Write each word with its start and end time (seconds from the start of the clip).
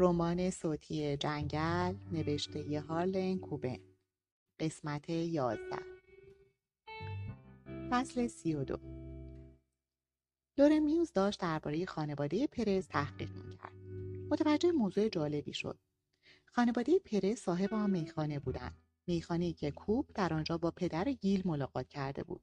رمان 0.00 0.50
صوتی 0.50 1.16
جنگل 1.16 1.94
نوشته 2.12 2.80
هارلن 2.80 3.38
کوبن. 3.38 3.78
قسمت 4.60 5.10
یازده. 5.10 5.78
فصل 7.90 8.26
سی 8.26 8.54
و 8.54 8.64
دو. 8.64 8.78
لورن 10.58 10.78
میوز 10.78 11.12
داشت 11.12 11.40
درباره 11.40 11.86
خانواده 11.86 12.46
پرز 12.46 12.88
تحقیق 12.88 13.30
می‌کرد. 13.30 13.72
متوجه 14.30 14.72
موضوع 14.72 15.08
جالبی 15.08 15.52
شد. 15.52 15.78
خانواده 16.44 16.98
پرز 16.98 17.38
صاحب 17.38 17.74
آن 17.74 17.90
میخانه 17.90 18.38
بودند. 18.38 18.76
میخانه 19.06 19.52
که 19.52 19.70
کوب 19.70 20.06
در 20.14 20.34
آنجا 20.34 20.58
با 20.58 20.70
پدر 20.70 21.12
گیل 21.12 21.42
ملاقات 21.44 21.88
کرده 21.88 22.24
بود. 22.24 22.42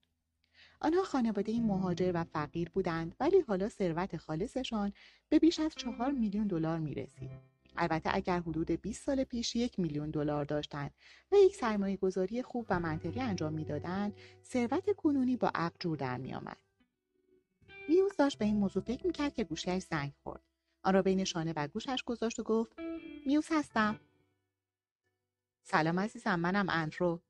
آنها 0.80 1.04
خانواده 1.04 1.60
مهاجر 1.60 2.12
و 2.14 2.24
فقیر 2.24 2.70
بودند 2.70 3.16
ولی 3.20 3.40
حالا 3.40 3.70
ثروت 3.70 4.18
خالصشان 4.18 4.94
به 5.30 5.40
بیش 5.40 5.60
از 5.60 5.76
چهار 5.76 6.12
میلیون 6.12 6.48
دلار 6.48 6.80
می 6.80 6.94
رسید. 6.94 7.32
البته 7.78 8.10
اگر 8.14 8.40
حدود 8.40 8.72
20 8.72 9.04
سال 9.04 9.24
پیش 9.24 9.56
یک 9.56 9.80
میلیون 9.80 10.10
دلار 10.10 10.46
داشتند 10.46 10.92
و 11.32 11.36
یک 11.36 11.56
سرمایه 11.56 11.98
گذاری 11.98 12.42
خوب 12.42 12.66
و 12.70 12.80
منطقی 12.80 13.20
انجام 13.22 13.54
می‌دادند 13.54 14.14
ثروت 14.44 14.96
کنونی 14.96 15.38
با 15.38 15.52
عقل 15.56 15.76
جور 15.80 15.98
در 15.98 16.18
میآمد. 16.18 16.58
میوز 17.90 18.16
داشت 18.18 18.38
به 18.38 18.46
این 18.46 18.58
موضوع 18.58 18.84
فکر 18.84 19.08
می‌کرد 19.08 19.34
که 19.34 19.44
گوشیش 19.44 19.84
زنگ 19.84 20.14
خورد. 20.24 20.42
آن 20.84 20.94
را 20.94 21.02
بین 21.02 21.24
شانه 21.24 21.54
و 21.56 21.68
گوشش 21.68 22.04
گذاشت 22.06 22.40
و 22.40 22.44
گفت 22.44 22.72
میوز 23.26 23.48
هستم. 23.52 24.00
سلام 25.64 26.00
عزیزم 26.00 26.40
منم 26.40 26.70
اندرو. 26.70 27.22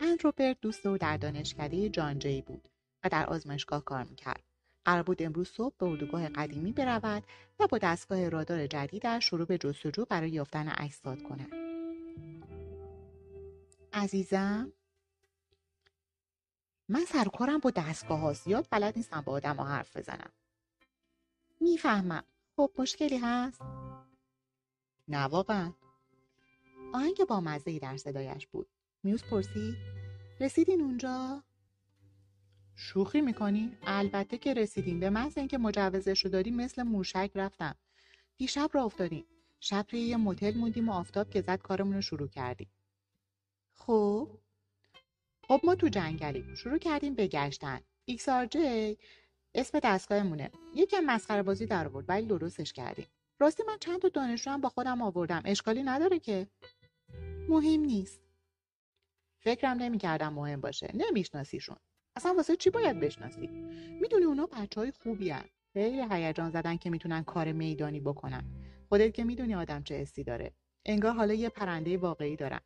اندروبرت 0.00 0.60
دوست 0.60 0.86
او 0.86 0.98
در 0.98 1.16
دانشکده 1.16 1.88
جان 1.88 2.18
جی 2.18 2.42
بود 2.42 2.68
و 3.04 3.08
در 3.08 3.26
آزمایشگاه 3.26 3.84
کار 3.84 4.04
می‌کرد. 4.04 4.42
قرار 4.84 5.02
بود 5.02 5.22
امروز 5.22 5.48
صبح 5.48 5.74
به 5.78 5.86
اردوگاه 5.86 6.28
قدیمی 6.28 6.72
برود 6.72 7.22
و 7.60 7.66
با 7.66 7.78
دستگاه 7.78 8.28
رادار 8.28 8.66
جدیدش 8.66 9.24
شروع 9.24 9.46
به 9.46 9.58
جستجو 9.58 10.04
برای 10.04 10.30
یافتن 10.30 10.74
اجساد 10.78 11.22
کند. 11.22 11.52
عزیزم 13.92 14.72
من 16.88 17.04
سرکارم 17.04 17.58
با 17.58 17.70
دستگاه 17.70 18.20
ها 18.20 18.32
زیاد 18.32 18.68
بلد 18.70 18.96
نیستم 18.96 19.20
با 19.20 19.32
آدم 19.32 19.60
حرف 19.60 19.96
بزنم. 19.96 20.32
می‌فهمم. 21.60 22.24
خب 22.56 22.70
مشکلی 22.78 23.18
هست؟ 23.18 23.62
نه 25.08 25.24
واقعا. 25.24 25.72
آهنگ 26.94 27.24
با 27.28 27.40
مزه 27.40 27.78
در 27.78 27.96
صدایش 27.96 28.46
بود. 28.46 28.68
میوز 29.04 29.24
پرسید 29.24 29.76
رسیدین 30.40 30.80
اونجا؟ 30.80 31.42
شوخی 32.76 33.20
می‌کنی؟ 33.20 33.78
البته 33.86 34.38
که 34.38 34.54
رسیدیم. 34.54 35.00
به 35.00 35.10
محض 35.10 35.38
اینکه 35.38 35.58
مجوزش 35.58 36.24
رو 36.24 36.30
دادیم 36.30 36.56
مثل 36.56 36.82
موشک 36.82 37.30
رفتم. 37.34 37.74
دیشب 38.36 38.70
راه 38.72 38.84
افتادیم. 38.84 39.24
شب 39.60 39.84
توی 39.88 40.00
یه 40.00 40.16
موتل 40.16 40.54
موندیم 40.54 40.88
و 40.88 40.92
آفتاب 40.92 41.30
که 41.30 41.40
زد 41.40 41.62
کارمون 41.62 41.94
رو 41.94 42.00
شروع 42.00 42.28
کردیم. 42.28 42.68
خب؟ 43.72 44.28
خب 45.48 45.60
ما 45.64 45.74
تو 45.74 45.88
جنگلیم. 45.88 46.54
شروع 46.54 46.78
کردیم 46.78 47.14
به 47.14 47.26
گشتن. 47.26 47.80
XRG 48.04 48.98
اسم 49.54 49.80
دستگاهمونه. 49.82 50.50
یکم 50.74 51.00
مسخره 51.00 51.42
بازی 51.42 51.66
در 51.66 51.86
آورد 51.86 52.04
ولی 52.08 52.26
درستش 52.26 52.72
کردیم. 52.72 53.06
راستی 53.38 53.62
من 53.66 53.76
چند 53.80 54.00
تا 54.00 54.08
دانشجو 54.08 54.50
هم 54.50 54.60
با 54.60 54.68
خودم 54.68 55.02
آوردم. 55.02 55.42
اشکالی 55.44 55.82
نداره 55.82 56.18
که. 56.18 56.46
مهم 57.48 57.80
نیست. 57.80 58.23
فکرم 59.44 59.76
نمی‌کردم 59.76 60.32
مهم 60.32 60.60
باشه. 60.60 60.90
نمیشناسیشون. 60.94 61.76
اصلا 62.16 62.34
واسه 62.34 62.56
چی 62.56 62.70
باید 62.70 63.00
بشناسی؟ 63.00 63.46
می‌دونی 64.00 64.24
اونا 64.24 64.46
بچه 64.46 64.80
های 64.80 64.90
خوبی 64.90 65.30
هن. 65.30 65.44
خیلی 65.72 66.06
هیجان 66.10 66.50
زدن 66.50 66.76
که 66.76 66.90
می‌تونن 66.90 67.22
کار 67.22 67.52
میدانی 67.52 68.00
بکنن. 68.00 68.44
خودت 68.88 69.14
که 69.14 69.24
می‌دونی 69.24 69.54
آدم 69.54 69.82
چه 69.82 69.94
حسی 69.94 70.24
داره. 70.24 70.52
انگار 70.84 71.12
حالا 71.12 71.34
یه 71.34 71.48
پرنده 71.48 71.98
واقعی 71.98 72.36
دارن. 72.36 72.60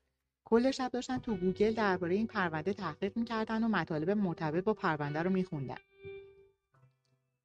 کل 0.45 0.71
شب 0.71 0.91
داشتن 0.93 1.19
تو 1.19 1.37
گوگل 1.37 1.75
درباره 1.75 2.15
این 2.15 2.27
پرونده 2.27 2.73
تحقیق 2.73 3.17
می‌کردن 3.17 3.65
و 3.65 3.69
مطالب 3.69 4.11
مرتبط 4.11 4.65
با 4.65 4.75
پرونده 4.75 5.23
رو 5.23 5.31
میخوندن. 5.31 5.79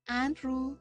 اندرو 0.08 0.76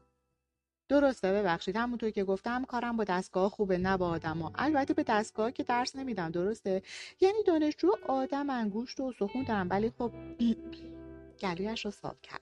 درسته 0.93 1.33
ببخشید. 1.33 1.75
همونطور 1.75 2.09
که 2.09 2.23
گفتم 2.23 2.65
کارم 2.65 2.97
با 2.97 3.03
دستگاه 3.03 3.49
خوبه 3.49 3.77
نه 3.77 3.97
با 3.97 4.09
آدم 4.09 4.51
البته 4.55 4.93
به 4.93 5.03
دستگاه 5.03 5.51
که 5.51 5.63
درس 5.63 5.95
نمیدم 5.95 6.31
درسته؟ 6.31 6.81
یعنی 7.21 7.43
دانشجو 7.43 7.91
آدم 8.07 8.49
انگوشت 8.49 8.99
و 8.99 9.13
سخون 9.19 9.43
دارم 9.43 9.69
ولی 9.69 9.89
خب 9.89 10.11
گلویش 11.41 11.85
رو 11.85 11.91
صاف 11.91 12.21
کرد. 12.21 12.41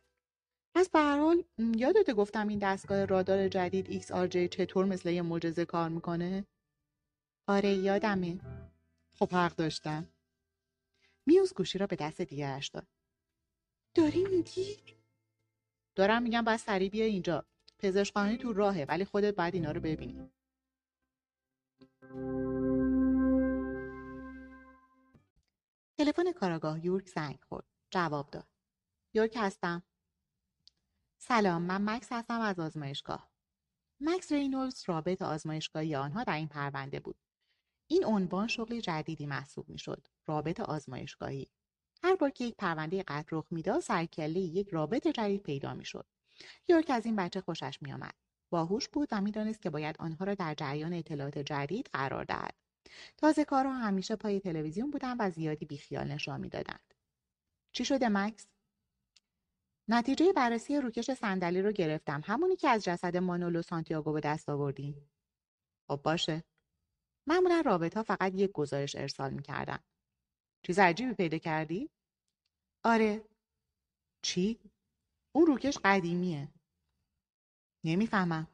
پس 0.76 0.90
به 0.90 1.00
هر 1.00 1.20
حال 1.20 1.44
یادت 1.76 2.12
گفتم 2.12 2.48
این 2.48 2.60
دستگاه 2.60 3.06
رادار 3.06 3.48
جدید 3.48 4.02
XRJ 4.02 4.36
چطور 4.50 4.86
مثل 4.86 5.10
یه 5.10 5.22
معجزه 5.22 5.66
کار 5.66 5.90
می‌کنه؟ 5.90 6.46
آره 7.48 7.74
یادمه. 7.74 8.40
خب 9.20 9.32
حق 9.34 9.56
داشتم. 9.56 10.08
میوز 11.26 11.54
گوشی 11.54 11.78
را 11.78 11.88
به 11.88 11.96
دست 11.96 12.22
دیگرش 12.22 12.68
داد. 12.68 12.88
داری 13.96 14.24
میگی؟ 14.26 14.78
دارم 15.96 16.24
میگم 16.24 16.42
باید 16.42 16.60
سریع 16.60 16.90
بیا 16.90 17.06
اینجا. 17.06 17.46
پزشکخانه 17.82 18.38
تو 18.38 18.54
راهه 18.54 18.86
ولی 18.90 19.06
خودت 19.06 19.36
باید 19.36 19.54
اینا 19.54 19.72
رو 19.72 19.82
ببینی. 19.82 20.32
تلفن 25.98 26.32
کاراگاه 26.32 26.86
یورک 26.86 27.08
زنگ 27.10 27.40
خورد. 27.50 27.66
جواب 27.90 28.30
داد. 28.30 28.48
یورک 29.14 29.38
هستم. 29.38 29.84
سلام 31.18 31.62
من 31.62 31.90
مکس 31.90 32.08
هستم 32.12 32.42
از 32.42 32.60
آزمایشگاه. 32.60 33.32
مکس 34.00 34.32
رینولدز 34.32 34.84
رابط 34.88 35.22
آزمایشگاهی 35.22 35.96
آنها 35.96 36.24
در 36.24 36.36
این 36.36 36.48
پرونده 36.48 37.00
بود. 37.00 37.18
این 37.88 38.06
عنوان 38.06 38.48
شغل 38.48 38.80
جدیدی 38.80 39.26
محسوب 39.26 39.70
می‌شد. 39.70 40.08
رابط 40.28 40.60
آزمایشگاهی. 40.60 41.52
هر 42.04 42.16
بار 42.16 42.30
که 42.30 42.44
یک 42.44 42.56
پرونده 42.56 43.04
قتل 43.08 43.38
رخ 43.38 43.46
می‌داد 43.52 43.80
سرکله 43.80 44.40
یک 44.40 44.70
رابط 44.70 45.08
جدید 45.08 45.44
پیدا 45.44 45.74
می‌شد. 45.74 46.06
یورک 46.68 46.90
از 46.90 47.06
این 47.06 47.16
بچه 47.16 47.42
خوشش 47.42 47.78
میآمد. 47.82 48.16
باهوش 48.50 48.90
بود 48.90 49.10
و 49.12 49.22
می‌دانست 49.22 49.62
که 49.62 49.70
باید 49.70 49.96
آنها 50.00 50.26
را 50.26 50.36
در 50.36 50.54
جریان 50.54 50.94
اطلاعات 50.94 51.38
جدید 51.38 51.90
قرار 51.94 52.24
دهد. 52.24 52.56
تازه 53.18 53.46
کارها 53.46 53.74
همیشه 53.74 54.16
پای 54.16 54.40
تلویزیون 54.40 54.92
بودن 54.92 55.18
و 55.20 55.30
زیادی 55.30 55.66
بیخیال 55.66 56.08
نشان 56.08 56.42
می‌دادند. 56.42 56.94
چی 57.72 57.86
شده 57.86 58.10
مکس؟ 58.10 58.48
نتیجه 59.88 60.34
بررسی 60.34 60.78
روکش 60.78 61.12
صندلی 61.12 61.62
رو 61.62 61.72
گرفتم. 61.72 62.22
همونی 62.26 62.56
که 62.56 62.70
از 62.70 62.84
جسد 62.84 63.18
مانولو 63.18 63.62
سانتیاگو 63.62 64.14
به 64.14 64.20
دست 64.20 64.50
آوردیم 64.50 65.12
خب 65.88 66.02
باشه. 66.04 66.44
معمولا 67.28 67.62
رابط 67.66 67.98
ها 67.98 68.04
فقط 68.04 68.34
یک 68.36 68.52
گزارش 68.52 68.96
ارسال 68.96 69.34
می‌کردن. 69.34 69.80
چیز 70.64 70.80
عجیبی 70.80 71.14
پیدا 71.14 71.38
کردی؟ 71.38 71.90
آره. 72.84 73.26
چی؟ 74.22 74.60
اون 75.36 75.46
روکش 75.46 75.78
قدیمیه. 75.84 76.48
نمی‌فهمم. 77.84 78.48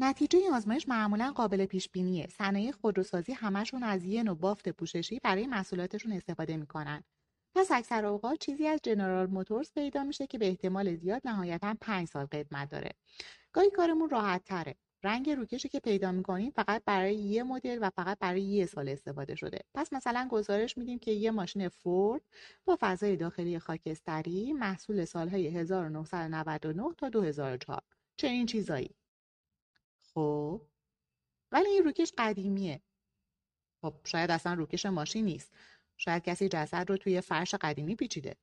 نتیجه 0.00 0.38
آزمایش 0.52 0.88
معمولا 0.88 1.32
قابل 1.32 1.66
پیش 1.66 1.88
بینیه 1.90 2.26
صنایع 2.26 2.72
خودروسازی 2.72 3.32
همشون 3.32 3.82
از 3.82 4.04
یه 4.04 4.22
نوع 4.22 4.36
بافت 4.36 4.68
پوششی 4.68 5.20
برای 5.20 5.46
محصولاتشون 5.46 6.12
استفاده 6.12 6.56
می‌کنن. 6.56 7.04
پس 7.54 7.72
اکثر 7.72 8.06
اوقات 8.06 8.38
چیزی 8.38 8.66
از 8.66 8.80
جنرال 8.82 9.26
موتورز 9.26 9.72
پیدا 9.72 10.04
میشه 10.04 10.26
که 10.26 10.38
به 10.38 10.48
احتمال 10.48 10.96
زیاد 10.96 11.22
نهایتا 11.24 11.74
پنج 11.80 12.08
سال 12.08 12.26
قدمت 12.26 12.70
داره. 12.70 12.90
گاهی 13.52 13.70
کارمون 13.70 14.10
راحت 14.10 14.44
تره 14.44 14.76
رنگ 15.04 15.30
روکشی 15.30 15.68
که 15.68 15.80
پیدا 15.80 16.12
می‌کنیم 16.12 16.50
فقط 16.50 16.84
برای 16.84 17.14
یه 17.16 17.42
مدل 17.42 17.78
و 17.82 17.90
فقط 17.90 18.18
برای 18.18 18.42
یه 18.42 18.66
سال 18.66 18.88
استفاده 18.88 19.34
شده. 19.34 19.58
پس 19.74 19.92
مثلا 19.92 20.28
گزارش 20.30 20.78
میدیم 20.78 20.98
که 20.98 21.10
یه 21.12 21.30
ماشین 21.30 21.68
فورد 21.68 22.22
با 22.64 22.78
فضای 22.80 23.16
داخلی 23.16 23.58
خاکستری 23.58 24.52
محصول 24.52 25.04
سالهای 25.04 25.46
1999 25.48 26.94
تا 26.98 27.08
2004 27.08 27.82
چنین 28.16 28.46
چیزایی. 28.46 28.96
خب 30.00 30.62
ولی 31.52 31.68
این 31.68 31.84
روکش 31.84 32.12
قدیمیه. 32.18 32.82
خب 33.82 33.94
شاید 34.04 34.30
اصلا 34.30 34.54
روکش 34.54 34.86
ماشین 34.86 35.24
نیست. 35.24 35.52
شاید 35.96 36.22
کسی 36.24 36.48
جسد 36.48 36.90
رو 36.90 36.96
توی 36.96 37.20
فرش 37.20 37.54
قدیمی 37.54 37.96
پیچیده. 37.96 38.36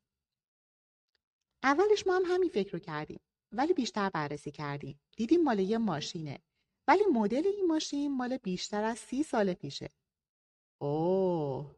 اولش 1.64 2.08
ما 2.08 2.16
هم 2.16 2.24
همین 2.26 2.50
فکر 2.50 2.72
رو 2.74 2.80
کردیم. 2.80 3.20
ولی 3.54 3.74
بیشتر 3.74 4.10
بررسی 4.10 4.52
کردیم 4.52 5.00
دیدیم 5.18 5.44
مال 5.44 5.60
یه 5.60 5.78
ماشینه 5.78 6.40
ولی 6.88 7.04
مدل 7.14 7.48
این 7.48 7.66
ماشین 7.68 8.18
مال 8.18 8.38
بیشتر 8.38 8.84
از 8.84 8.98
سی 8.98 9.24
سال 9.24 9.54
پیشه 9.54 9.90
اوه 10.82 11.76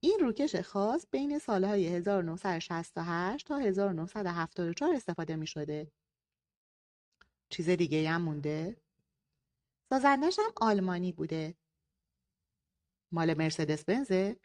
این 0.00 0.18
روکش 0.20 0.56
خاص 0.56 1.06
بین 1.10 1.38
سالهای 1.38 1.86
1968 1.88 3.46
تا 3.46 3.58
1974 3.58 4.94
استفاده 4.94 5.36
می 5.36 5.46
شده. 5.46 5.92
چیز 7.50 7.70
دیگه 7.70 8.10
هم 8.10 8.22
مونده؟ 8.22 8.76
سازندش 9.90 10.38
هم 10.38 10.52
آلمانی 10.56 11.12
بوده. 11.12 11.54
مال 13.12 13.34
مرسدس 13.34 13.84
بنزه؟ 13.84 14.36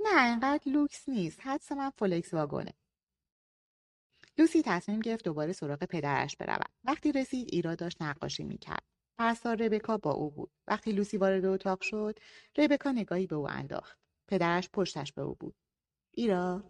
نه 0.00 0.24
اینقدر 0.24 0.72
لوکس 0.72 1.08
نیست. 1.08 1.40
حدس 1.40 1.72
من 1.72 1.90
فولکس 1.90 2.34
واگونه. 2.34 2.74
لوسی 4.40 4.62
تصمیم 4.62 5.00
گرفت 5.00 5.24
دوباره 5.24 5.52
سراغ 5.52 5.84
پدرش 5.84 6.36
برود 6.36 6.70
وقتی 6.84 7.12
رسید 7.12 7.48
ایرا 7.52 7.74
داشت 7.74 8.02
نقاشی 8.02 8.44
می‌کرد. 8.44 8.82
پرستار 9.18 9.56
ربکا 9.56 9.96
با 9.96 10.10
او 10.12 10.30
بود. 10.30 10.50
وقتی 10.66 10.92
لوسی 10.92 11.16
وارد 11.16 11.44
اتاق 11.44 11.80
شد 11.82 12.18
ربکا 12.58 12.92
نگاهی 12.92 13.26
به 13.26 13.36
او 13.36 13.50
انداخت. 13.50 13.98
پدرش 14.28 14.70
پشتش 14.72 15.12
به 15.12 15.22
او 15.22 15.34
بود. 15.34 15.56
ایرا 16.10 16.64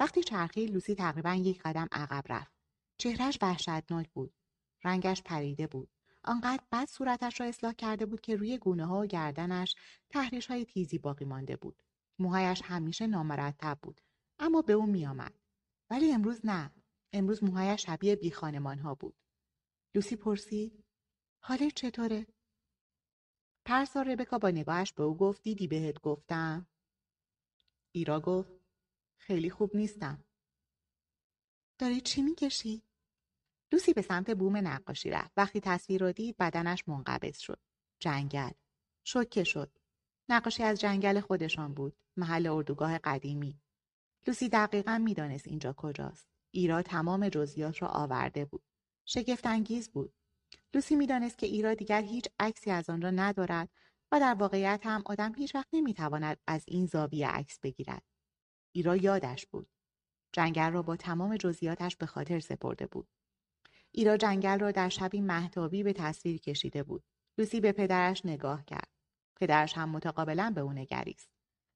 وقتی 0.00 0.22
چرخی 0.22 0.66
لوسی 0.66 0.94
تقریبا 0.94 1.34
یک 1.34 1.62
قدم 1.62 1.88
عقب 1.92 2.24
رفت. 2.28 2.54
چهرش 2.96 3.38
وحشتناک 3.42 4.08
بود. 4.10 4.34
رنگش 4.84 5.22
پریده 5.22 5.66
بود. 5.66 5.88
آنقدر 6.24 6.62
بد 6.72 6.88
صورتش 6.88 7.40
را 7.40 7.46
اصلاح 7.46 7.72
کرده 7.72 8.06
بود 8.06 8.20
که 8.20 8.36
روی 8.36 8.58
گونه 8.58 8.86
ها 8.86 9.00
و 9.00 9.06
گردنش 9.06 9.74
تحریش 10.10 10.46
های 10.46 10.64
تیزی 10.64 10.98
باقی 10.98 11.24
مانده 11.24 11.56
بود. 11.56 11.82
موهایش 12.18 12.62
همیشه 12.64 13.06
نامرتب 13.06 13.78
بود. 13.82 14.00
اما 14.38 14.62
به 14.62 14.72
او 14.72 14.86
میآمد. 14.86 15.47
ولی 15.90 16.12
امروز 16.12 16.46
نه. 16.46 16.74
امروز 17.12 17.44
موهایش 17.44 17.86
شبیه 17.86 18.16
بی 18.16 18.30
خانمان 18.30 18.78
ها 18.78 18.94
بود. 18.94 19.16
لوسی 19.94 20.16
پرسید 20.16 20.84
حالت 21.42 21.74
چطوره؟ 21.74 22.26
پرسا 23.64 24.02
ربکا 24.02 24.38
با 24.38 24.50
نگاهش 24.50 24.92
به 24.92 25.02
او 25.02 25.16
گفت 25.16 25.42
دیدی 25.42 25.68
بهت 25.68 26.00
گفتم؟ 26.00 26.66
ایرا 27.94 28.20
گفت 28.20 28.52
خیلی 29.18 29.50
خوب 29.50 29.76
نیستم. 29.76 30.24
داری 31.78 32.00
چی 32.00 32.22
می‌کشی؟ 32.22 32.82
لوسی 33.72 33.92
به 33.92 34.02
سمت 34.02 34.30
بوم 34.30 34.56
نقاشی 34.56 35.10
رفت. 35.10 35.32
وقتی 35.36 35.60
تصویر 35.60 36.00
را 36.00 36.12
دید 36.12 36.36
بدنش 36.36 36.88
منقبض 36.88 37.38
شد. 37.38 37.60
جنگل. 38.00 38.52
شوکه 39.04 39.44
شد. 39.44 39.78
نقاشی 40.28 40.62
از 40.62 40.80
جنگل 40.80 41.20
خودشان 41.20 41.74
بود. 41.74 41.96
محل 42.16 42.46
اردوگاه 42.46 42.98
قدیمی. 42.98 43.60
لوسی 44.26 44.48
دقیقا 44.48 44.98
می‌دانست 44.98 45.48
اینجا 45.48 45.72
کجاست. 45.72 46.28
ایرا 46.50 46.82
تمام 46.82 47.28
جزئیات 47.28 47.82
را 47.82 47.88
آورده 47.88 48.44
بود. 48.44 48.62
شگفت 49.04 49.46
انگیز 49.46 49.90
بود. 49.90 50.14
لوسی 50.74 50.96
می‌دانست 50.96 51.38
که 51.38 51.46
ایرا 51.46 51.74
دیگر 51.74 52.02
هیچ 52.02 52.28
عکسی 52.38 52.70
از 52.70 52.90
آن 52.90 53.02
را 53.02 53.10
ندارد 53.10 53.68
و 54.12 54.20
در 54.20 54.34
واقعیت 54.34 54.80
هم 54.84 55.02
آدم 55.06 55.34
هیچ 55.34 55.54
وقت 55.54 55.68
نمی‌تواند 55.72 56.40
از 56.46 56.64
این 56.68 56.86
زاویه 56.86 57.28
عکس 57.28 57.60
بگیرد. 57.60 58.02
ایرا 58.72 58.96
یادش 58.96 59.46
بود. 59.46 59.70
جنگل 60.32 60.72
را 60.72 60.82
با 60.82 60.96
تمام 60.96 61.36
جزئیاتش 61.36 61.96
به 61.96 62.06
خاطر 62.06 62.40
سپرده 62.40 62.86
بود. 62.86 63.08
ایرا 63.92 64.16
جنگل 64.16 64.58
را 64.58 64.70
در 64.70 64.88
شبی 64.88 65.20
محتابی 65.20 65.82
به 65.82 65.92
تصویر 65.92 66.38
کشیده 66.38 66.82
بود. 66.82 67.04
لوسی 67.38 67.60
به 67.60 67.72
پدرش 67.72 68.26
نگاه 68.26 68.64
کرد. 68.64 68.88
پدرش 69.36 69.76
هم 69.76 69.88
متقابلا 69.88 70.52
به 70.54 70.60
او 70.60 70.72
نگریست. 70.72 71.30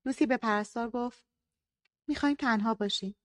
لوسی 0.04 0.26
به 0.26 0.36
پرستار 0.36 0.90
گفت 0.90 1.31
می‌خوایم 2.08 2.36
تنها 2.36 2.74
باشیم. 2.74 3.16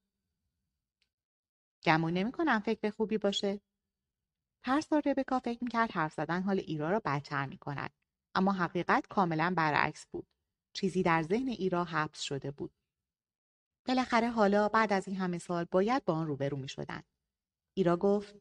گمون 1.83 2.13
نمی‌کنم 2.13 2.59
فکر 2.59 2.89
خوبی 2.89 3.17
باشه. 3.17 3.61
پرستار 4.63 5.01
ربکا 5.05 5.39
فکر 5.39 5.63
می‌کرد 5.63 5.91
حرف 5.91 6.13
زدن 6.13 6.41
حال 6.43 6.59
ایرا 6.59 6.89
را 6.89 6.99
بدتر 6.99 7.45
می‌کند. 7.45 7.93
اما 8.35 8.51
حقیقت 8.51 9.07
کاملا 9.07 9.53
برعکس 9.57 10.05
بود. 10.05 10.27
چیزی 10.73 11.03
در 11.03 11.23
ذهن 11.23 11.47
ایرا 11.47 11.83
حبس 11.83 12.21
شده 12.21 12.51
بود. 12.51 12.73
بالاخره 13.87 14.29
حالا 14.29 14.69
بعد 14.69 14.93
از 14.93 15.07
این 15.07 15.17
همه 15.17 15.37
سال 15.37 15.65
باید 15.71 16.05
با 16.05 16.13
آن 16.13 16.27
روبرو 16.27 16.57
می 16.57 16.69
شدن. 16.69 17.03
ایرا 17.77 17.97
گفت 17.97 18.35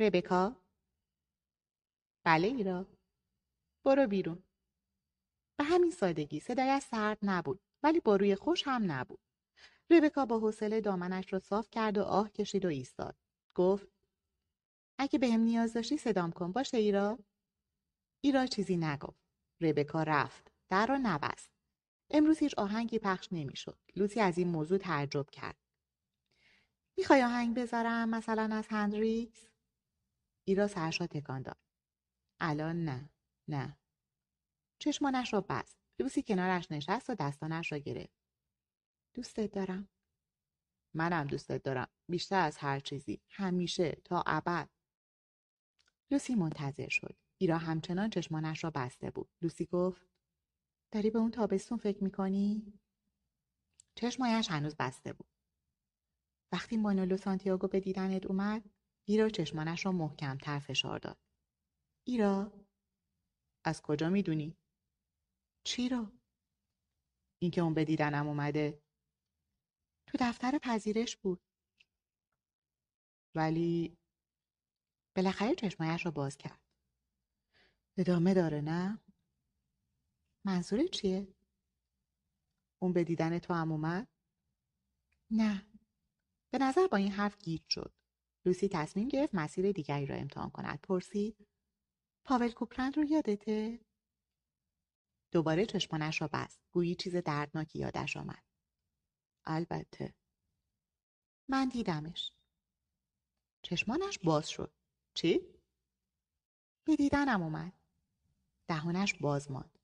ربکا؟ 0.00 0.56
بله 2.24 2.48
ایرا. 2.48 2.86
برو 3.84 4.06
بیرون. 4.06 4.42
به 5.58 5.64
همین 5.64 5.90
سادگی 5.90 6.40
صدایش 6.40 6.82
سرد 6.82 7.18
نبود. 7.22 7.60
ولی 7.84 8.00
با 8.00 8.16
روی 8.16 8.34
خوش 8.34 8.62
هم 8.66 8.92
نبود. 8.92 9.20
ربکا 9.90 10.26
با 10.26 10.38
حوصله 10.38 10.80
دامنش 10.80 11.32
را 11.32 11.38
صاف 11.38 11.68
کرد 11.70 11.98
و 11.98 12.02
آه 12.02 12.30
کشید 12.30 12.64
و 12.64 12.68
ایستاد. 12.68 13.16
گفت 13.54 13.88
اگه 14.98 15.18
بهم 15.18 15.40
نیاز 15.40 15.72
داشتی 15.72 15.96
صدام 15.96 16.32
کن 16.32 16.52
باشه 16.52 16.76
ایرا؟ 16.76 17.18
ایرا 18.20 18.46
چیزی 18.46 18.76
نگفت. 18.76 19.20
ربکا 19.60 20.02
رفت. 20.02 20.52
در 20.68 20.86
را 20.86 20.98
نبست. 21.02 21.50
امروز 22.10 22.38
هیچ 22.38 22.54
آهنگی 22.54 22.98
پخش 22.98 23.28
نمی‌شد. 23.32 23.78
لوسی 23.96 24.20
از 24.20 24.38
این 24.38 24.48
موضوع 24.48 24.78
تعجب 24.78 25.30
کرد. 25.30 25.56
می‌خوای 26.96 27.22
آهنگ 27.22 27.56
بذارم 27.56 28.08
مثلا 28.08 28.56
از 28.56 28.66
هندریکس؟ 28.68 29.48
ایرا 30.44 30.66
سرش 30.66 31.00
را 31.00 31.06
تکان 31.06 31.42
داد. 31.42 31.58
الان 32.40 32.84
نه. 32.84 33.10
نه. 33.48 33.78
چشمانش 34.78 35.32
را 35.32 35.40
بست. 35.40 35.83
لوسی 35.98 36.22
کنارش 36.22 36.72
نشست 36.72 37.10
و 37.10 37.14
دستانش 37.14 37.72
را 37.72 37.78
گرفت 37.78 38.18
دوستت 39.14 39.52
دارم 39.52 39.88
منم 40.94 41.26
دوستت 41.26 41.62
دارم 41.62 41.88
بیشتر 42.08 42.40
از 42.40 42.56
هر 42.56 42.80
چیزی 42.80 43.20
همیشه 43.28 43.92
تا 44.04 44.22
ابد 44.26 44.70
لوسی 46.10 46.34
منتظر 46.34 46.88
شد 46.88 47.16
ایرا 47.38 47.58
همچنان 47.58 48.10
چشمانش 48.10 48.64
را 48.64 48.70
بسته 48.70 49.10
بود 49.10 49.30
لوسی 49.42 49.66
گفت 49.66 50.06
داری 50.90 51.10
به 51.10 51.18
اون 51.18 51.30
تابستون 51.30 51.78
فکر 51.78 52.04
می‌کنی؟ 52.04 52.72
چشمایش 53.94 54.50
هنوز 54.50 54.76
بسته 54.78 55.12
بود. 55.12 55.28
وقتی 56.52 56.76
مانولو 56.76 57.16
سانتیاگو 57.16 57.68
به 57.68 57.80
دیدنت 57.80 58.26
اومد 58.26 58.70
ایرا 59.04 59.28
چشمانش 59.28 59.86
را 59.86 59.92
محکمتر 59.92 60.58
فشار 60.58 60.98
داد. 60.98 61.18
ایرا 62.04 62.52
از 63.64 63.82
کجا 63.82 64.08
می‌دونی؟ 64.10 64.56
چی 65.64 65.88
رو؟ 65.88 66.06
اینکه 67.38 67.60
اون 67.60 67.74
به 67.74 67.84
دیدنم 67.84 68.28
اومده 68.28 68.82
تو 70.06 70.18
دفتر 70.20 70.58
پذیرش 70.62 71.16
بود. 71.16 71.40
ولی 73.34 73.98
بالاخره 75.16 75.54
چشمایش 75.54 76.04
را 76.04 76.10
باز 76.10 76.36
کرد. 76.36 76.60
ادامه 77.96 78.34
داره 78.34 78.60
نه؟ 78.60 78.98
منظور 80.44 80.86
چیه؟ 80.86 81.34
اون 82.82 82.92
به 82.92 83.04
دیدن 83.04 83.38
تو 83.38 83.54
هم 83.54 83.72
اومد؟ 83.72 84.08
نه. 85.30 85.66
به 86.50 86.58
نظر 86.58 86.86
با 86.86 86.96
این 86.96 87.12
حرف 87.12 87.38
گیج 87.38 87.62
شد. 87.68 87.94
لوسی 88.46 88.68
تصمیم 88.68 89.08
گرفت 89.08 89.34
مسیر 89.34 89.72
دیگری 89.72 90.06
را 90.06 90.16
امتحان 90.16 90.50
کند. 90.50 90.80
پرسید 90.80 91.48
پاول 92.24 92.52
کوپلند 92.52 92.96
رو 92.96 93.04
یادته؟ 93.04 93.80
دوباره 95.34 95.66
چشمانش 95.66 96.22
را 96.22 96.28
بست. 96.32 96.60
گویی 96.70 96.94
چیز 96.94 97.16
دردناکی 97.16 97.78
یادش 97.78 98.16
آمد. 98.16 98.44
البته. 99.44 100.14
من 101.48 101.68
دیدمش. 101.68 102.32
چشمانش 103.62 104.18
باز 104.18 104.48
شد. 104.48 104.72
چی؟ 105.14 105.40
به 106.84 106.96
دیدنم 106.96 107.42
اومد. 107.42 107.72
دهانش 108.68 109.14
باز 109.14 109.50
ماند. 109.50 109.78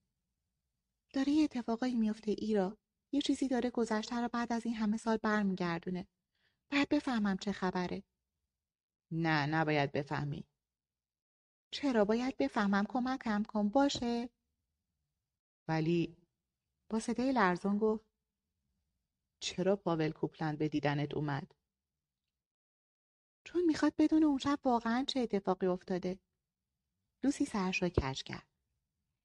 داره 1.13 1.33
یه 1.33 1.45
اتفاقایی 1.45 1.95
میفته 1.95 2.31
ایرا 2.31 2.79
یه 3.13 3.21
چیزی 3.21 3.49
داره 3.49 3.71
گذشته 3.71 4.17
رو 4.17 4.29
بعد 4.29 4.53
از 4.53 4.67
این 4.67 4.75
همه 4.75 4.97
سال 4.97 5.17
برمیگردونه 5.17 6.09
باید 6.73 6.89
بفهمم 6.89 7.37
چه 7.37 7.53
خبره 7.53 8.03
نه 9.11 9.47
نباید 9.47 9.93
بفهمی 9.93 10.45
چرا 11.71 12.05
باید 12.05 12.37
بفهمم 12.37 12.85
کمکم 12.89 13.43
کن 13.43 13.69
باشه 13.69 14.31
ولی 15.71 16.17
با 16.89 16.99
صدای 16.99 17.33
لرزان 17.33 17.79
گفت 17.79 18.05
چرا 19.41 19.77
پاول 19.77 20.11
کوپلند 20.11 20.59
به 20.59 20.69
دیدنت 20.69 21.15
اومد؟ 21.15 21.55
چون 23.45 23.65
می‌خواد 23.65 23.95
بدون 23.99 24.25
اون 24.25 24.39
شب 24.39 24.59
واقعا 24.65 25.05
چه 25.09 25.21
اتفاقی 25.21 25.67
افتاده. 25.67 26.19
لوسی 27.25 27.45
سرش 27.45 27.83
را 27.83 27.89
کج 27.89 28.23
کرد. 28.23 28.47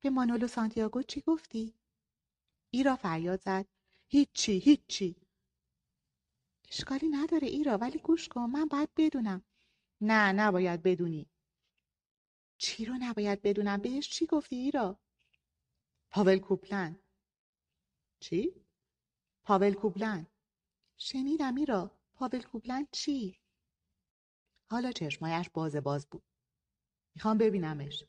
به 0.02 0.10
مانولو 0.10 0.48
سانتیاگو 0.48 1.02
چی 1.02 1.22
گفتی؟ 1.22 1.74
ایرا 2.72 2.96
فریاد 2.96 3.42
زد. 3.42 3.66
هیچی 4.08 4.60
هیچی. 4.60 5.16
اشکالی 6.70 7.10
نداره 7.10 7.48
ایرا 7.48 7.78
ولی 7.78 8.00
گوش 8.00 8.28
کن 8.28 8.50
من 8.50 8.66
باید 8.66 8.90
بدونم. 8.98 9.46
نه 10.02 10.32
نباید 10.32 10.84
بدونی. 10.84 11.30
چی 12.58 12.86
رو 12.86 12.94
نباید 13.00 13.42
بدونم؟ 13.42 13.78
بهش 13.82 14.10
چی 14.10 14.26
گفتی 14.26 14.56
ایرا؟ 14.56 15.00
پاول 16.16 16.40
کوپلن. 16.40 17.00
چی؟ 18.20 18.66
پاول 19.44 19.74
کوپلن. 19.74 20.28
شنیدم 20.98 21.56
ایرا 21.56 21.92
پاول 22.16 22.42
کوپلن 22.42 22.88
چی؟ 22.92 23.40
حالا 24.72 24.92
چشمایش 24.92 25.50
باز 25.50 25.76
باز 25.76 26.08
بود. 26.08 26.24
می‌خوام 27.16 27.38
ببینمش. 27.38 28.04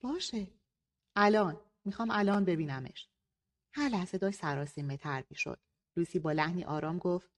باشه. 0.00 0.46
الان. 1.16 1.60
می‌خوام 1.84 2.10
الان 2.10 2.44
ببینمش. 2.44 3.08
هر 3.74 3.88
لحظه 3.88 4.18
داشت 4.18 4.40
سراسیمه 4.40 4.96
تر 4.96 5.24
می‌شد. 5.30 5.60
لوسی 5.96 6.18
با 6.18 6.32
لحنی 6.32 6.64
آرام 6.64 6.98
گفت 6.98 7.30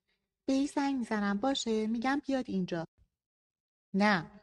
به 0.46 0.52
ای 0.52 0.66
زنگ 0.66 0.96
می‌زنم. 0.96 1.38
باشه. 1.38 1.86
میگم 1.86 2.22
بیاد 2.26 2.44
اینجا. 2.48 2.86
نه. 3.94 4.40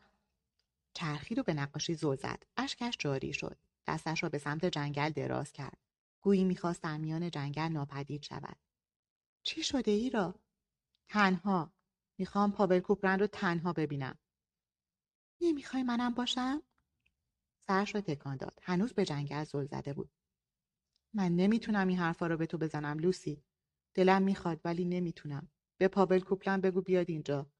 چرخی 0.93 1.35
رو 1.35 1.43
به 1.43 1.53
نقاشی 1.53 1.93
زل 1.95 2.15
زد. 2.15 2.43
اشکش 2.57 2.97
جاری 2.99 3.33
شد. 3.33 3.57
دستش 3.87 4.23
را 4.23 4.29
به 4.29 4.37
سمت 4.37 4.65
جنگل 4.65 5.09
دراز 5.09 5.51
کرد 5.51 5.77
گویی 6.21 6.43
می‌خواست 6.43 6.83
در 6.83 6.97
میان 6.97 7.31
جنگل 7.31 7.67
ناپدید 7.67 8.23
شود 8.23 8.57
چی 9.43 9.63
شده 9.63 9.91
ای 9.91 10.09
را؟ 10.09 10.35
تنها 11.09 11.73
می‌خوام 12.17 12.51
پاول 12.51 12.79
کوپرن 12.79 13.19
رو 13.19 13.27
تنها 13.27 13.73
ببینم 13.73 14.19
نمی‌خوای 15.41 15.83
منم 15.83 16.13
باشم؟ 16.13 16.61
سرش 17.59 17.95
رو 17.95 18.01
تکان 18.01 18.37
داد. 18.37 18.59
هنوز 18.63 18.93
به 18.93 19.05
جنگل 19.05 19.43
زل 19.43 19.65
زده 19.65 19.93
بود. 19.93 20.11
من 21.13 21.35
نمی‌تونم 21.35 21.87
این 21.87 21.97
حرفا 21.97 22.27
رو 22.27 22.37
به 22.37 22.45
تو 22.45 22.57
بزنم 22.57 22.99
لوسی. 22.99 23.43
دلم 23.93 24.21
می‌خواد 24.21 24.61
ولی 24.65 24.85
نمی‌تونم. 24.85 25.51
به 25.77 25.87
پاول 25.87 26.19
کوپلن 26.19 26.61
بگو 26.61 26.81
بیاد 26.81 27.09
اینجا. 27.09 27.51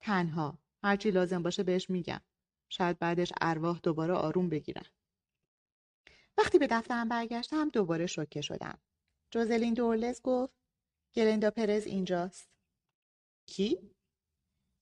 تنها. 0.00 0.58
هرچی 0.82 1.10
لازم 1.10 1.42
باشه 1.42 1.62
بهش 1.62 1.90
میگم. 1.90 2.20
شاید 2.68 2.98
بعدش 2.98 3.32
ارواح 3.40 3.80
دوباره 3.82 4.14
آروم 4.14 4.48
بگیرن. 4.48 4.86
وقتی 6.38 6.58
به 6.58 6.66
دفترم 6.66 7.08
برگشتم 7.08 7.68
دوباره 7.68 8.06
شوکه 8.06 8.40
شدم. 8.40 8.78
جوزلین 9.30 9.74
دورلز 9.74 10.22
گفت 10.22 10.54
گلندا 11.14 11.50
پرز 11.50 11.86
اینجاست. 11.86 12.48
کی؟ 13.46 13.94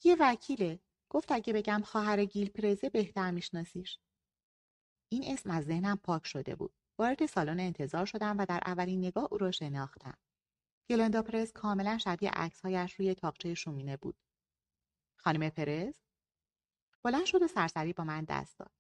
یه 0.05 0.17
وکیله. 0.21 0.81
گفت 1.09 1.33
اگه 1.33 1.53
بگم 1.53 1.83
خواهر 1.85 2.25
گیل 2.25 2.49
پرزه 2.49 2.91
بهتر 2.91 3.31
میشناسیش. 3.31 3.99
این 5.09 5.25
اسم 5.33 5.51
از 5.51 5.65
ذهنم 5.65 5.97
پاک 5.97 6.27
شده 6.27 6.55
بود. 6.55 6.75
وارد 6.99 7.27
سالن 7.27 7.61
انتظار 7.61 8.07
شدم 8.07 8.39
و 8.39 8.47
در 8.47 8.61
اولین 8.67 8.99
نگاه 8.99 9.29
او 9.31 9.39
را 9.39 9.51
شناختم. 9.51 10.19
گلندا 10.91 11.23
پرز 11.23 11.53
کاملا 11.53 11.99
شبیه 11.99 12.31
عکسهایش 12.31 12.95
روی 12.95 13.15
تاقچه 13.15 13.55
شومینه 13.55 13.97
بود. 13.97 14.17
خانم 15.17 15.51
پرز؟ 15.51 15.95
بلند 17.03 17.25
شد 17.25 17.43
و 17.43 17.47
سرسری 17.49 17.93
با 17.93 18.05
من 18.05 18.25
دست 18.25 18.59
داد. 18.59 18.80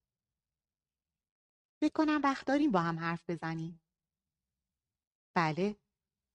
فکر 1.81 1.93
کنم 1.93 2.21
وقت 2.25 2.47
داریم 2.47 2.71
با 2.71 2.81
هم 2.81 2.99
حرف 2.99 3.31
بزنیم. 3.31 3.83
بله. 5.35 5.77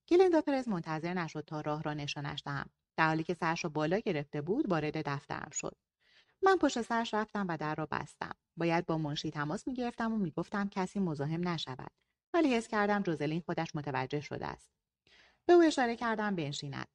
گلندا 0.10 0.42
پرز 0.42 0.68
منتظر 0.68 1.14
نشد 1.14 1.46
تا 1.46 1.62
راه 1.62 1.84
را 1.84 1.94
نشانش 1.94 2.44
دهم. 2.46 2.70
در 2.98 3.08
حالی 3.08 3.24
که 3.24 3.34
سرش 3.34 3.64
را 3.64 3.70
بالا 3.70 4.00
گرفته 4.00 4.42
بود 4.42 4.70
وارد 4.70 5.10
دفترم 5.10 5.50
شد. 5.54 5.78
من 6.44 6.58
پشت 6.58 6.82
سرش 6.82 7.14
رفتم 7.14 7.46
و 7.50 7.58
در 7.58 7.75
را 7.75 7.86
بستم. 7.86 8.32
باید 8.58 8.86
با 8.86 8.98
منشی 8.98 9.32
تماس 9.32 9.68
می‌گرفتم 9.68 10.14
و 10.14 10.18
می‌گفتم 10.18 10.70
کسی 10.70 11.00
مزاحم 11.00 11.48
نشود. 11.48 11.92
ولی 12.34 12.54
حس 12.56 12.68
کردم 12.68 13.04
جوزلین 13.04 13.42
خودش 13.42 13.75
متوجه 13.75 14.22
شده 14.22 14.48
است. 14.48 14.72
به 15.46 15.54
او 15.54 15.62
اشاره 15.62 15.96
کردم 15.96 16.36
بنشیند. 16.36 16.88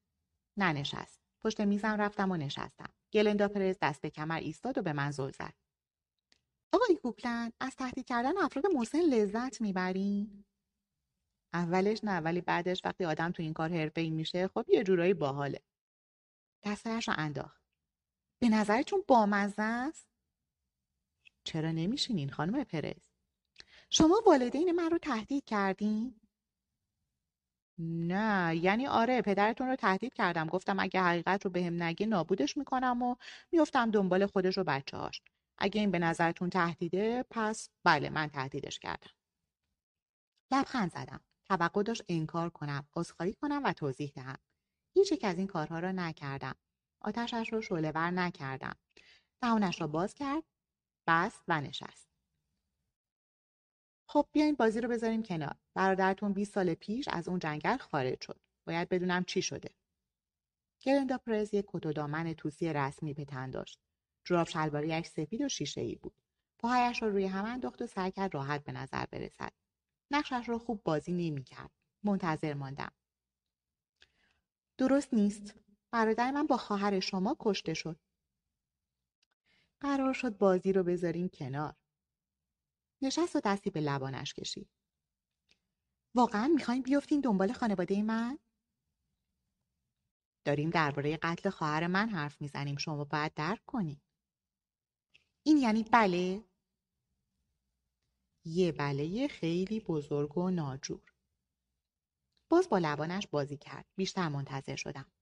ننشست. 0.56 1.20
پشت 1.40 1.60
میزم 1.60 2.00
رفتم 2.00 2.30
و 2.30 2.36
نشستم. 2.36 2.92
گلندا 3.12 3.48
پرز 3.48 3.76
دست 3.82 4.00
به 4.00 4.10
کمر 4.10 4.38
ایستاد 4.38 4.78
و 4.78 4.82
به 4.82 4.92
من 4.92 5.10
زل 5.10 5.30
زد. 5.30 5.54
آقای 6.72 6.96
کوپلن 6.96 7.52
از 7.60 7.76
تهدید 7.76 8.06
کردن 8.06 8.38
افراد 8.38 8.66
مسن 8.74 9.00
لذت 9.00 9.60
می‌برین؟ 9.60 10.44
اولش 11.52 12.04
نه 12.04 12.20
ولی 12.20 12.40
بعدش 12.40 12.82
وقتی 12.84 13.04
آدم 13.04 13.30
تو 13.32 13.42
این 13.42 13.52
کار 13.52 13.70
حرفه‌ای 13.72 14.10
میشه 14.10 14.48
خب 14.48 14.64
یه 14.68 14.84
جورایی 14.84 15.14
باحاله. 15.14 15.60
دستش 16.64 17.08
رو 17.08 17.14
انداخت. 17.18 17.62
به 18.42 18.48
نظرتون 18.48 19.04
بامزه 19.08 19.62
است؟ 19.62 20.08
چرا 21.44 21.72
نمیشینین 21.72 22.30
خانم 22.30 22.64
پرز؟ 22.64 23.10
شما 23.90 24.22
والدین 24.26 24.72
من 24.72 24.90
رو 24.90 24.98
تهدید 24.98 25.44
کردین؟ 25.44 26.20
نه 27.78 28.56
یعنی 28.56 28.86
آره 28.86 29.22
پدرتون 29.22 29.68
رو 29.68 29.76
تهدید 29.76 30.14
کردم 30.14 30.46
گفتم 30.46 30.80
اگه 30.80 31.02
حقیقت 31.02 31.44
رو 31.44 31.50
بهم 31.50 31.82
نگه 31.82 32.06
نابودش 32.06 32.56
می‌کنم 32.56 33.02
و 33.02 33.16
میفتم 33.52 33.90
دنبال 33.90 34.26
خودش 34.26 34.58
و 34.58 34.64
بچه 34.64 34.96
هاش. 34.96 35.22
اگه 35.60 35.80
این 35.80 35.90
به 35.90 35.98
نظرتون 35.98 36.50
تهدیده 36.50 37.24
پس 37.30 37.70
بله 37.84 38.10
من 38.10 38.28
تهدیدش 38.28 38.78
کردم. 38.78 39.10
لبخند 40.52 40.92
زدم. 40.92 41.20
توقع 41.44 41.82
داشت 41.82 42.02
انکار 42.08 42.50
کنم، 42.50 42.88
عذرخواهی 42.96 43.32
کنم 43.32 43.62
و 43.64 43.72
توضیح 43.72 44.12
دهم. 44.14 44.38
هیچ 44.96 45.12
یک 45.12 45.24
از 45.24 45.38
این 45.38 45.46
کارها 45.46 45.78
را 45.78 45.92
نکردم. 45.92 46.54
آتشش 47.00 47.52
را 47.52 47.60
شعلهور 47.60 48.10
نکردم. 48.10 48.76
دهانش 49.42 49.80
را 49.80 49.86
باز 49.86 50.14
کرد، 50.14 50.44
بست 51.06 51.42
و 51.48 51.60
نشست. 51.60 52.10
خب 54.08 54.28
بیاین 54.32 54.54
بازی 54.54 54.80
رو 54.80 54.88
بذاریم 54.88 55.22
کنار. 55.22 55.56
برادرتون 55.74 56.32
20 56.32 56.54
سال 56.54 56.74
پیش 56.74 57.08
از 57.08 57.28
اون 57.28 57.38
جنگل 57.38 57.76
خارج 57.76 58.20
شد. 58.20 58.40
باید 58.66 58.88
بدونم 58.88 59.24
چی 59.24 59.42
شده. 59.42 59.70
گرندا 60.80 61.18
پرز 61.18 61.54
یک 61.54 61.64
کت 61.68 61.86
و 61.86 61.92
دامن 61.92 62.32
توسی 62.32 62.72
رسمی 62.72 63.14
به 63.14 63.24
تن 63.24 63.50
داشت. 63.50 63.89
جوراب 64.30 64.48
شلواریش 64.48 65.06
سفید 65.06 65.42
و 65.42 65.48
شیشه 65.48 65.80
ای 65.80 65.94
بود. 65.94 66.12
پاهایش 66.58 67.02
را 67.02 67.08
روی 67.08 67.26
هم 67.26 67.44
انداخت 67.44 67.82
و 67.82 67.86
سعی 67.86 68.10
کرد 68.10 68.34
راحت 68.34 68.64
به 68.64 68.72
نظر 68.72 69.06
برسد. 69.06 69.52
نقشش 70.10 70.48
را 70.48 70.58
خوب 70.58 70.82
بازی 70.82 71.12
نمی‌کرد. 71.12 71.70
منتظر 72.02 72.54
ماندم. 72.54 72.92
درست 74.78 75.14
نیست. 75.14 75.54
برادر 75.90 76.30
من 76.30 76.46
با 76.46 76.56
خواهر 76.56 77.00
شما 77.00 77.36
کشته 77.40 77.74
شد. 77.74 78.00
قرار 79.80 80.12
شد 80.12 80.38
بازی 80.38 80.72
رو 80.72 80.82
بذاریم 80.82 81.28
کنار. 81.28 81.76
نشست 83.02 83.36
و 83.36 83.40
دستی 83.44 83.70
به 83.70 83.80
لبانش 83.80 84.34
کشید. 84.34 84.70
واقعا 86.14 86.48
می‌خواین 86.54 86.82
بیفتین 86.82 87.20
دنبال 87.20 87.52
خانواده 87.52 88.02
من؟ 88.02 88.38
داریم 90.44 90.70
درباره 90.70 91.16
قتل 91.16 91.50
خواهر 91.50 91.86
من 91.86 92.08
حرف 92.08 92.40
می‌زنیم 92.40 92.76
شما 92.76 93.04
باید 93.04 93.34
درک 93.34 93.66
کنید. 93.66 94.02
این 95.42 95.58
یعنی 95.58 95.82
بله؟ 95.82 96.44
یه 98.44 98.72
بله 98.72 99.28
خیلی 99.28 99.80
بزرگ 99.80 100.38
و 100.38 100.50
ناجور. 100.50 101.14
باز 102.48 102.68
با 102.68 102.78
لبانش 102.78 103.26
بازی 103.26 103.56
کرد. 103.56 103.86
بیشتر 103.96 104.28
منتظر 104.28 104.76
شدم. 104.76 105.12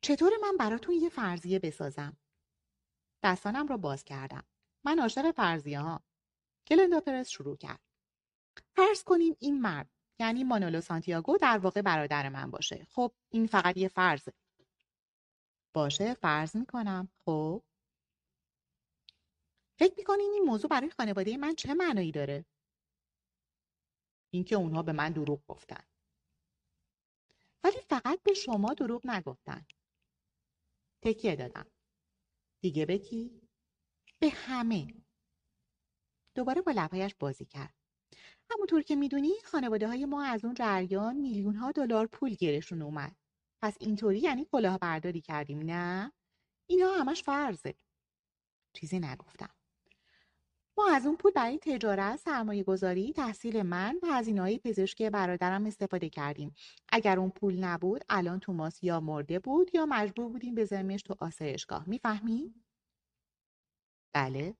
چطور 0.00 0.32
من 0.42 0.56
براتون 0.56 0.94
یه 0.94 1.08
فرضیه 1.08 1.58
بسازم؟ 1.58 2.16
دستانم 3.22 3.66
را 3.66 3.76
باز 3.76 4.04
کردم. 4.04 4.44
من 4.84 4.98
عاشق 4.98 5.30
فرضیه 5.30 5.80
ها. 5.80 6.04
کلندا 6.66 7.00
پرس 7.00 7.28
شروع 7.28 7.56
کرد. 7.56 7.80
فرض 8.76 9.04
کنیم 9.04 9.36
این 9.38 9.60
مرد 9.60 9.90
یعنی 10.20 10.44
مانولو 10.44 10.80
سانتیاگو 10.80 11.36
در 11.38 11.58
واقع 11.58 11.82
برادر 11.82 12.28
من 12.28 12.50
باشه. 12.50 12.86
خب 12.90 13.12
این 13.30 13.46
فقط 13.46 13.76
یه 13.76 13.88
فرضه. 13.88 14.32
باشه 15.74 16.14
فرض 16.14 16.56
می‌کنم. 16.56 17.08
خب 17.24 17.62
فکر 19.78 19.94
می‌کنین 19.96 20.30
این 20.32 20.44
موضوع 20.44 20.70
برای 20.70 20.90
خانواده 20.90 21.36
من 21.36 21.54
چه 21.54 21.74
معنایی 21.74 22.12
داره؟ 22.12 22.44
اینکه 24.30 24.56
اونها 24.56 24.82
به 24.82 24.92
من 24.92 25.12
دروغ 25.12 25.46
گفتن. 25.46 25.84
ولی 27.64 27.80
فقط 27.88 28.22
به 28.22 28.34
شما 28.34 28.74
دروغ 28.74 29.06
نگفتن. 29.06 29.66
تکیه 31.02 31.36
دادم. 31.36 31.70
دیگه 32.60 32.86
به 32.86 32.98
کی؟ 32.98 33.48
به 34.18 34.28
همه. 34.30 34.86
دوباره 36.34 36.62
با 36.62 36.72
لبهایش 36.72 37.14
بازی 37.14 37.44
کرد. 37.44 37.74
همونطور 38.50 38.82
که 38.82 38.96
می‌دونی 38.96 39.32
خانواده 39.44 39.88
های 39.88 40.04
ما 40.04 40.24
از 40.24 40.44
اون 40.44 40.54
جریان 40.54 41.16
میلیون 41.16 41.56
ها 41.56 41.72
دلار 41.72 42.06
پول 42.06 42.34
گیرشون 42.34 42.82
اومد. 42.82 43.16
پس 43.62 43.76
اینطوری 43.80 44.18
یعنی 44.18 44.44
کلاهبرداری 44.44 45.20
کردیم 45.20 45.58
نه؟ 45.58 46.12
اینا 46.66 46.92
همش 46.92 47.22
فرضه. 47.22 47.74
چیزی 48.72 48.98
نگفتم. 48.98 49.53
ما 50.78 50.88
از 50.90 51.06
اون 51.06 51.16
پول 51.16 51.32
برای 51.32 51.58
تجارت، 51.58 52.16
سرمایه 52.16 52.62
گذاری، 52.62 53.12
تحصیل 53.12 53.62
من 53.62 53.98
و 54.02 54.22
پزشکی 54.64 55.10
برادرم 55.10 55.66
استفاده 55.66 56.08
کردیم. 56.08 56.54
اگر 56.88 57.18
اون 57.18 57.30
پول 57.30 57.64
نبود 57.64 58.04
الان 58.08 58.40
توماس 58.40 58.84
یا 58.84 59.00
مرده 59.00 59.38
بود 59.38 59.74
یا 59.74 59.86
مجبور 59.86 60.28
بودیم 60.28 60.54
بذاریمش 60.54 61.02
تو 61.02 61.14
آسایشگاه. 61.20 61.88
می‌فهمی؟ 61.88 62.54
بله. 64.14 64.54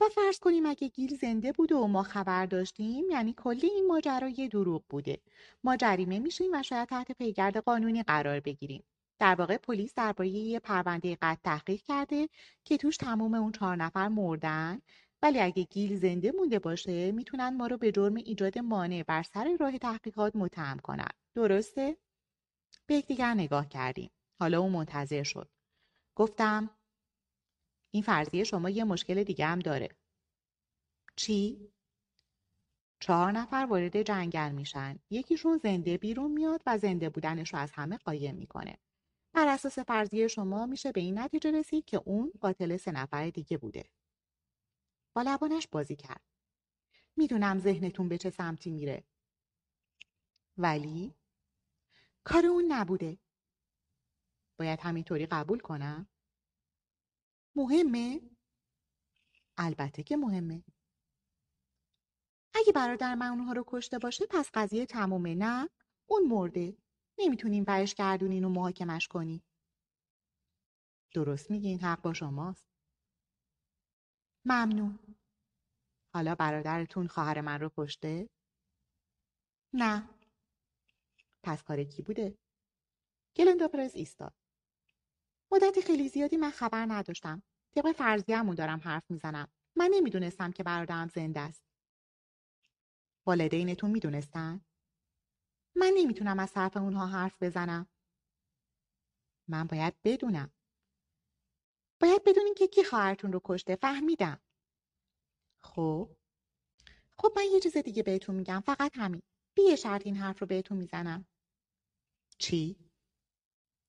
و 0.00 0.04
فرض 0.08 0.38
کنیم 0.38 0.66
اگه 0.66 0.88
گیل 0.88 1.16
زنده 1.16 1.52
بود 1.52 1.72
و 1.72 1.86
ما 1.86 2.02
خبر 2.02 2.46
داشتیم 2.46 3.10
یعنی 3.10 3.34
کلی 3.38 3.66
این 3.66 3.86
ماجرا 3.86 4.28
یه 4.28 4.48
دروغ 4.48 4.84
بوده. 4.88 5.18
ما 5.64 5.76
جریمه 5.76 6.18
میشیم 6.18 6.50
و 6.52 6.62
شاید 6.62 6.88
تحت 6.88 7.12
پیگرد 7.12 7.56
قانونی 7.56 8.02
قرار 8.02 8.40
بگیریم. 8.40 8.84
در 9.18 9.34
واقع 9.34 9.56
پلیس 9.56 9.94
درباره 9.94 10.28
یه 10.28 10.60
پرونده 10.60 11.18
قتل 11.22 11.40
تحقیق 11.44 11.82
کرده 11.82 12.28
که 12.64 12.76
توش 12.76 12.96
تمام 12.96 13.34
اون 13.34 13.52
چهار 13.52 13.76
نفر 13.76 14.08
مردن 14.08 14.80
ولی 15.22 15.40
اگه 15.40 15.62
گیل 15.62 15.96
زنده 15.96 16.32
مونده 16.32 16.58
باشه 16.58 17.12
می‌تونن 17.12 17.56
ما 17.56 17.66
رو 17.66 17.78
به 17.78 17.92
جرم 17.92 18.14
ایجاد 18.14 18.58
مانع 18.58 19.02
بر 19.02 19.22
سر 19.22 19.56
راه 19.60 19.78
تحقیقات 19.78 20.36
متهم 20.36 20.78
کنن. 20.78 21.10
درسته؟ 21.34 21.96
به 22.86 22.94
یکدیگر 22.94 23.34
نگاه 23.34 23.68
کردیم. 23.68 24.10
حالا 24.40 24.60
اون 24.60 24.72
منتظر 24.72 25.22
شد. 25.22 25.50
گفتم 26.14 26.70
این 27.90 28.02
فرضیه 28.02 28.44
شما 28.44 28.70
یه 28.70 28.84
مشکل 28.84 29.24
دیگه 29.24 29.46
هم 29.46 29.58
داره. 29.58 29.88
چی؟ 31.16 31.72
چهار 33.00 33.32
نفر 33.32 33.66
وارد 33.70 34.02
جنگل 34.02 34.52
میشن. 34.52 34.98
یکیشون 35.10 35.58
زنده 35.58 35.98
بیرون 35.98 36.30
میاد 36.30 36.62
و 36.66 36.78
زنده 36.78 37.08
بودنش 37.10 37.54
رو 37.54 37.58
از 37.58 37.72
همه 37.74 37.96
قایم 37.96 38.34
می‌کنه. 38.34 38.78
بر 39.32 39.48
اساس 39.48 39.78
فرضیه 39.78 40.28
شما 40.28 40.66
میشه 40.66 40.92
به 40.92 41.00
این 41.00 41.18
نتیجه 41.18 41.50
رسید 41.50 41.84
که 41.84 42.02
اون 42.04 42.32
قاتل 42.40 42.76
سه 42.76 42.92
نفر 42.92 43.30
دیگه 43.30 43.58
بوده. 43.58 43.84
با 45.16 45.22
لبانش 45.22 45.68
بازی 45.68 45.96
کرد. 45.96 46.22
می‌دونم 47.16 47.58
ذهنتون 47.58 48.08
به 48.08 48.18
چه 48.18 48.30
سمتی 48.30 48.70
میره. 48.70 49.04
ولی 50.56 51.14
کار 52.24 52.46
اون 52.46 52.64
نبوده. 52.68 53.18
باید 54.58 54.80
همینطوری 54.80 55.26
قبول 55.26 55.60
کنم؟ 55.60 56.08
مهمه؟ 57.54 58.20
البته 59.56 60.02
که 60.02 60.16
مهمه. 60.16 60.64
اگه 62.54 62.72
برادر 62.72 63.14
من 63.14 63.28
اونها 63.28 63.52
رو 63.52 63.64
کشته 63.66 63.98
باشه 63.98 64.26
پس 64.30 64.50
قضیه 64.54 64.86
تمومه 64.86 65.34
نه؟ 65.34 65.68
اون 66.06 66.28
مرده. 66.28 66.76
نمی‌تونیم 67.18 67.64
برش 67.64 67.94
گردونین 67.94 68.44
و 68.44 68.48
محاکمش 68.48 69.08
کنی. 69.08 69.42
درست 71.14 71.50
میگین 71.50 71.80
حق 71.80 72.02
با 72.02 72.12
شماست. 72.12 72.65
ممنون. 74.48 74.98
حالا 76.14 76.34
برادرتون 76.34 77.06
خواهر 77.06 77.40
من 77.40 77.60
رو 77.60 77.70
کشته؟ 77.76 78.28
نه. 79.72 80.08
پس 81.42 81.62
کار 81.62 81.84
کی 81.84 82.02
بوده؟ 82.02 82.38
گلندا 83.36 83.68
پرز 83.68 83.94
ایستاد. 83.94 84.34
مدتی 85.52 85.82
خیلی 85.82 86.08
زیادی 86.08 86.36
من 86.36 86.50
خبر 86.50 86.86
نداشتم. 86.88 87.42
طبق 87.74 87.92
فرضیه‌مون 87.92 88.54
دارم 88.54 88.80
حرف 88.84 89.10
می‌زنم. 89.10 89.48
من 89.76 89.88
نمی‌دونستم 89.92 90.52
که 90.52 90.62
برادرم 90.62 91.08
زنده 91.08 91.40
است. 91.40 91.64
والدینتون 93.26 93.90
می‌دونستن؟ 93.90 94.60
من 95.76 95.92
نمی‌تونم 95.96 96.38
از 96.38 96.56
حرف 96.56 96.76
اونها 96.76 97.06
حرف 97.06 97.42
بزنم. 97.42 97.88
من 99.48 99.66
باید 99.66 99.94
بدونم. 100.04 100.52
باید 102.00 102.24
بدونین 102.24 102.54
که 102.54 102.66
کی 102.66 102.84
خواهرتون 102.84 103.32
رو 103.32 103.40
کشته. 103.44 103.76
فهمیدم. 103.76 104.40
خب. 105.62 106.16
خب 107.18 107.32
من 107.36 107.42
یه 107.52 107.60
چیز 107.60 107.76
دیگه 107.76 108.02
بهتون 108.02 108.34
میگم. 108.34 108.60
فقط 108.60 108.92
همین. 108.94 109.22
بیه 109.56 109.76
شرط 109.76 110.06
این 110.06 110.16
حرف 110.16 110.38
رو 110.38 110.46
بهتون 110.46 110.78
می‌زنم. 110.78 111.26
چی؟ 112.38 112.76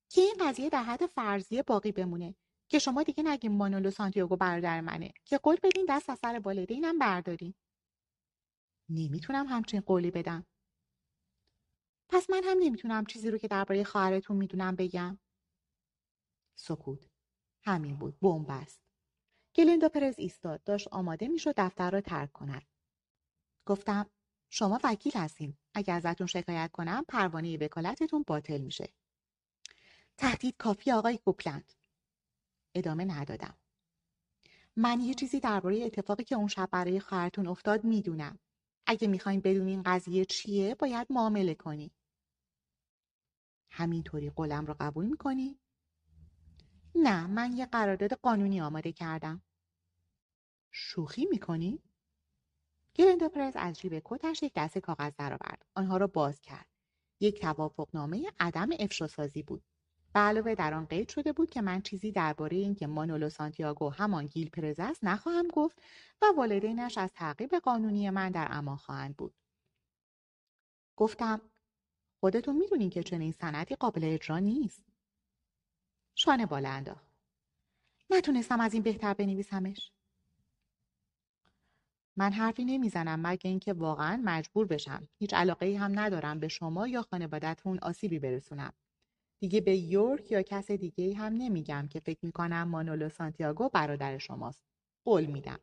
که 0.09 0.21
این 0.21 0.35
قضیه 0.39 0.69
در 0.69 0.83
حد 0.83 1.05
فرضیه 1.05 1.63
باقی 1.63 1.91
بمونه. 1.91 2.35
که 2.69 2.79
شما 2.79 3.03
دیگه 3.03 3.23
نگیم 3.23 3.51
مانولو 3.51 3.91
سانتیاگو 3.91 4.35
برادر 4.35 4.81
منه. 4.81 5.13
که 5.25 5.37
قول 5.37 5.57
بدین 5.63 5.85
دست 5.89 6.09
از 6.09 6.19
سر 6.19 6.41
والدینم 6.43 6.99
بردارین. 6.99 7.53
نمی‌تونم 8.89 9.45
همچین 9.47 9.81
قولی 9.81 10.11
بدم. 10.11 10.45
پس 12.09 12.29
من 12.29 12.41
هم 12.43 12.57
نمی‌تونم 12.59 13.05
چیزی 13.05 13.31
رو 13.31 13.37
که 13.37 13.47
درباره 13.47 13.83
خواهرتون 13.83 14.37
می‌دونم 14.37 14.75
بگم. 14.75 15.19
سکوت. 16.55 17.09
همین 17.67 17.95
بود 17.95 18.19
بنبست 18.19 18.81
گلندا 19.55 19.89
پرز 19.89 20.15
ایستاد 20.17 20.63
داشت 20.63 20.87
آماده 20.87 21.27
می‌شد 21.27 21.53
دفتر 21.57 21.91
را 21.91 22.01
ترک 22.01 22.31
کند. 22.31 22.65
گفتم 23.65 24.09
شما 24.49 24.79
وکیل 24.83 25.11
هستین. 25.15 25.57
اگر 25.73 25.95
ازتون 25.95 26.27
شکایت 26.27 26.71
کنم 26.71 27.05
پروانه 27.07 27.57
وکالتتون 27.57 28.23
باطل 28.27 28.57
میشه. 28.57 28.93
تهدید 30.17 30.55
کافی 30.57 30.91
آقای 30.91 31.17
کوپلند. 31.17 31.71
ادامه 32.75 33.05
ندادم. 33.05 33.57
من 34.75 34.99
یه 34.99 35.13
چیزی 35.13 35.39
درباره 35.39 35.83
اتفاقی 35.85 36.23
که 36.23 36.35
اون 36.35 36.47
شب 36.47 36.69
برای 36.71 36.99
خواهرتون 36.99 37.47
افتاد 37.47 37.83
می‌دونم. 37.83 38.39
اگه 38.85 39.07
می‌خواین 39.07 39.39
بدون 39.39 39.67
این 39.67 39.83
قضیه 39.83 40.25
چیه 40.25 40.75
باید 40.75 41.07
معامله 41.09 41.55
کنی. 41.55 41.91
همینطوری 43.71 44.29
قولم 44.29 44.65
رو 44.65 44.75
قبول 44.79 45.05
می‌کنی؟ 45.05 45.59
نه 46.95 47.27
من 47.27 47.57
یه 47.57 47.65
قرارداد 47.65 48.13
قانونی 48.13 48.61
آماده 48.61 48.91
کردم. 48.91 49.41
شوخی 50.71 51.25
می‌کنی؟ 51.25 51.79
گلندا 52.95 53.29
پرز 53.29 53.53
از 53.55 53.79
جیب 53.79 54.01
کتش 54.05 54.43
یک 54.43 54.53
دسته 54.55 54.81
کاغذ 54.81 55.11
درآورد. 55.17 55.65
آنها 55.75 55.97
را 55.97 56.07
باز 56.07 56.41
کرد. 56.41 56.67
یک 57.19 57.41
توافقنامه 57.41 58.31
عدم 58.39 58.69
افشاسازی 58.79 59.43
بود. 59.43 59.63
به 60.13 60.19
علاوه 60.19 60.55
در 60.55 60.73
آن 60.73 60.85
قید 60.85 61.09
شده 61.09 61.33
بود 61.33 61.49
که 61.49 61.61
من 61.61 61.81
چیزی 61.81 62.11
درباره 62.11 62.57
اینکه 62.57 62.87
مانولو 62.87 63.29
سانتیاگو 63.29 63.89
همان 63.89 64.25
گیل 64.25 64.49
پرز 64.49 64.79
است 64.79 65.03
نخواهم 65.03 65.47
گفت 65.47 65.81
و 66.21 66.25
والدینش 66.37 66.97
از 66.97 67.13
تعقیب 67.13 67.55
قانونی 67.55 68.09
من 68.09 68.31
در 68.31 68.47
امان 68.51 68.77
خواهند 68.77 69.17
بود. 69.17 69.33
گفتم 70.95 71.41
خودتون 72.19 72.55
می‌دونین 72.55 72.89
که 72.89 73.03
چنین 73.03 73.31
سندی 73.31 73.75
قابل 73.75 74.03
اجرا 74.03 74.39
نیست. 74.39 74.86
شانه 76.19 76.45
بالا 76.45 76.69
انداخت 76.69 77.07
نتونستم 78.09 78.59
از 78.59 78.73
این 78.73 78.83
بهتر 78.83 79.13
بنویسمش 79.13 79.91
من 82.17 82.33
حرفی 82.33 82.65
نمی‌زنم 82.65 83.27
مگه 83.27 83.49
اینکه 83.49 83.73
واقعا 83.73 84.21
مجبور 84.25 84.67
بشم 84.67 85.07
هیچ 85.19 85.33
علاقه 85.33 85.65
ای 85.65 85.75
هم 85.75 85.99
ندارم 85.99 86.39
به 86.39 86.47
شما 86.47 86.87
یا 86.87 87.01
خانوادتون 87.01 87.79
آسیبی 87.79 88.19
برسونم 88.19 88.73
دیگه 89.39 89.61
به 89.61 89.77
یورک 89.77 90.31
یا 90.31 90.41
کس 90.41 90.71
دیگه 90.71 91.03
ای 91.03 91.13
هم 91.13 91.33
نمیگم 91.33 91.87
که 91.87 91.99
فکر 91.99 92.19
می‌کنم 92.25 92.63
مانولو 92.63 93.09
سانتیاگو 93.09 93.69
برادر 93.69 94.17
شماست. 94.17 94.63
قول 95.05 95.25
میدم. 95.25 95.59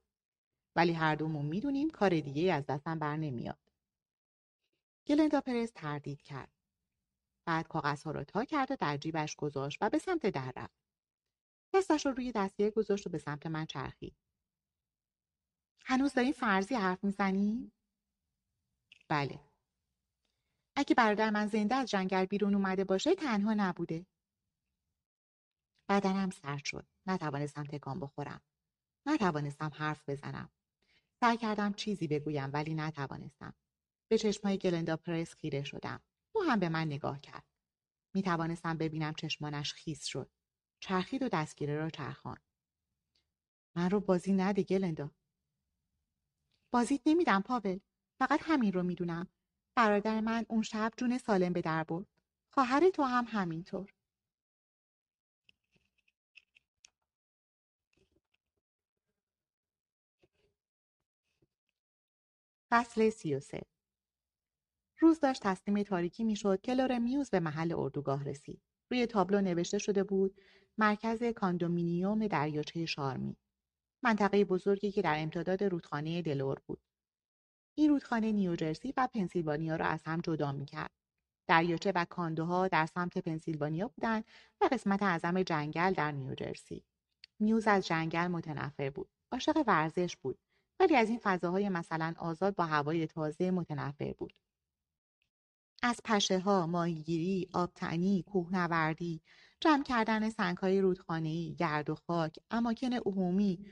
ولی 0.77 0.93
هر 0.93 1.15
دومون 1.15 1.47
می‌دونیم 1.47 1.91
کار 1.91 2.21
دیگه 2.21 2.53
از 2.53 2.67
دستم 2.67 2.99
بر 2.99 3.17
نمیاد. 3.17 3.59
گلندا 5.07 5.41
پرز 5.41 5.73
تردید 5.73 6.23
کرد. 6.23 6.54
بعد 7.45 7.69
کاغذها 7.69 8.11
رو 8.11 8.25
تا 8.25 8.45
کرد 8.45 8.71
و 8.71 8.77
در 8.77 8.97
جیبش 8.97 9.37
گذاشت 9.37 9.79
و 9.81 9.91
به 9.91 9.99
سمت 9.99 10.27
در 10.27 10.53
رفت. 10.57 10.85
دستش 11.75 12.07
رو 12.07 12.13
روی 12.13 12.33
دستگیر 12.33 12.71
گذاشت 12.71 13.07
و 13.07 13.11
به 13.11 13.19
سمت 13.19 13.47
من 13.47 13.67
چرخید. 13.67 14.17
هنوز 15.85 16.15
دارین 16.15 16.33
فرضی 16.33 16.75
حرف 16.75 17.05
می‌زنی؟ 17.05 17.73
بله. 19.09 19.41
اگه 20.77 20.95
برادر 20.95 21.31
من 21.31 21.47
زنده 21.47 21.75
از 21.75 21.91
جنگل 21.91 22.25
بیرون 22.25 22.55
اومده 22.55 22.85
باشه 22.85 23.15
تنها 23.15 23.55
نبوده. 23.55 24.07
بدنم 25.89 26.31
سرد 26.31 26.65
شد. 26.65 26.87
نتوانستم 27.07 27.65
تکان 27.65 28.01
بخورم. 28.01 28.41
نتوانستم 29.07 29.71
حرف 29.75 30.09
بزنم. 30.09 30.51
سعی 31.21 31.37
کردم 31.37 31.73
چیزی 31.73 32.09
بگویم 32.09 32.51
ولی 32.53 32.75
نتوانستم. 32.75 33.55
به 34.11 34.19
چشمای 34.19 34.59
گلندا 34.59 34.97
پرس 34.97 35.35
خیره 35.35 35.63
شدم. 35.63 36.03
او 36.35 36.43
هم 36.45 36.61
به 36.61 36.69
من 36.69 36.87
نگاه 36.87 37.21
کرد. 37.21 37.45
می 38.15 38.23
توانستم 38.23 38.79
ببینم 38.79 39.15
چشمانش 39.15 39.73
خیس 39.73 40.05
شد. 40.05 40.31
چرخید 40.81 41.23
و 41.23 41.29
دستگیره 41.29 41.77
را 41.77 41.91
چرخان. 41.91 42.39
من 43.77 43.91
رو 43.91 44.01
بازی 44.01 44.33
نده 44.33 44.63
گلندا. 44.63 45.11
بازیت 46.71 47.01
نمیدم 47.07 47.43
پاول. 47.43 47.81
فقط 48.19 48.41
همین 48.43 48.73
رو 48.73 48.83
می‌دونم. 48.83 49.29
برادر 49.77 50.21
من 50.21 50.47
اون 50.49 50.63
شب 50.63 50.93
جون 50.97 51.19
سالم 51.19 51.53
به 51.53 51.63
در 51.63 51.85
برد. 51.85 52.07
خواهر 52.51 52.91
تو 52.91 53.03
هم 53.03 53.25
همینطور. 53.29 53.95
فصل 62.71 63.11
سی 63.11 63.35
و 63.35 63.41
سه 63.41 63.74
روز 64.99 65.21
داشت 65.21 65.43
تسلیم 65.43 65.83
تاریکی 65.83 66.25
می‌شد 66.25 66.61
که 66.61 66.75
لور 66.75 66.99
میوز 66.99 67.31
به 67.31 67.41
محل 67.41 67.73
اردوگاه 67.73 68.25
رسید. 68.25 68.63
روی 68.91 69.07
تابلو 69.07 69.41
نوشته 69.41 69.79
شده 69.79 70.05
بود 70.05 70.41
مرکز 70.79 71.23
کاندومینیوم 71.23 72.27
دریاچه 72.27 72.87
شارمی. 72.87 73.37
منطقه 74.03 74.45
بزرگی 74.45 74.93
که 74.93 75.03
در 75.03 75.17
امتداد 75.19 75.65
رودخانه 75.65 76.23
دلور 76.23 76.59
بود. 76.67 76.81
این 77.75 77.91
رودخانه 77.91 78.33
نیوجرسی 78.33 78.95
و 78.97 79.09
پنسیلوانیا 79.15 79.77
را 79.77 79.87
از 79.87 80.03
هم 80.05 80.21
جدا 80.21 80.53
می‌کرد. 80.53 80.91
دریاچه 81.49 81.93
و 81.95 82.05
کاندوها 82.05 82.69
در 82.69 82.87
سمت 82.87 83.19
پنسیلوانیا 83.19 83.89
بودند 83.89 84.25
و 84.61 84.69
قسمت 84.73 85.03
اعظم 85.03 85.43
جنگل 85.43 85.93
در 85.93 86.13
نیوجرسی. 86.13 86.85
میوز 87.39 87.67
از 87.67 87.87
جنگل 87.87 88.27
متنفر 88.27 88.91
بود. 88.91 89.09
عاشق 89.33 89.65
ورزش 89.67 90.17
بود. 90.17 90.39
ولی 90.81 90.97
از 90.97 91.09
این 91.09 91.19
فضاهای 91.23 91.69
مثلا 91.69 92.15
آزاد 92.19 92.55
با 92.55 92.67
هوای 92.67 93.07
تازه 93.07 93.51
متنفر 93.51 94.13
بود. 94.13 94.35
از 95.87 96.01
پشه 96.05 96.39
ها، 96.39 96.67
ماهیگیری، 96.67 97.49
آبتنی، 97.53 98.23
کوهنوردی، 98.23 99.21
جمع 99.61 99.83
کردن 99.83 100.31
سنگهای 100.31 100.81
رودخانه‌ای، 100.81 101.55
گرد 101.59 101.91
و 101.91 101.95
خاک، 101.95 102.37
اماکن 102.51 102.93
عمومی، 102.93 103.67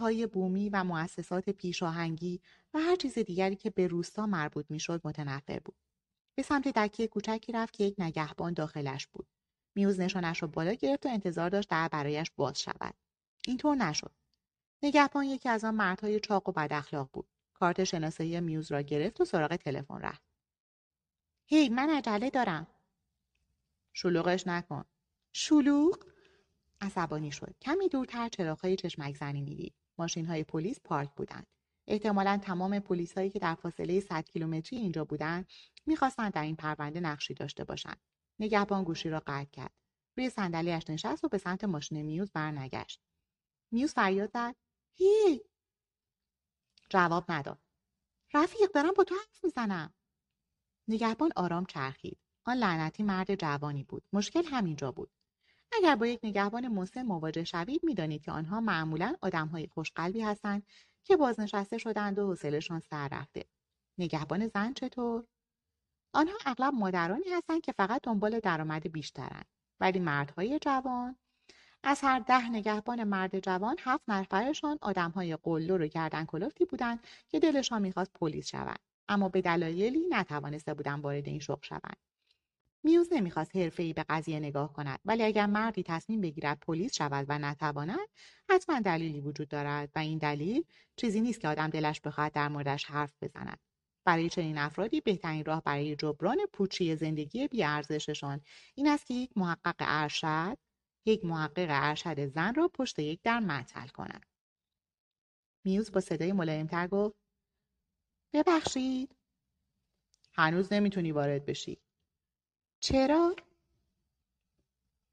های 0.00 0.26
بومی 0.26 0.68
و 0.68 0.84
مؤسسات 0.84 1.50
پیشاهنگی 1.50 2.40
و 2.74 2.78
هر 2.78 2.96
چیز 2.96 3.18
دیگری 3.18 3.56
که 3.56 3.70
به 3.70 3.86
روستا 3.86 4.26
مربوط 4.26 4.66
می‌شد 4.70 5.00
متنفر 5.04 5.58
بود. 5.58 5.74
به 6.34 6.42
سمت 6.42 6.68
دکی 6.68 7.06
کوچکی 7.06 7.52
رفت 7.52 7.74
که 7.74 7.84
یک 7.84 7.94
نگهبان 7.98 8.52
داخلش 8.52 9.06
بود. 9.06 9.26
میوز 9.74 10.00
نشانش 10.00 10.42
را 10.42 10.48
بالا 10.48 10.72
گرفت 10.72 11.06
و 11.06 11.08
انتظار 11.08 11.50
داشت 11.50 11.68
در 11.68 11.88
برایش 11.88 12.30
باز 12.36 12.60
شود. 12.60 12.94
اینطور 13.46 13.76
نشد. 13.76 14.12
نگهبان 14.82 15.24
یکی 15.24 15.48
از 15.48 15.64
آن 15.64 15.74
مردهای 15.74 16.20
چاق 16.20 16.48
و 16.48 16.52
بد 16.52 16.72
اخلاق 16.72 17.08
بود. 17.12 17.26
کارت 17.54 17.84
شناسایی 17.84 18.40
میوز 18.40 18.72
را 18.72 18.80
گرفت 18.80 19.20
و 19.20 19.24
سراغ 19.24 19.56
تلفن 19.56 20.00
رفت. 20.00 20.31
هی 21.46 21.68
من 21.68 21.90
عجله 21.90 22.30
دارم. 22.30 22.66
شلوغش 23.92 24.46
نکن. 24.46 24.84
شلوغ؟ 25.32 25.98
عصبانی 26.80 27.32
شد 27.32 27.54
کمی 27.60 27.88
دورتر 27.88 28.28
چراغهای 28.28 28.76
چشمک 28.76 29.16
زنی 29.16 29.40
می‌دید 29.42 29.74
ماشین 29.98 30.26
های 30.26 30.44
پلیس 30.44 30.80
پارک 30.80 31.10
بودند 31.14 31.46
احتمالا 31.86 32.40
تمام 32.42 32.78
پلیس 32.78 33.14
هایی 33.18 33.30
که 33.30 33.38
در 33.38 33.54
فاصله 33.54 34.00
100 34.00 34.24
کیلومتری 34.24 34.78
اینجا 34.78 35.04
بودند 35.04 35.46
می‌خواستند 35.86 36.32
در 36.32 36.42
این 36.42 36.56
پرونده 36.56 37.00
نقشی 37.00 37.34
داشته 37.34 37.64
باشند 37.64 38.00
نگهبان 38.38 38.84
گوشی 38.84 39.08
را 39.10 39.22
قطع 39.26 39.50
کرد. 39.50 39.72
روی 40.16 40.30
صندلیاش 40.30 40.90
نشست 40.90 41.24
و 41.24 41.28
به 41.28 41.38
سمت 41.38 41.64
ماشین 41.64 42.02
میوز 42.02 42.30
برنگشت. 42.32 43.00
میوز 43.70 43.92
فریاد 43.92 44.30
زد. 44.30 44.56
هی! 44.94 45.40
جواب 46.88 47.24
نداد. 47.28 47.58
رفیق 48.34 48.72
دارم 48.72 48.92
با 48.96 49.04
تو 49.04 49.14
حرف 49.14 49.44
می‌زنم. 49.44 49.94
نگهبان 50.92 51.30
آرام 51.36 51.64
چرخید. 51.64 52.18
آن 52.44 52.56
لعنتی 52.56 53.02
مرد 53.02 53.34
جوانی 53.34 53.84
بود. 53.84 54.02
مشکل 54.12 54.42
همینجا 54.44 54.92
بود. 54.92 55.10
اگر 55.72 55.96
با 55.96 56.06
یک 56.06 56.20
نگهبان 56.22 56.68
مسن 56.68 57.02
مواجه 57.02 57.44
شوید 57.44 57.84
می‌دانید 57.84 58.22
که 58.22 58.32
آنها 58.32 58.60
معمولا 58.60 59.14
آدمهای 59.20 59.66
خوشقلبی 59.66 60.20
هستند 60.20 60.66
که 61.04 61.16
بازنشسته 61.16 61.78
شدند 61.78 62.18
و 62.18 62.26
حوصلهشان 62.26 62.80
سر 62.80 63.08
رفته. 63.08 63.44
نگهبان 63.98 64.48
زن 64.48 64.72
چطور؟ 64.72 65.24
آنها 66.14 66.34
اغلب 66.46 66.74
مادرانی 66.74 67.28
هستند 67.32 67.60
که 67.60 67.72
فقط 67.72 68.00
دنبال 68.02 68.40
درآمد 68.40 68.92
بیشترند. 68.92 69.46
ولی 69.80 69.98
مردهای 69.98 70.58
جوان؟ 70.58 71.16
از 71.82 72.00
هر 72.00 72.18
ده 72.18 72.48
نگهبان 72.48 73.04
مرد 73.04 73.40
جوان 73.40 73.76
هفت 73.80 74.04
نفرشان 74.08 74.78
آدمهای 74.82 75.36
قلدر 75.36 75.82
و 75.82 75.86
گردن 75.86 76.24
کلفتی 76.24 76.64
بودند 76.64 77.00
که 77.28 77.40
دلشان 77.40 77.82
می‌خواست 77.82 78.12
پلیس 78.12 78.46
شوند. 78.46 78.91
اما 79.08 79.28
به 79.28 79.40
دلایلی 79.40 80.06
نتوانسته 80.10 80.74
بودند 80.74 81.04
وارد 81.04 81.28
این 81.28 81.38
شغل 81.38 81.62
شوند. 81.62 81.96
میوز 82.84 83.08
نمی‌خواست 83.12 83.56
حرفهای 83.56 83.92
به 83.92 84.04
قضیه 84.08 84.40
نگاه 84.40 84.72
کند 84.72 85.00
ولی 85.04 85.22
اگر 85.22 85.46
مردی 85.46 85.82
تصمیم 85.82 86.20
بگیرد 86.20 86.58
پلیس 86.60 86.94
شود 86.94 87.26
و 87.28 87.38
نتواند 87.38 88.08
حتما 88.50 88.80
دلیلی 88.80 89.20
وجود 89.20 89.48
دارد 89.48 89.90
و 89.94 89.98
این 89.98 90.18
دلیل 90.18 90.64
چیزی 90.96 91.20
نیست 91.20 91.40
که 91.40 91.48
آدم 91.48 91.68
دلش 91.68 92.00
بخواهد 92.00 92.32
در 92.32 92.48
موردش 92.48 92.84
حرف 92.84 93.12
بزند. 93.22 93.58
برای 94.04 94.28
چنین 94.30 94.58
افرادی 94.58 95.00
بهترین 95.00 95.44
راه 95.44 95.62
برای 95.62 95.96
جبران 95.96 96.38
پوچی 96.52 96.96
زندگی 96.96 97.48
بیارزششان 97.48 98.40
این 98.74 98.88
است 98.88 99.06
که 99.06 99.14
یک 99.14 99.30
محقق 99.36 99.74
ارشد 99.78 100.58
یک 101.06 101.24
محقق 101.24 101.66
ارشد 101.70 102.26
زن 102.26 102.54
را 102.54 102.68
پشت 102.68 102.98
یک 102.98 103.20
در 103.22 103.40
معطل 103.40 103.86
کند. 103.86 104.26
میوز 105.64 105.92
با 105.92 106.00
صدای 106.00 106.32
ملایمتر 106.32 106.86
گفت 106.86 107.21
ببخشید. 108.32 109.16
هنوز 110.32 110.72
نمی‌تونی 110.72 111.12
وارد 111.12 111.46
بشی. 111.46 111.82
چرا؟ 112.80 113.36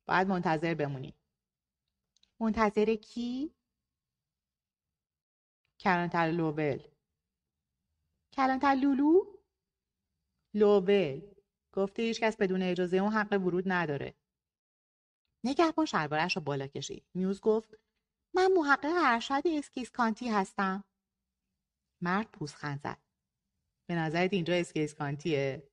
باید 0.06 0.28
منتظر 0.28 0.74
بمونی. 0.74 1.14
منتظر 2.40 2.96
کی؟ 2.96 3.56
کلانتر 5.80 6.32
لوول. 6.32 6.80
کلانتر 8.34 8.76
لولو؟ 8.76 9.38
لوول. 10.54 11.22
گفته 11.74 12.02
هیچ 12.02 12.20
کس 12.20 12.38
بدون 12.38 12.62
اجازه 12.62 12.98
اون 12.98 13.14
حق 13.14 13.34
ورود 13.34 13.64
نداره. 13.68 14.16
نگهبان 15.44 15.86
شلوارش 15.86 16.38
را 16.38 16.44
بالا 16.44 16.68
کشید. 16.68 17.06
میوز 17.14 17.42
گفت 17.42 17.76
من 18.34 18.52
محقق 18.58 18.94
ارشد 19.06 19.42
اسکس 19.46 19.92
کانتی 19.92 20.30
هستم. 20.30 20.84
مرد 22.02 22.32
پوزخند 22.32 22.80
زد. 22.80 23.09
به 23.90 23.96
نظرت 23.96 24.34
اینجا 24.34 24.54
اسکس 24.54 24.96
کانتیه؟ 24.96 25.70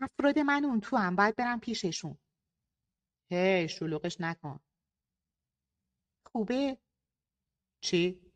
افراد 0.00 0.38
من 0.38 0.64
اون 0.64 0.80
تو 0.80 0.96
هم 0.96 1.16
باید 1.16 1.36
برم 1.36 1.60
پیششون. 1.60 2.18
هی 3.30 3.68
شلوغش 3.68 4.20
نکن. 4.20 4.60
خوبه؟ 6.26 6.78
چی؟ 7.84 8.32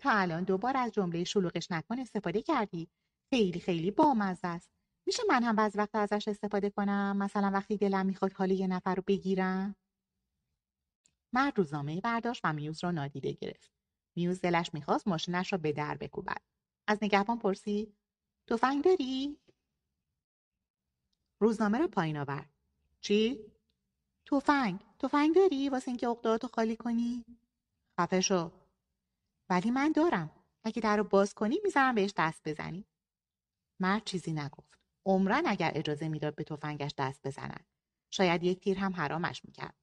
تا 0.00 0.10
الان 0.10 0.44
دوبار 0.44 0.76
از 0.76 0.92
جمله 0.92 1.24
شلوغش 1.24 1.70
نکن 1.70 1.98
استفاده 2.00 2.42
کردی. 2.42 2.88
خیلی 3.30 3.60
خیلی 3.60 3.90
بامزه 3.90 4.48
است. 4.48 4.70
میشه 5.06 5.22
من 5.28 5.42
هم 5.42 5.56
بعض 5.56 5.76
وقت 5.76 5.94
ازش 5.94 6.28
استفاده 6.28 6.70
کنم؟ 6.70 7.16
مثلا 7.16 7.50
وقتی 7.54 7.76
دلم 7.76 8.06
می‌خواد 8.06 8.32
حال 8.32 8.50
یه 8.50 8.66
نفر 8.66 8.94
رو 8.94 9.02
بگیرم؟ 9.06 9.76
مرد 11.34 11.58
روزنامه 11.58 12.00
برداشت 12.00 12.40
و 12.44 12.52
میوز 12.52 12.84
را 12.84 12.90
نادیده 12.90 13.32
گرفت. 13.32 13.72
میوز 14.16 14.40
دلش 14.40 14.74
می‌خواست 14.74 15.08
ماشینش 15.08 15.52
را 15.52 15.58
به 15.58 15.72
در 15.72 15.96
بکوبد. 15.96 16.42
از 16.90 16.98
نگهبان 17.02 17.38
پرسید 17.38 17.96
تفنگ 18.46 18.84
داری؟ 18.84 19.36
روزنامه 21.40 21.78
را 21.78 21.88
پایین 21.88 22.16
آورد 22.16 22.50
چی؟ 23.00 23.38
تفنگ. 24.26 24.80
تفنگ 24.98 25.34
داری؟ 25.34 25.68
واسه 25.68 25.88
اینکه 25.88 26.08
عقدهاتو 26.08 26.48
خالی 26.48 26.76
کنی؟ 26.76 27.24
خفه 28.00 28.20
شو. 28.20 28.50
ولی 29.48 29.70
من 29.70 29.92
دارم. 29.92 30.30
اگه 30.64 30.82
در 30.82 30.96
رو 30.96 31.04
باز 31.04 31.34
کنی 31.34 31.60
می‌ذارم 31.64 31.94
بهش 31.94 32.12
دست 32.16 32.48
بزنی. 32.48 32.84
مرد 33.80 34.04
چیزی 34.04 34.32
نگفت. 34.32 34.78
عمرن 35.06 35.42
اگر 35.46 35.72
اجازه 35.74 36.08
می‌داد 36.08 36.34
به 36.34 36.44
تفنگش 36.44 36.94
دست 36.98 37.26
بزنند 37.26 37.66
شاید 38.10 38.42
یک 38.44 38.60
تیر 38.60 38.78
هم 38.78 38.92
حرامش 38.92 39.44
می‌کرد. 39.44 39.74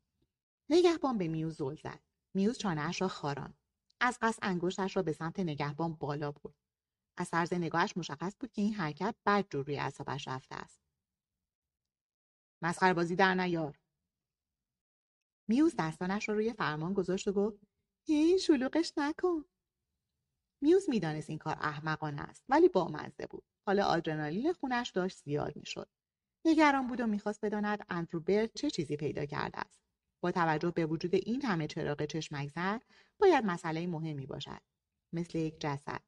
نگهبان 0.70 1.18
به 1.18 1.28
میوز 1.28 1.58
زل 1.58 1.76
زد. 1.76 2.00
میوز 2.34 2.58
چانهاش 2.58 3.02
را 3.02 3.08
خاران 3.08 3.54
از 4.00 4.18
قصد 4.22 4.40
انگشتش 4.42 4.98
را 4.98 5.04
به 5.04 5.14
سمت 5.14 5.40
نگهبان 5.40 5.94
بالا 5.94 6.32
برد. 6.32 6.67
از 7.18 7.30
طرز 7.30 7.54
نگاهش 7.54 7.98
مشخص 7.98 8.36
بود 8.40 8.52
که 8.52 8.62
این 8.62 8.74
حرکت 8.74 9.16
بد 9.26 9.46
جور 9.50 9.66
روی 9.66 9.80
اعصابش 9.80 10.28
رفته 10.28 10.56
است. 10.56 10.82
مسخره 12.62 12.94
بازی 12.94 13.16
در 13.16 13.36
نیار. 13.36 13.80
میوز 15.48 15.76
دستانش 15.80 16.30
را 16.30 16.36
روی 16.36 16.54
فرمان 16.54 16.94
گذاشت 16.94 17.28
و 17.28 17.34
گفت 17.34 17.60
هی 18.06 18.40
شلوغش 18.40 18.94
نکن. 18.98 19.46
میوز 20.62 20.90
می‌دانست 20.90 21.30
این 21.30 21.40
کار 21.40 21.58
احمقانه 21.62 22.22
است 22.22 22.46
ولی 22.50 22.70
بامزه 22.70 23.28
بود. 23.30 23.44
حالا 23.66 23.86
آدرنالین 23.86 24.54
خونش 24.54 24.90
داشت 24.90 25.18
زیاد 25.18 25.56
می‌شد. 25.56 25.90
نگران 26.46 26.88
بود 26.88 27.00
و 27.00 27.08
می‌خواست 27.08 27.46
بداند 27.46 27.86
اندرو 27.90 28.20
برد 28.20 28.54
چه 28.54 28.70
چیزی 28.70 28.98
پیدا 28.98 29.26
کرده 29.26 29.60
است. 29.60 29.82
با 30.24 30.32
توجه 30.32 30.72
به 30.72 30.86
وجود 30.86 31.16
این 31.16 31.46
همه 31.46 31.68
چراغ 31.68 32.06
چشمک 32.06 32.50
زد 32.50 32.82
باید 33.20 33.46
مسئله 33.46 33.88
مهمی 33.88 34.26
باشد 34.26 34.62
مثل 35.14 35.38
یک 35.38 35.60
جسد. 35.60 36.02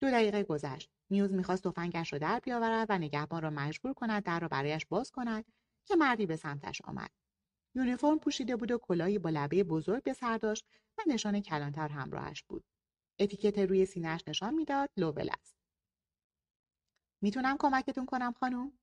دو 0.00 0.10
دقیقه 0.10 0.42
گذشت. 0.42 0.90
میوز 1.10 1.32
می‌خواست 1.32 1.68
تفنگش 1.68 2.12
را 2.12 2.18
در 2.18 2.40
بیاورد 2.40 2.86
و 2.90 2.98
نگهبان 2.98 3.42
را 3.42 3.50
مجبور 3.50 3.92
کند 3.92 4.22
در 4.22 4.40
را 4.40 4.48
برایش 4.48 4.86
باز 4.86 5.10
کند 5.10 5.44
که 5.84 5.96
مردی 5.96 6.26
به 6.26 6.36
سمتش 6.36 6.82
آمد. 6.84 7.10
یونیفرم 7.74 8.18
پوشیده 8.18 8.56
بود 8.56 8.70
و 8.70 8.78
کلاهی 8.78 9.18
با 9.18 9.30
لبه 9.30 9.64
بزرگ 9.64 10.02
به 10.02 10.12
سر 10.12 10.38
داشت 10.38 10.66
و 10.98 11.02
نشان 11.06 11.40
کلانتر 11.40 11.88
همراهش 11.88 12.42
بود. 12.42 12.64
اتیکت 13.18 13.58
روی 13.58 13.86
سینهاش 13.86 14.20
نشان 14.26 14.54
می‌داد 14.54 14.90
لوول 14.96 15.30
است. 15.40 15.56
می‌تونم 17.22 17.56
کمکتون 17.58 18.06
کنم 18.06 18.32
خانوم؟ 18.32 18.78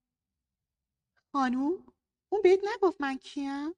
خانوم؟ 1.32 1.86
اون 2.30 2.42
بهت 2.42 2.60
نگفت 2.76 3.02
من 3.02 3.18
کیم؟ 3.18 3.74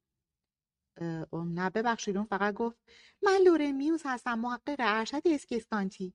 نه 1.34 1.70
ببخشید 1.70 2.18
اون 2.18 2.26
فقط 2.26 2.54
گفت 2.54 2.78
من 3.22 3.38
لورن 3.46 3.72
میوز 3.72 4.02
هستم 4.06 4.40
محقق 4.40 4.76
ارشد 4.80 5.22
اسکس 5.26 5.65
کانتی 5.65 6.14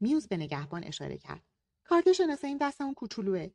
میوز 0.00 0.28
به 0.28 0.36
نگهبان 0.36 0.84
اشاره 0.84 1.18
کرد. 1.18 1.42
کارت 1.84 2.12
شناسه 2.12 2.46
این 2.46 2.58
دست 2.60 2.80
اون 2.80 2.94
کوچولوه. 2.94 3.50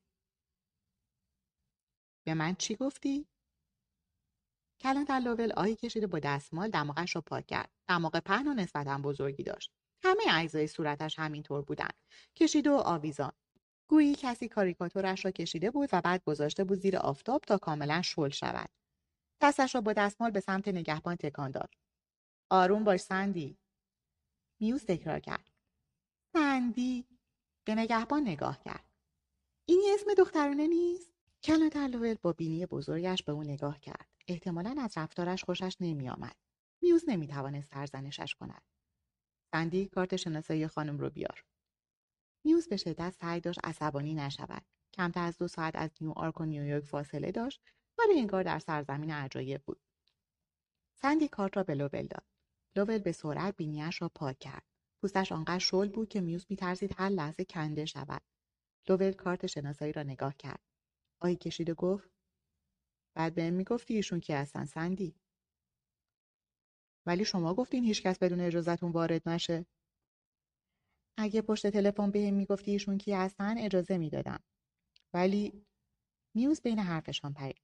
به 2.25 2.33
من 2.33 2.55
چی 2.55 2.75
گفتی؟ 2.75 3.27
کلانتر 4.79 5.19
لوول 5.19 5.51
آهی 5.51 5.75
کشیده 5.75 6.07
با 6.07 6.19
دستمال 6.19 6.69
دماغش 6.69 7.15
را 7.15 7.21
پاک 7.21 7.47
کرد. 7.47 7.71
دماغ 7.87 8.19
پهن 8.19 8.47
و 8.47 8.53
نسبتا 8.53 8.97
بزرگی 8.97 9.43
داشت. 9.43 9.71
همه 10.03 10.23
اجزای 10.29 10.67
صورتش 10.67 11.19
همینطور 11.19 11.61
بودند 11.61 11.93
کشیده 12.35 12.69
و 12.69 12.73
آویزان. 12.73 13.31
گویی 13.87 14.15
کسی 14.15 14.47
کاریکاتورش 14.47 15.25
را 15.25 15.31
کشیده 15.31 15.71
بود 15.71 15.89
و 15.93 16.01
بعد 16.01 16.23
گذاشته 16.23 16.63
بود 16.63 16.79
زیر 16.79 16.97
آفتاب 16.97 17.41
تا 17.41 17.57
کاملا 17.57 18.01
شل 18.01 18.29
شود. 18.29 18.69
دستش 19.41 19.75
را 19.75 19.81
با 19.81 19.93
دستمال 19.93 20.31
به 20.31 20.39
سمت 20.39 20.67
نگهبان 20.67 21.15
تکان 21.15 21.51
داد. 21.51 21.69
آروم 22.49 22.83
باش 22.83 22.99
سندی. 22.99 23.57
میوز 24.59 24.85
تکرار 24.85 25.19
کرد. 25.19 25.54
سندی 26.35 27.05
به 27.65 27.75
نگهبان 27.75 28.21
نگاه 28.21 28.59
کرد. 28.63 28.85
این 29.65 29.91
اسم 29.93 30.13
دخترانه 30.17 30.67
نیست؟ 30.67 31.13
کلانتر 31.43 31.87
لوول 31.87 32.13
با 32.13 32.33
بینی 32.33 32.65
بزرگش 32.65 33.23
به 33.23 33.31
او 33.31 33.43
نگاه 33.43 33.79
کرد. 33.79 34.07
احتمالا 34.27 34.75
از 34.79 34.97
رفتارش 34.97 35.43
خوشش 35.43 35.77
نمیآمد. 35.79 36.35
میوز 36.81 37.03
نمی‌توانست 37.07 37.73
سرزنشش 37.73 38.35
کند. 38.35 38.61
سندی 39.51 39.85
کارت 39.85 40.15
شناسایی 40.15 40.67
خانم 40.67 40.97
رو 40.97 41.09
بیار. 41.09 41.45
میوز 42.43 42.67
به 42.67 42.77
شدت 42.77 43.15
سعی 43.21 43.39
داشت 43.39 43.59
عصبانی 43.63 44.13
نشود. 44.13 44.65
کمتر 44.93 45.23
از 45.23 45.37
دو 45.37 45.47
ساعت 45.47 45.75
از 45.75 45.89
نیویورک 46.01 46.41
و 46.41 46.45
نیویورک 46.45 46.85
فاصله 46.85 47.31
داشت 47.31 47.61
ولی 47.99 48.19
انگار 48.19 48.43
در 48.43 48.59
سرزمین 48.59 49.11
عجایب 49.11 49.63
بود. 49.63 49.81
سندی 50.93 51.27
کارت 51.27 51.57
را 51.57 51.63
به 51.63 51.75
لوول 51.75 52.07
داد. 52.07 52.25
لوول 52.75 52.97
به 52.97 53.11
سرعت 53.11 53.57
بینیاش 53.57 54.01
را 54.01 54.09
پاک 54.09 54.39
کرد. 54.39 54.74
پوستش 55.05 55.31
آنقدر 55.31 55.59
شل 55.59 55.89
بود 55.89 56.09
که 56.09 56.21
میوز 56.21 56.45
میترسید 56.49 56.95
هر 56.97 57.09
لحظه 57.09 57.45
کنده 57.45 57.85
شود. 57.85 58.21
لوول 58.89 59.11
کارت 59.11 59.45
شناسایی 59.47 59.91
را 59.91 60.03
نگاه 60.03 60.35
کرد. 60.37 60.59
آهی 61.21 61.35
کشید 61.35 61.69
و 61.69 61.75
گفت 61.75 62.09
بعد 63.15 63.35
بهم 63.35 63.53
می‌گفتی 63.53 63.93
ایشون 63.95 64.19
کی 64.19 64.33
هستن 64.33 64.65
سندی؟ 64.65 65.15
ولی 67.05 67.25
شما 67.25 67.53
گفتین 67.53 67.83
هیچکس 67.83 68.19
بدون 68.19 68.39
اجازهتون 68.39 68.91
وارد 68.91 69.29
نشه. 69.29 69.65
اگه 71.17 71.41
پشت 71.41 71.67
تلفن 71.67 72.11
بهم 72.11 72.33
می‌گفتی 72.33 72.71
ایشون 72.71 72.97
کی 72.97 73.13
هستن 73.13 73.57
اجازه 73.57 73.97
می‌دادم. 73.97 74.43
ولی 75.13 75.65
میوز 76.35 76.61
بین 76.61 76.79
حرفشان 76.79 77.33
پرید. 77.33 77.61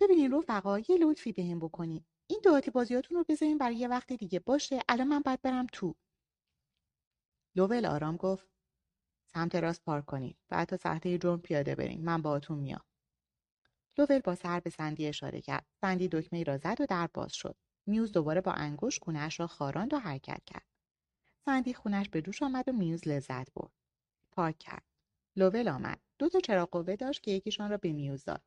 ببینین 0.00 0.32
رفقا 0.32 0.78
یه 0.78 0.98
لطفی 1.00 1.32
بهم 1.32 1.58
بکنید 1.58 2.04
این 2.26 2.40
دعاتی 2.44 2.70
بازیاتون 2.70 3.16
رو 3.16 3.24
بذارین 3.28 3.58
برای 3.58 3.76
یه 3.76 3.88
وقت 3.88 4.12
دیگه. 4.12 4.40
باشه 4.40 4.80
الان 4.88 5.08
من 5.08 5.20
باید 5.20 5.42
برم 5.42 5.66
تو. 5.72 5.94
لوول 7.56 7.86
آرام 7.86 8.16
گفت 8.16 8.48
سمت 9.26 9.54
راست 9.54 9.84
پارک 9.84 10.06
کنید 10.06 10.36
بعد 10.48 10.68
تا 10.68 10.76
ساحته 10.76 11.18
جرم 11.18 11.40
پیاده 11.40 11.74
بریم 11.74 12.00
من 12.00 12.22
باهاتون 12.22 12.58
میام. 12.58 12.84
لوول 13.98 14.18
با 14.18 14.34
سر 14.34 14.60
به 14.60 14.70
سندی 14.70 15.06
اشاره 15.06 15.40
کرد. 15.40 15.66
سندی 15.80 16.08
دکمه 16.08 16.42
را 16.42 16.56
زد 16.58 16.80
و 16.80 16.86
در 16.86 17.08
باز 17.14 17.32
شد. 17.32 17.56
میوز 17.86 18.12
دوباره 18.12 18.40
با 18.40 18.52
انگشت 18.52 19.04
خونش 19.04 19.40
را 19.40 19.46
خاراند 19.46 19.94
و 19.94 19.98
حرکت 19.98 20.44
کرد. 20.46 20.66
سندی 21.44 21.74
خونش 21.74 22.08
به 22.08 22.20
دوش 22.20 22.42
آمد 22.42 22.68
و 22.68 22.72
میوز 22.72 23.08
لذت 23.08 23.54
برد. 23.54 23.72
پارک 24.32 24.58
کرد. 24.58 24.84
لوول 25.36 25.68
آمد. 25.68 26.00
دو 26.18 26.28
تا 26.28 26.40
چراغ 26.40 26.70
قوه 26.70 26.96
داشت 26.96 27.22
که 27.22 27.30
یکیشان 27.30 27.70
را 27.70 27.76
به 27.76 27.92
میوز 27.92 28.24
داد. 28.24 28.42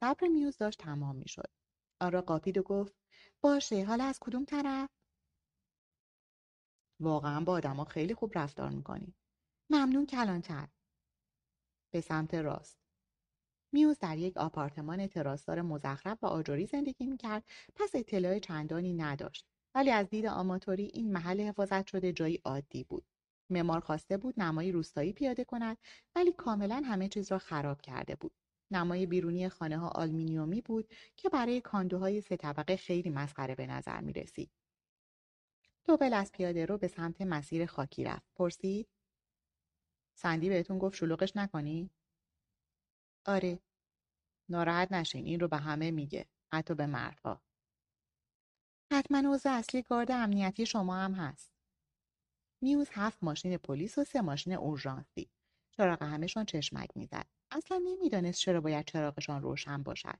صبر 0.00 0.28
میوز 0.28 0.56
داشت 0.58 0.78
تمام 0.78 1.16
می‌شد. 1.16 1.50
آن 2.00 2.12
را 2.12 2.22
قاپید 2.22 2.58
و 2.58 2.62
گفت 2.62 2.94
باشه 3.40 3.84
حالا 3.84 4.04
از 4.04 4.18
کدوم 4.20 4.44
طرف؟ 4.44 4.90
واقعا 7.00 7.40
با 7.40 7.52
آدما 7.52 7.84
خیلی 7.84 8.14
خوب 8.14 8.38
رفتار 8.38 8.70
می‌کنی. 8.70 9.14
ممنون 9.70 10.06
کلانتر 10.06 10.68
به 11.92 12.00
سمت 12.00 12.34
راست. 12.34 12.78
میوز 13.72 13.98
در 13.98 14.18
یک 14.18 14.36
آپارتمان 14.36 15.06
تراسدار 15.06 15.62
مزخرف 15.62 16.24
و 16.24 16.26
آجری 16.26 16.66
زندگی 16.66 17.06
می‌کرد. 17.06 17.44
پس 17.76 17.90
اطلاع 17.94 18.38
چندانی 18.38 18.92
نداشت. 18.92 19.46
ولی 19.74 19.90
از 19.90 20.08
دید 20.08 20.26
آماتوری 20.26 20.90
این 20.94 21.12
محل 21.12 21.40
حفاظت 21.40 21.86
شده 21.86 22.12
جایی 22.12 22.40
عادی 22.44 22.84
بود. 22.84 23.04
معمار 23.50 23.80
خواسته 23.80 24.16
بود 24.16 24.40
نمای 24.40 24.72
روستایی 24.72 25.12
پیاده 25.12 25.44
کند 25.44 25.78
ولی 26.14 26.32
کاملا 26.32 26.82
همه 26.86 27.08
چیز 27.08 27.32
را 27.32 27.38
خراب 27.38 27.80
کرده 27.80 28.16
بود. 28.16 28.32
نمای 28.72 29.06
بیرونی 29.06 29.48
خانه 29.48 29.78
ها 29.78 29.88
آلمینیومی 29.88 30.60
بود 30.60 30.94
که 31.16 31.28
برای 31.28 31.60
کاندوهای 31.60 32.20
سه 32.20 32.36
طبقه 32.36 32.76
خیلی 32.76 33.10
مسخره 33.10 33.54
به 33.54 33.66
نظر 33.66 34.00
می 34.00 34.12
رسید. 34.12 34.50
دوبل 35.84 36.14
از 36.14 36.32
پیاده 36.32 36.66
رو 36.66 36.78
به 36.78 36.88
سمت 36.88 37.20
مسیر 37.20 37.66
خاکی 37.66 38.04
رفت. 38.04 38.34
پرسید؟ 38.34 38.88
سندی 40.18 40.48
بهتون 40.48 40.78
گفت 40.78 40.96
شلوغش 40.96 41.36
نکنی؟ 41.36 41.90
آره. 43.26 43.58
ناراحت 44.48 44.92
نشین 44.92 45.26
این 45.26 45.40
رو 45.40 45.48
به 45.48 45.56
همه 45.56 45.90
میگه. 45.90 46.26
حتی 46.52 46.74
به 46.74 46.86
مردها. 46.86 47.42
حتما 48.92 49.34
عضو 49.34 49.48
اصلی 49.48 49.82
گارد 49.82 50.10
امنیتی 50.10 50.66
شما 50.66 50.96
هم 50.96 51.12
هست. 51.12 51.52
میوز 52.62 52.88
هفت 52.92 53.24
ماشین 53.24 53.56
پلیس 53.56 53.98
و 53.98 54.04
سه 54.04 54.20
ماشین 54.20 54.52
اورژانسی. 54.52 55.30
چراغ 55.76 56.02
همهشان 56.02 56.44
چشمک 56.44 56.96
می‌زد. 56.96 57.26
اصلا 57.50 57.78
نمی‌دانست 57.84 58.40
چرا 58.40 58.60
باید 58.60 58.86
چراغشان 58.86 59.42
روشن 59.42 59.82
باشد. 59.82 60.18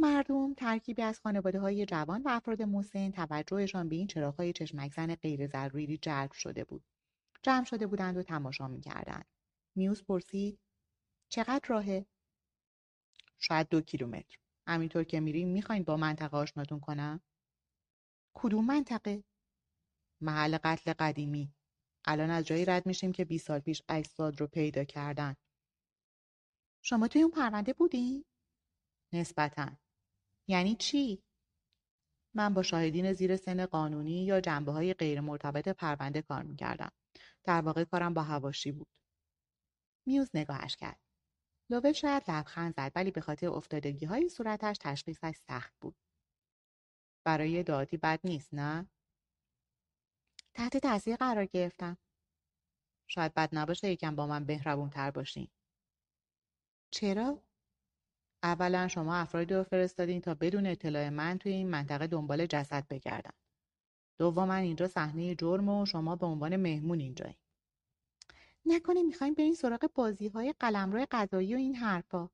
مردم 0.00 0.54
ترکیبی 0.54 1.02
از 1.02 1.20
خانواده 1.20 1.60
های 1.60 1.86
جوان 1.86 2.22
و 2.22 2.28
افراد 2.28 2.62
مسن 2.62 3.10
توجهشان 3.10 3.88
به 3.88 3.96
این 3.96 4.06
چراغهای 4.06 4.52
چشمک 4.52 4.92
زن 4.92 5.14
غیر 5.14 5.46
ضروری 5.46 5.98
جلب 5.98 6.32
شده 6.32 6.64
بود. 6.64 6.84
جمع 7.42 7.64
شده 7.64 7.86
بودند 7.86 8.16
و 8.16 8.22
تماشا 8.22 8.68
می‌کردند. 8.68 9.26
میوز 9.74 10.04
پرسید 10.04 10.58
چقدر 11.28 11.68
راهه؟ 11.68 12.06
شاید 13.38 13.68
دو 13.68 13.80
کیلومتر. 13.80 14.36
همینطور 14.66 15.04
که 15.04 15.20
میریم 15.20 15.48
می‌خواین 15.48 15.82
با 15.82 15.96
منطقه 15.96 16.36
آشناتون 16.36 16.80
کنم؟ 16.80 17.20
کدوم 18.34 18.64
منطقه؟ 18.64 19.24
محل 20.20 20.58
قتل 20.64 20.92
قدیمی. 20.92 21.54
الان 22.04 22.30
از 22.30 22.44
جایی 22.44 22.64
رد 22.64 22.86
میشیم 22.86 23.12
که 23.12 23.24
20 23.24 23.46
سال 23.46 23.58
پیش 23.58 23.82
اجساد 23.88 24.40
رو 24.40 24.46
پیدا 24.46 24.84
کردن. 24.84 25.36
شما 26.82 27.08
توی 27.08 27.22
اون 27.22 27.30
پرونده 27.30 27.72
بودی؟ 27.72 28.24
نسبتا. 29.12 29.76
یعنی 30.48 30.74
چی؟ 30.74 31.22
من 32.34 32.54
با 32.54 32.62
شاهدین 32.62 33.12
زیر 33.12 33.36
سن 33.36 33.66
قانونی 33.66 34.24
یا 34.24 34.40
جنبه 34.40 34.72
های 34.72 34.94
غیر 34.94 35.20
مرتبط 35.20 35.68
پرونده 35.68 36.22
کار 36.22 36.42
می‌کردم. 36.42 36.92
در 37.44 37.60
واقع 37.60 37.84
کارم 37.84 38.14
با 38.14 38.22
هواشی 38.22 38.72
بود. 38.72 38.88
میوز 40.06 40.30
نگاهش 40.34 40.76
کرد. 40.76 41.00
لوول 41.70 41.92
شاید 41.92 42.30
لبخند 42.30 42.74
زد 42.74 42.92
ولی 42.94 43.10
به 43.10 43.20
خاطر 43.20 43.48
افتادگی 43.48 44.06
های 44.06 44.28
صورتش 44.28 44.76
تشخیصش 44.80 45.36
سخت 45.36 45.74
بود. 45.80 45.96
برای 47.26 47.62
دادی 47.62 47.96
بد 47.96 48.20
نیست 48.24 48.54
نه؟ 48.54 48.88
تحت 50.54 50.76
تاثیر 50.76 51.16
قرار 51.16 51.46
گرفتم. 51.46 51.98
شاید 53.06 53.34
بد 53.34 53.48
نباشه 53.52 53.90
یکم 53.90 54.16
با 54.16 54.26
من 54.26 54.44
بهربون 54.44 54.90
تر 54.90 55.10
باشین. 55.10 55.48
چرا؟ 56.90 57.47
اولا 58.42 58.88
شما 58.88 59.16
افرادی 59.16 59.54
رو 59.54 59.62
فرستادین 59.62 60.20
تا 60.20 60.34
بدون 60.34 60.66
اطلاع 60.66 61.08
من 61.08 61.38
توی 61.38 61.52
این 61.52 61.70
منطقه 61.70 62.06
دنبال 62.06 62.46
جسد 62.46 62.88
بگردن. 62.88 63.32
دوما 64.18 64.54
اینجا 64.54 64.88
صحنه 64.88 65.34
جرم 65.34 65.68
و 65.68 65.86
شما 65.86 66.16
به 66.16 66.26
عنوان 66.26 66.56
مهمون 66.56 67.00
اینجایی. 67.00 67.38
نکنه 68.66 69.02
می‌خوایم 69.02 69.34
برین 69.34 69.54
سراغ 69.54 69.90
بازی 69.94 70.28
های 70.28 70.54
قلمرو 70.60 71.06
غذایی 71.10 71.54
و 71.54 71.56
این 71.56 71.74
حرفا. 71.74 72.30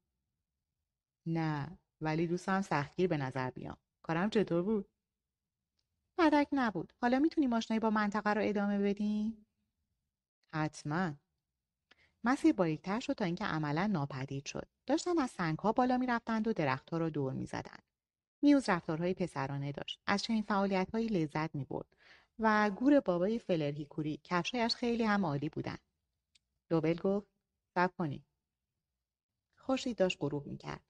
نه 1.27 1.79
ولی 2.01 2.27
دوستم 2.27 2.62
سختگیر 2.62 3.09
به 3.09 3.17
نظر 3.17 3.51
بیام. 3.51 3.77
کارم 4.03 4.31
چطور 4.31 4.62
بود؟ 4.62 4.88
بدک 6.19 6.49
نبود. 6.53 6.93
حالا 7.03 7.19
می‌تونی 7.19 7.47
ماشنایی 7.47 7.81
با 7.81 7.90
منطقه 7.90 8.31
رو 8.31 8.40
ادامه 8.45 8.79
بدیم؟ 8.79 9.47
حتما. 10.55 11.14
مسیر 12.25 12.53
باریکتر 12.53 13.01
شد 13.01 13.13
تا 13.13 13.25
اینکه 13.25 13.45
عملا 13.45 13.87
ناپدید 13.87 14.47
شد. 14.47 14.69
داشتن 14.87 15.19
از 15.19 15.31
سنگها 15.31 15.73
بالا 15.73 15.99
می‌رفتند 15.99 16.49
و 16.49 16.53
درختها 16.53 16.99
را 16.99 17.09
دور 17.09 17.33
می‌زدند. 17.33 17.83
میوز 18.43 18.69
رفتارهای 18.69 19.15
پسرانه 19.15 19.73
داشت. 19.73 20.01
از 20.07 20.23
چنین 20.23 20.43
فعالیتهایی 20.43 21.07
لذت 21.07 21.55
می‌برد 21.55 21.97
و 22.39 22.71
گور 22.71 23.01
بابای 23.01 23.39
فلرهیکوری 23.39 24.21
کفشایش 24.25 24.75
خیلی 24.75 25.05
هم 25.05 25.27
عالی 25.27 25.49
بودند. 25.49 25.81
لوبل 26.71 26.95
گفت 26.95 27.27
صبر 27.75 27.93
کنید 27.99 28.25
خورشید 29.57 29.97
داشت 29.99 30.19
غروب 30.21 30.47
می‌کرد. 30.47 30.85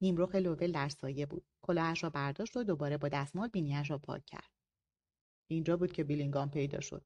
نیمرخ 0.00 0.34
لوبل 0.34 0.72
در 0.72 0.88
سایه 0.88 1.26
بود. 1.26 1.44
کلاهش 1.62 2.04
را 2.04 2.10
برداشت 2.10 2.56
و 2.56 2.64
دوباره 2.64 2.96
با 2.96 3.08
دستمال 3.08 3.48
بینیاش 3.48 3.90
را 3.90 3.98
پاک 3.98 4.26
کرد. 4.26 4.50
اینجا 5.46 5.76
بود 5.76 5.92
که 5.92 6.04
بیلینگام 6.04 6.50
پیدا 6.50 6.80
شد. 6.80 7.04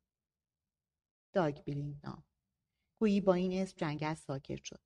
داگ 1.33 1.65
بیلینگام. 1.65 2.25
گویی 3.01 3.21
با 3.21 3.35
این 3.35 3.63
اسم 3.63 3.77
جنگل 3.77 4.15
ساکت 4.15 4.65
شد. 4.65 4.81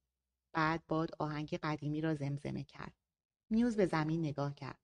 بعد 0.53 0.87
باد 0.87 1.11
آهنگ 1.18 1.59
قدیمی 1.62 2.01
را 2.01 2.14
زمزمه 2.14 2.64
کرد. 2.64 2.94
میوز 3.51 3.77
به 3.77 3.87
زمین 3.87 4.21
نگاه 4.21 4.55
کرد. 4.55 4.79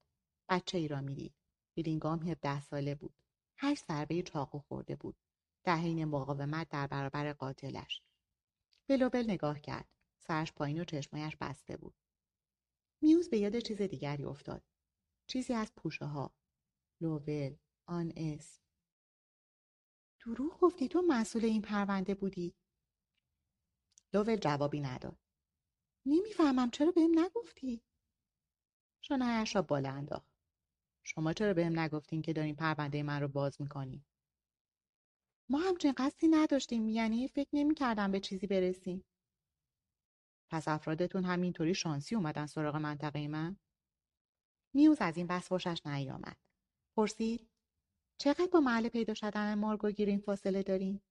بچه 0.48 0.78
ای 0.78 0.88
را 0.88 1.00
می‌دید. 1.00 1.34
بیلینگام 1.74 2.22
هفده 2.22 2.60
ساله 2.60 2.94
بود. 2.94 3.14
هشت 3.58 3.84
ضربه 3.86 4.22
چاقو 4.22 4.58
خورده 4.58 4.96
بود. 4.96 5.16
در 5.64 5.76
حین 5.76 6.04
مقاومت 6.04 6.68
در 6.68 6.86
برابر 6.86 7.32
قاتلش. 7.32 8.02
به 8.86 8.96
لوبل 8.96 9.24
نگاه 9.30 9.60
کرد. 9.60 9.88
سرش 10.18 10.52
پایین 10.52 10.80
و 10.80 10.84
چشمایش 10.84 11.36
بسته 11.36 11.76
بود. 11.76 11.94
میوز 13.00 13.30
به 13.30 13.38
یاد 13.38 13.58
چیز 13.58 13.82
دیگری 13.82 14.24
افتاد. 14.24 14.62
چیزی 15.26 15.54
از 15.54 15.72
پوشه 15.76 16.04
ها. 16.04 16.34
لوبل 17.00 17.56
آن 17.86 18.12
اسم. 18.16 18.62
دروغ 20.20 20.60
گفتی 20.60 20.88
تو 20.88 21.02
مسئول 21.08 21.44
این 21.44 21.62
پرونده 21.62 22.14
بودی. 22.14 22.54
لوول 24.14 24.36
جوابی 24.36 24.80
نداد. 24.80 25.18
نمی‌فهمم 26.06 26.70
چرا 26.70 26.90
بهم 26.90 27.18
نگفتی؟ 27.18 27.82
شانهایش 29.00 29.56
را 29.56 29.62
بالا 29.62 29.90
انداخت. 29.90 30.28
شما 31.02 31.32
چرا 31.32 31.54
بهم 31.54 31.78
نگفتین 31.78 32.22
که 32.22 32.32
دارین 32.32 32.56
پرونده 32.56 33.02
من 33.02 33.20
رو 33.20 33.28
باز 33.28 33.60
می‌کنین؟ 33.60 34.04
ما 35.50 35.58
همچین 35.58 35.94
قصدی 35.96 36.28
نداشتیم 36.28 36.88
یعنی 36.88 37.28
فکر 37.28 37.48
نمی‌کردم 37.52 38.10
به 38.10 38.20
چیزی 38.20 38.46
برسیم. 38.46 39.04
پس 40.50 40.68
افرادتون 40.68 41.24
همینطوری 41.24 41.74
شانسی 41.74 42.14
اومدن 42.14 42.46
سراغ 42.46 42.76
منطقه 42.76 43.28
من؟ 43.28 43.56
میوز 44.74 44.98
از 45.00 45.16
این 45.16 45.26
بس 45.26 45.48
خوشش 45.48 45.86
نیامد. 45.86 46.36
پرسید 46.96 47.50
چقدر 48.20 48.48
با 48.52 48.60
محل 48.60 48.88
پیدا 48.88 49.14
شدن 49.14 49.54
مارگو 49.54 49.90
گیرین 49.90 50.20
فاصله 50.20 50.62
داریم؟ 50.62 51.02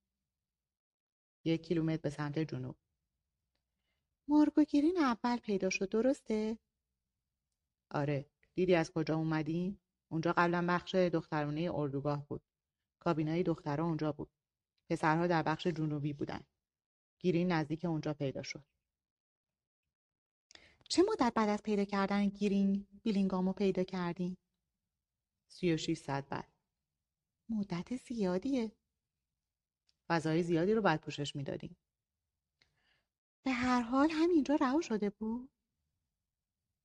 یک 1.46 1.62
کیلومتر 1.62 2.02
به 2.02 2.10
سمت 2.10 2.40
جنوب. 2.40 2.83
گیرین 4.68 4.98
اول 4.98 5.38
پیدا 5.38 5.70
شد 5.70 5.90
درسته؟ 5.90 6.58
آره. 7.92 8.26
دیدی 8.56 8.76
از 8.76 8.92
کجا 8.92 9.16
اومدیم؟ 9.16 9.80
اونجا 10.12 10.34
قبلا 10.38 10.66
بخش 10.70 10.96
دخترونه 10.96 11.70
اردوگاه 11.74 12.28
بود. 12.28 12.42
کابینای 13.00 13.44
دخترها 13.44 13.86
اونجا 13.86 14.12
بود. 14.12 14.32
پسرها 14.90 15.28
در 15.28 15.44
بخش 15.44 15.68
جنوبی 15.68 16.14
بودن. 16.14 16.44
گیرین 17.20 17.52
نزدیک 17.52 17.86
اونجا 17.86 18.14
پیدا 18.14 18.44
شد. 18.44 18.64
چه 20.90 21.04
مدت 21.12 21.34
بعد 21.36 21.50
از 21.50 21.64
پیدا 21.64 21.86
کردن 21.86 22.28
گیرین 22.28 22.88
بیلینگامو 23.04 23.54
پیدا 23.54 23.84
کردین؟ 23.84 24.38
سی 25.48 25.74
و 25.74 25.96
ساعت 25.96 26.30
بعد. 26.30 26.54
مدت 27.50 27.96
زیادیه. 27.96 28.72
فضای 30.10 30.44
زیادی 30.44 30.74
رو 30.74 30.82
بعد 30.82 31.02
پوشش 31.02 31.36
می‌دادیم. 31.36 31.78
به 33.46 33.52
هر 33.52 33.82
حال 33.82 34.10
همینجا 34.12 34.56
رها 34.56 34.82
شده 34.82 35.10
بود؟ 35.10 35.50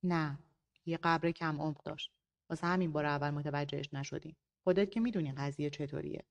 نه 0.03 0.39
یه 0.85 0.97
قبر 1.03 1.31
کم 1.31 1.61
عمق 1.61 1.83
داشت. 1.83 2.11
واسه 2.49 2.67
همین 2.67 2.91
بار 2.91 3.05
اول 3.05 3.29
متوجهش 3.29 3.89
نشدیم. 3.93 4.37
خودت 4.63 4.91
که 4.91 4.99
می‌دونی 4.99 5.31
قضیه 5.31 5.69
چطوریه. 5.69 6.25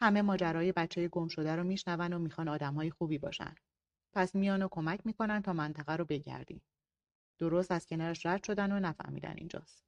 همه 0.00 0.22
ماجرای 0.22 0.72
بچه 0.72 1.08
گم 1.08 1.28
شده 1.28 1.56
رو 1.56 1.64
میشنون 1.64 2.12
و 2.12 2.18
می‌خوان 2.18 2.48
آدمهای 2.48 2.90
خوبی 2.90 3.18
باشن. 3.18 3.54
پس 4.12 4.34
میان 4.34 4.62
و 4.62 4.68
کمک 4.70 5.00
می‌کنن 5.04 5.42
تا 5.42 5.52
منطقه 5.52 5.96
رو 5.96 6.04
بگردیم. 6.04 6.62
درست 7.38 7.72
از 7.72 7.86
کنارش 7.86 8.26
رد 8.26 8.44
شدن 8.44 8.72
و 8.72 8.80
نفهمیدن 8.80 9.34
اینجاست. 9.36 9.84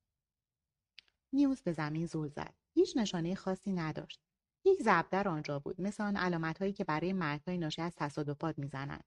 نیوز 1.33 1.63
به 1.63 1.73
زمین 1.73 2.07
زل 2.07 2.29
زد. 2.29 2.55
هیچ 2.75 2.97
نشانه 2.97 3.35
خاصی 3.35 3.73
نداشت. 3.73 4.21
یک 4.65 4.83
زبدر 4.83 5.29
آنجا 5.29 5.59
بود. 5.59 5.81
مثل 5.81 6.03
آن 6.03 6.17
علامت 6.17 6.59
هایی 6.59 6.73
که 6.73 6.85
برای 6.85 7.13
مرگهای 7.13 7.59
ناشی 7.59 7.83
از 7.83 7.95
تصادفات 7.97 8.59
می‌زنند 8.59 9.05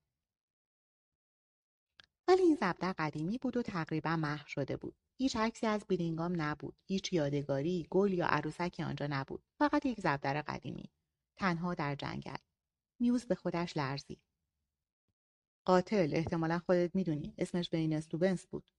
ولی 2.29 2.41
این 2.41 2.55
زبدر 2.55 2.93
قدیمی 2.97 3.37
بود 3.37 3.57
و 3.57 3.61
تقریبا 3.61 4.15
محو 4.15 4.47
شده 4.47 4.77
بود. 4.77 4.95
هیچ 5.17 5.35
عکسی 5.35 5.67
از 5.67 5.85
بیلینگام 5.87 6.41
نبود. 6.41 6.75
هیچ 6.85 7.13
یادگاری 7.13 7.87
گل 7.89 8.13
یا 8.13 8.25
عروسکی 8.25 8.83
آنجا 8.83 9.07
نبود. 9.09 9.43
فقط 9.59 9.85
یک 9.85 9.99
زبدر 9.99 10.41
قدیمی. 10.41 10.91
تنها 11.37 11.73
در 11.73 11.95
جنگل. 11.95 12.35
میوز 12.99 13.25
به 13.25 13.35
خودش 13.35 13.77
لرزید. 13.77 14.21
قاتل. 15.65 16.09
احتمالا 16.13 16.59
خودت 16.59 16.95
می‌دونی. 16.95 17.33
اسمش 17.37 17.69
بین 17.69 17.93
استوبنس 17.93 18.47
بود. 18.47 18.69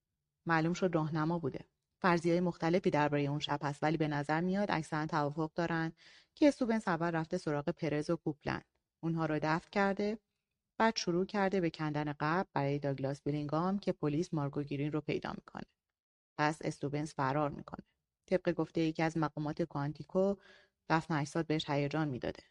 معلوم 0.46 0.72
شد 0.72 0.94
راهنما 0.94 1.38
بوده. 1.38 1.64
های 2.02 2.40
مختلفی 2.40 2.90
درباره 2.90 3.22
اون 3.22 3.38
شب 3.38 3.58
هست 3.62 3.82
ولی 3.82 3.96
به 3.96 4.08
نظر 4.08 4.40
میاد 4.40 4.70
اکثرا 4.70 5.06
توافق 5.06 5.52
دارن 5.54 5.92
که 6.34 6.48
استوبنس 6.48 6.88
اول 6.88 7.10
رفته 7.10 7.38
سراغ 7.38 7.68
پرز 7.68 8.10
و 8.10 8.16
کوپلند. 8.16 8.64
اونها 9.02 9.26
رو 9.26 9.38
دفن 9.42 9.70
کرده 9.72 10.18
بعد 10.80 10.96
شروع 10.96 11.24
کرده 11.26 11.60
به 11.60 11.70
کندن 11.70 12.12
قبل 12.20 12.48
برای 12.52 12.78
داگلاس 12.78 13.22
بیلینگام 13.22 13.78
که 13.78 13.92
پلیس 13.92 14.34
مارگو 14.34 14.62
گیرین 14.62 14.92
رو 14.92 15.00
پیدا 15.00 15.32
می‌کنه. 15.32 15.64
پس 16.38 16.58
استوبنس 16.64 17.14
فرار 17.14 17.50
می‌کنه. 17.50 17.84
طبق 18.26 18.52
گفته 18.52 18.80
یکی 18.80 19.02
از 19.02 19.18
مقامات 19.18 19.62
کوانتیکو 19.62 20.34
دفن 20.90 21.14
اجساد 21.14 21.46
بهش 21.46 21.70
هیجان 21.70 22.08
می‌داده. 22.08 22.42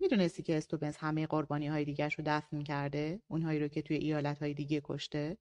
می‌دونستی 0.00 0.42
که 0.42 0.56
استوبنس 0.56 0.96
همه 0.96 1.26
قربانی 1.26 1.66
های 1.66 1.84
دیگرش 1.84 2.14
رو 2.14 2.24
دفن 2.26 2.62
کرده؟ 2.62 3.22
اونهایی 3.28 3.60
رو 3.60 3.68
که 3.68 3.82
توی 3.82 3.96
ایالت 3.96 4.38
های 4.38 4.54
دیگه 4.54 4.80
کشته؟ 4.84 5.38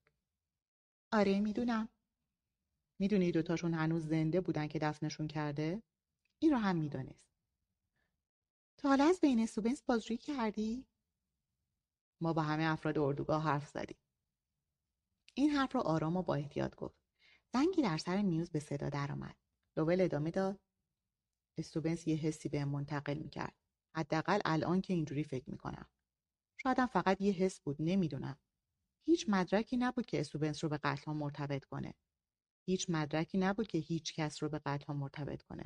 آره 1.12 1.40
می‌دونم. 1.40 1.90
می‌دونی 3.00 3.32
دوتاشون 3.32 3.74
هنوز 3.74 4.08
زنده 4.08 4.42
بودن 4.42 4.68
که 4.68 4.80
دفنشون 4.80 5.28
کرده؟ 5.28 5.84
این 6.40 6.52
رو 6.52 6.58
هم 6.58 6.76
می‌دانست 6.76 7.30
تا 8.78 8.90
حالا 8.90 9.04
از 9.04 9.20
بین 9.22 9.40
استوبنس 9.40 9.84
بازجویی 9.84 10.18
کردی؟ 10.18 10.86
ما 12.21 12.34
با 12.34 12.41
همه 12.41 12.63
افراد 12.63 12.97
اردوگاه 12.97 13.43
حرف 13.43 13.67
زدیم. 13.67 13.97
این 15.34 15.49
حرف 15.49 15.75
رو 15.75 15.82
آرام 15.82 16.17
و 16.17 16.23
با 16.23 16.36
احتیاط 16.36 16.75
گفت. 16.75 16.99
زنگی 17.53 17.82
در 17.82 17.97
سر 17.97 18.21
میوز 18.21 18.49
به 18.49 18.60
صدا 18.60 18.89
درآمد 18.89 19.36
لوول 19.77 20.01
ادامه 20.01 20.32
داد. 20.32 20.60
استوبنس 21.58 22.08
یه 22.08 22.15
حسی 22.15 22.49
به 22.49 22.65
منتقل 22.65 23.17
می‌کرد. 23.17 23.56
حداقل 23.95 24.39
الان 24.45 24.82
که 24.82 24.93
اینجوری 24.93 25.23
فکر 25.23 25.49
می‌کنم. 25.49 25.89
شایدم 26.58 26.86
فقط 26.86 27.21
یه 27.21 27.34
حس 27.34 27.60
بود 27.60 27.75
نمی‌دونم. 27.80 28.39
هیچ 29.06 29.25
مدرکی 29.30 29.77
نبود 29.77 30.06
که 30.06 30.19
استوبنس 30.19 30.63
رو 30.63 30.69
به 30.69 30.77
قتل 30.77 31.06
ها 31.06 31.13
مرتبط 31.13 31.65
کنه. 31.65 31.93
هیچ 32.65 32.89
مدرکی 32.89 33.38
نبود 33.38 33.67
که 33.67 33.77
هیچ 33.77 34.15
کس 34.15 34.43
رو 34.43 34.49
به 34.49 34.60
قتل 34.60 34.86
ها 34.86 34.93
مرتبط 34.93 35.41
کنه. 35.41 35.65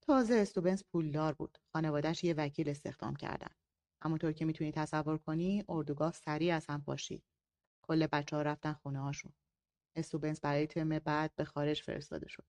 تازه 0.00 0.34
استوبنس 0.34 0.84
پولدار 0.84 1.34
بود. 1.34 1.58
خانوادهش 1.72 2.24
یه 2.24 2.34
وکیل 2.34 2.68
استخدام 2.68 3.16
کردن. 3.16 3.54
همونطور 4.02 4.32
که 4.32 4.44
می‌تونی 4.44 4.72
تصور 4.72 5.18
کنی 5.18 5.64
اردوگاه 5.68 6.12
سریع 6.12 6.54
از 6.56 6.66
هم 6.66 6.82
پاشید 6.82 7.24
کل 7.82 8.06
بچه 8.06 8.36
ها 8.36 8.42
رفتن 8.42 8.72
خونه 8.72 9.00
هاشون 9.00 9.32
استوبنس 9.96 10.40
برای 10.40 10.66
ترم 10.66 10.98
بعد 10.98 11.34
به 11.36 11.44
خارج 11.44 11.82
فرستاده 11.82 12.28
شد. 12.28 12.46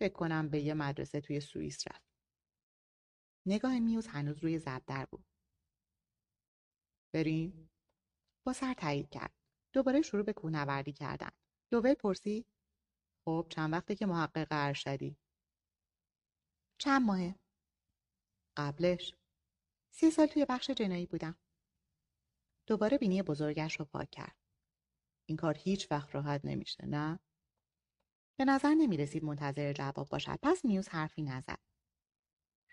فکر 0.00 0.12
کنم 0.12 0.48
به 0.48 0.60
یه 0.60 0.74
مدرسه 0.74 1.20
توی 1.20 1.40
سوئیس 1.40 1.88
رفت. 1.88 2.08
نگاه 3.46 3.78
میوز 3.78 4.06
هنوز 4.06 4.38
روی 4.38 4.58
زبدر 4.58 5.06
بود. 5.06 5.24
بریم. 7.14 7.70
با 8.46 8.52
سر 8.52 8.74
تایید 8.74 9.10
کرد. 9.10 9.32
دوباره 9.74 10.02
شروع 10.02 10.22
به 10.22 10.32
کوهنوردی 10.32 10.92
کردن. 10.92 11.30
لوول 11.72 11.94
پرسید 11.94 12.46
خب 13.24 13.46
چند 13.50 13.72
وقته 13.72 13.96
که 13.96 14.06
محقق 14.06 14.46
ارشدی. 14.50 15.16
چند 16.78 17.02
ماهه؟ 17.02 17.34
قبلش. 18.56 19.17
سی 20.00 20.10
سال 20.10 20.26
توی 20.26 20.44
بخش 20.44 20.70
جنایی 20.70 21.06
بودم. 21.06 21.36
دوباره 22.66 22.98
بینی 22.98 23.22
بزرگش 23.22 23.76
رو 23.76 23.84
پاک 23.84 24.10
کرد. 24.10 24.36
این 25.28 25.36
کار 25.36 25.58
هیچ 25.58 25.88
وقت 25.90 26.14
راحت 26.14 26.40
نمیشه 26.44 26.86
نه؟ 26.86 27.18
به 28.38 28.44
نظر 28.44 28.74
نمی 28.74 28.96
رسید 28.96 29.24
منتظر 29.24 29.72
جواب 29.72 30.08
باشد. 30.08 30.38
پس 30.42 30.64
میوز 30.64 30.88
حرفی 30.88 31.22
نزد. 31.22 31.58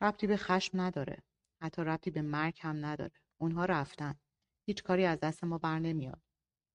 ربطی 0.01 0.27
به 0.27 0.37
خشم 0.37 0.81
نداره. 0.81 1.23
حتی 1.61 1.81
ربطی 1.81 2.11
به 2.11 2.21
مرگ 2.21 2.59
هم 2.61 2.85
نداره. 2.85 3.11
اونها 3.41 3.65
رفتن. 3.65 4.19
هیچ 4.67 4.83
کاری 4.83 5.05
از 5.05 5.19
دست 5.19 5.43
ما 5.43 5.57
بر 5.57 5.79
نمیاد. 5.79 6.21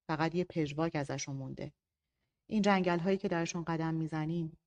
فقط 0.08 0.34
یه 0.34 0.44
پژواک 0.44 0.96
ازشون 0.96 1.36
مونده. 1.36 1.72
این 2.46 2.62
جنگل 2.62 2.98
هایی 2.98 3.18
که 3.18 3.28
درشون 3.28 3.64
قدم 3.64 3.94
می‌زنیم 3.94 4.58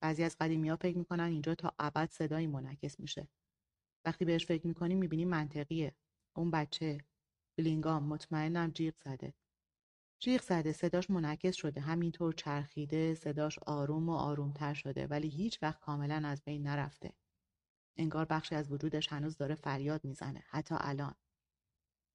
بعضی 0.00 0.24
از 0.24 0.36
قدیمی 0.40 0.68
ها 0.68 0.76
فکر 0.76 0.98
می‌کنن 0.98 1.24
اینجا 1.24 1.54
تا 1.54 1.74
ابد 1.78 2.10
صدایی 2.10 2.46
منعکس 2.46 3.00
میشه. 3.00 3.28
وقتی 4.04 4.24
بهش 4.24 4.46
فکر 4.46 4.66
می‌کنیم 4.66 4.98
می‌بینیم 4.98 5.28
منطقیه. 5.28 5.94
اون 6.36 6.50
بچه 6.50 6.98
بلینگام 7.58 8.04
مطمئنم 8.04 8.70
جیغ 8.70 8.94
زده. 8.96 9.34
جیغ 10.18 10.42
زده 10.42 10.72
صداش 10.72 11.10
منعکس 11.10 11.54
شده. 11.56 11.80
همینطور 11.80 12.32
چرخیده 12.32 13.14
صداش 13.14 13.58
آروم 13.58 14.08
و 14.08 14.12
آرومتر 14.12 14.74
شده 14.74 15.06
ولی 15.06 15.28
هیچ 15.28 15.62
وقت 15.62 15.80
کاملا 15.80 16.28
از 16.28 16.42
بین 16.44 16.66
نرفته. 16.66 17.12
انگار 17.96 18.24
بخشی 18.24 18.54
از 18.54 18.72
وجودش 18.72 19.12
هنوز 19.12 19.36
داره 19.36 19.54
فریاد 19.54 20.04
می‌زنه 20.04 20.44
حتی 20.48 20.74
الان. 20.78 21.14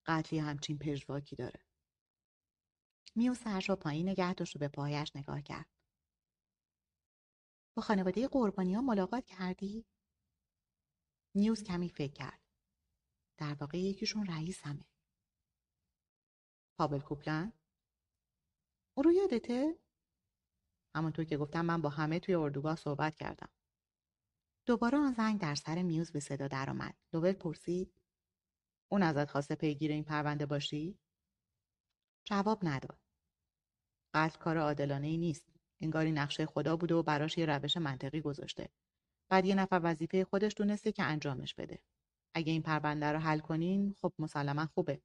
قتلی 0.05 0.39
همچین 0.39 0.77
پژواکی 0.77 1.35
داره. 1.35 1.59
میو 3.15 3.33
سرش 3.33 3.69
رو 3.69 3.75
پایین 3.75 4.09
نگه 4.09 4.33
داشت 4.33 4.55
و 4.55 4.59
به 4.59 4.67
پایش 4.67 5.15
نگاه 5.15 5.41
کرد. 5.41 5.65
با 7.77 7.81
خانواده 7.83 8.27
قربانی 8.27 8.77
ملاقات 8.77 9.25
کردی؟ 9.25 9.85
نیوز 11.35 11.63
کمی 11.63 11.89
فکر 11.89 12.13
کرد. 12.13 12.39
در 13.37 13.53
واقع 13.53 13.77
یکیشون 13.77 14.25
رئیس 14.25 14.61
همه. 14.61 14.85
پابل 16.77 16.99
کوپلن؟ 16.99 17.53
او 18.93 19.03
رو 19.03 19.11
یادته؟ 19.11 19.79
همونطور 20.95 21.25
که 21.25 21.37
گفتم 21.37 21.65
من 21.65 21.81
با 21.81 21.89
همه 21.89 22.19
توی 22.19 22.35
اردوگاه 22.35 22.75
صحبت 22.75 23.15
کردم. 23.15 23.49
دوباره 24.65 24.97
آن 24.97 25.13
زنگ 25.13 25.41
در 25.41 25.55
سر 25.55 25.81
میوز 25.81 26.11
به 26.11 26.19
صدا 26.19 26.47
درآمد. 26.47 26.95
لوول 27.13 27.33
پرسید 27.33 28.01
اون 28.91 29.03
ازت 29.03 29.29
خواسته 29.29 29.55
پیگیر 29.55 29.91
این 29.91 30.03
پرونده 30.03 30.45
باشی؟ 30.45 30.99
جواب 32.23 32.59
نداد. 32.63 32.99
قتل 34.13 34.39
کار 34.39 34.57
عادلانه 34.57 35.07
ای 35.07 35.17
نیست. 35.17 35.45
انگاری 35.79 36.11
نقشه 36.11 36.45
خدا 36.45 36.77
بوده 36.77 36.95
و 36.95 37.03
براش 37.03 37.37
یه 37.37 37.45
روش 37.45 37.77
منطقی 37.77 38.21
گذاشته. 38.21 38.69
بعد 39.31 39.45
یه 39.45 39.55
نفر 39.55 39.81
وظیفه 39.83 40.25
خودش 40.25 40.53
دونسته 40.57 40.91
که 40.91 41.03
انجامش 41.03 41.55
بده. 41.55 41.79
اگه 42.35 42.51
این 42.51 42.61
پرونده 42.61 43.05
رو 43.05 43.19
حل 43.19 43.39
کنین 43.39 43.93
خب 44.01 44.13
مسلما 44.19 44.65
خوبه. 44.65 45.01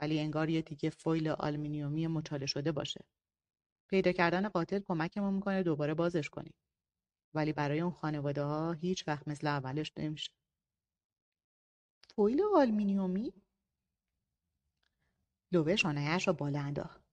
ولی 0.00 0.20
انگار 0.20 0.50
یه 0.50 0.62
تیکه 0.62 0.90
فویل 0.90 1.28
آلومینیومی 1.28 2.06
مچاله 2.06 2.46
شده 2.46 2.72
باشه. 2.72 3.04
پیدا 3.90 4.12
کردن 4.12 4.48
قاتل 4.48 4.80
کمکمون 4.80 5.34
می‌کنه 5.34 5.62
دوباره 5.62 5.94
بازش 5.94 6.30
کنیم. 6.30 6.54
ولی 7.34 7.52
برای 7.52 7.80
اون 7.80 7.92
خانواده 7.92 8.42
ها 8.42 8.72
هیچ 8.72 9.08
وقت 9.08 9.28
مثل 9.28 9.46
اولش 9.46 9.92
نمیشه. 9.98 10.32
فویل 12.16 12.42
آلومینیومی؟ 12.56 13.32
لوول 15.52 15.76
شانهش 15.76 16.28
رو 16.28 16.34
بالا 16.34 16.60
انداخت. 16.60 17.04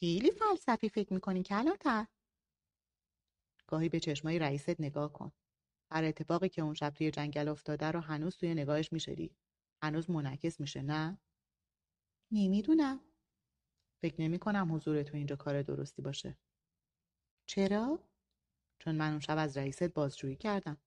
خیلی 0.00 0.30
فلسفی 0.30 0.88
فکر 0.88 1.12
می‌کنی 1.14 1.42
کلانتر 1.42 2.06
گاهی 3.66 3.88
به 3.88 4.00
چشمای 4.00 4.38
رئیست 4.38 4.80
نگاه 4.80 5.12
کن 5.12 5.32
هر 5.92 6.04
اتفاقی 6.04 6.48
که 6.48 6.62
اون 6.62 6.74
شب 6.74 6.90
توی 6.90 7.10
جنگل 7.10 7.48
افتاده 7.48 7.86
رو 7.86 8.00
هنوز 8.00 8.36
توی 8.36 8.54
نگاهش 8.54 8.92
می‌شدی 8.92 9.36
هنوز 9.82 10.10
منعکس 10.10 10.60
میشه 10.60 10.82
نه؟ 10.82 11.18
نمی‌دونم. 12.30 13.00
فکر 14.02 14.20
نمی 14.20 14.38
کنم 14.38 14.74
حضور 14.74 15.02
تو 15.02 15.16
اینجا 15.16 15.36
کار 15.36 15.62
درستی 15.62 16.02
باشه. 16.02 16.38
چرا؟ 17.46 18.08
چون 18.78 18.94
من 18.94 19.10
اون 19.10 19.20
شب 19.20 19.38
از 19.38 19.56
رئیست 19.56 19.82
بازجویی 19.82 20.36
کردم. 20.36 20.82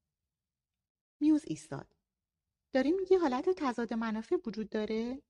میوز 1.21 1.43
ایستاد. 1.47 1.95
داری 2.73 2.91
میگی 2.91 3.15
حالت 3.15 3.49
تضاد 3.49 3.93
منافع 3.93 4.35
وجود 4.45 4.69
داره؟ 4.69 5.21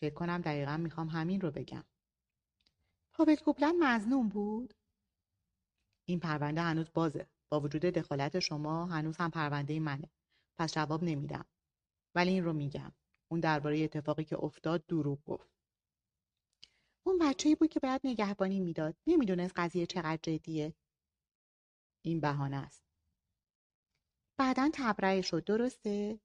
فکر 0.00 0.14
کنم 0.14 0.40
دقیقا 0.40 0.76
می‌خوام 0.76 1.08
همین 1.08 1.40
رو 1.40 1.50
بگم. 1.50 1.84
پاول 3.12 3.36
کوپلن 3.36 3.74
مزنون 3.78 4.28
بود؟ 4.28 4.74
این 6.08 6.20
پرونده 6.20 6.60
هنوز 6.60 6.92
بازه. 6.92 7.33
وجود 7.60 7.82
دخالت 7.82 8.38
شما 8.38 8.86
هنوز 8.86 9.16
هم 9.16 9.30
پرونده 9.30 9.80
منه. 9.80 10.10
پس 10.58 10.74
جواب 10.74 11.04
نمیدم. 11.04 11.44
ولی 12.14 12.30
این 12.30 12.44
رو 12.44 12.52
میگم. 12.52 12.92
اون 13.30 13.40
درباره 13.40 13.84
اتفاقی 13.84 14.24
که 14.24 14.38
افتاد 14.38 14.86
دروغ 14.86 15.24
گفت. 15.24 15.50
اون 17.06 17.18
بچه 17.18 17.54
بود 17.54 17.68
که 17.68 17.80
باید 17.80 18.00
نگهبانی 18.04 18.60
می‌داد. 18.60 18.96
نمی‌دونست 19.06 19.52
قضیه 19.56 19.86
چقدر 19.86 20.18
جدیه. 20.22 20.74
این 22.04 22.20
بهانه 22.20 22.56
است. 22.56 22.84
بعدا 24.38 24.70
تبرئه 24.74 25.20
شد. 25.20 25.44
درسته؟ 25.44 26.20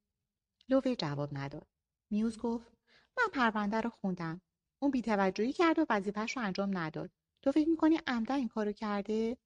لووی 0.70 0.96
جواب 0.96 1.38
نداد. 1.38 1.68
میوز 2.12 2.38
گفت 2.38 2.72
من 3.18 3.28
پرونده 3.34 3.82
رو 3.82 3.90
خوندم. 3.90 4.42
اون 4.82 4.92
بیتوجهی 4.92 5.54
کرد 5.54 5.80
و 5.80 5.86
وظیفهش 5.90 6.38
رو 6.38 6.44
انجام 6.44 6.78
نداد. 6.78 7.12
تو 7.42 7.52
فکر 7.52 7.70
می‌کنی 7.70 8.00
عمدا 8.08 8.34
این 8.34 8.48
کارو 8.48 8.72
کرده؟ 8.72 9.38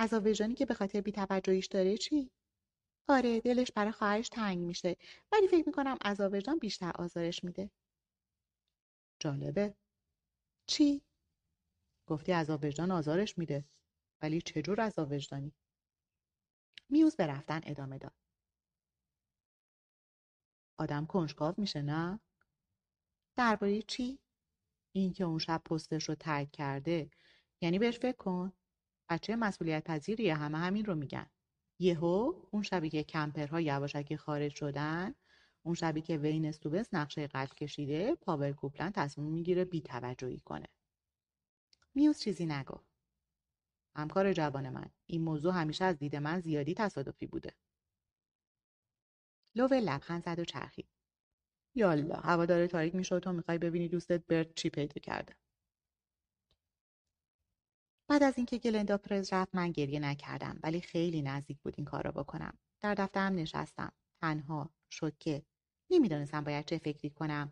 از 0.00 0.12
وجدانی 0.12 0.54
که 0.54 0.66
به 0.66 0.74
خاطر 0.74 1.00
بیتوجهیش 1.00 1.66
داره 1.66 1.96
چی؟ 1.96 2.30
آره 3.08 3.40
دلش 3.40 3.72
برای 3.72 3.92
خواهرش 3.92 4.28
تنگ 4.28 4.58
میشه 4.58 4.96
ولی 5.32 5.48
فکر 5.48 5.66
می‌کنم 5.66 5.98
از 6.00 6.20
وجدان 6.20 6.58
بیشتر 6.58 6.92
آزارش 6.94 7.44
میده. 7.44 7.70
جالبه. 9.18 9.74
چی؟ 10.66 11.02
گفتی 12.06 12.32
از 12.32 12.50
وجدان 12.50 12.90
آزارش 12.90 13.38
میده 13.38 13.64
ولی 14.22 14.40
چجور 14.40 14.80
از 14.80 14.98
وجدانی 14.98 15.52
میوز 16.88 17.16
به 17.16 17.26
رفتن 17.26 17.60
ادامه 17.64 17.98
داد. 17.98 18.14
آدم 20.78 21.06
کنجکاو 21.06 21.54
میشه 21.58 21.82
نه؟ 21.82 22.20
درباره 23.36 23.82
چی؟ 23.82 24.18
این 24.92 25.12
که 25.12 25.24
اون 25.24 25.38
شب 25.38 25.62
پستش 25.64 26.08
رو 26.08 26.14
ترک 26.14 26.50
کرده 26.50 27.10
یعنی 27.60 27.78
بهش 27.78 27.98
فکر 27.98 28.16
کن. 28.16 28.52
بچه 29.10 29.36
مسئولیت 29.36 29.84
پذیریه 29.84 30.34
همه 30.34 30.58
همین 30.58 30.84
رو 30.84 30.94
میگن. 30.94 31.26
یهو 31.78 32.34
اون 32.50 32.62
شبی 32.62 32.90
که 32.90 33.02
کمپرها 33.04 33.60
یواشکی 33.60 34.16
خارج 34.16 34.54
شدن 34.54 35.14
اون 35.62 35.74
شبی 35.74 36.00
که 36.00 36.16
وین 36.18 36.46
استوبس 36.46 36.94
نقشه 36.94 37.26
قتل 37.26 37.54
کشیده 37.54 38.14
پاول 38.14 38.52
کوپلن 38.52 38.90
تصمیم 38.90 39.32
می‌گیره 39.32 39.64
بیتوجهی 39.64 40.40
کنه. 40.40 40.68
میوز 41.94 42.18
چیزی 42.20 42.46
نگفت. 42.46 42.90
همکار 43.96 44.32
جوان 44.32 44.68
من 44.68 44.90
این 45.06 45.22
موضوع 45.22 45.54
همیشه 45.54 45.84
از 45.84 45.98
دید 45.98 46.16
من 46.16 46.40
زیادی 46.40 46.74
تصادفی 46.74 47.26
بوده. 47.26 47.54
لوول 49.54 49.80
لبخند 49.80 50.24
زد 50.24 50.38
و 50.38 50.44
چرخید. 50.44 50.88
یالا 51.74 52.16
هوا 52.16 52.46
داره 52.46 52.66
تاریک 52.66 52.94
میشه 52.94 53.20
تو 53.20 53.32
می‌خوای 53.32 53.58
ببینی 53.58 53.88
دوستت 53.88 54.26
برد 54.26 54.54
چی 54.54 54.70
پیدا 54.70 55.00
کرده. 55.00 55.36
بعد 58.10 58.22
از 58.22 58.34
اینکه 58.36 58.58
گلندا 58.58 58.98
پرز 58.98 59.32
رفت 59.32 59.54
من 59.54 59.72
گریه 59.72 60.00
نکردم 60.00 60.58
ولی 60.62 60.80
خیلی 60.80 61.22
نزدیک 61.22 61.58
بود 61.60 61.74
این 61.76 61.84
کار 61.84 62.04
را 62.04 62.10
بکنم 62.10 62.58
در 62.80 62.94
دفترم 62.94 63.34
نشستم 63.34 63.92
تنها 64.20 64.70
شوکه 64.88 65.42
نمی‌دانستم 65.90 66.44
باید 66.44 66.64
چه 66.64 66.78
فکری 66.78 67.10
کنم 67.10 67.50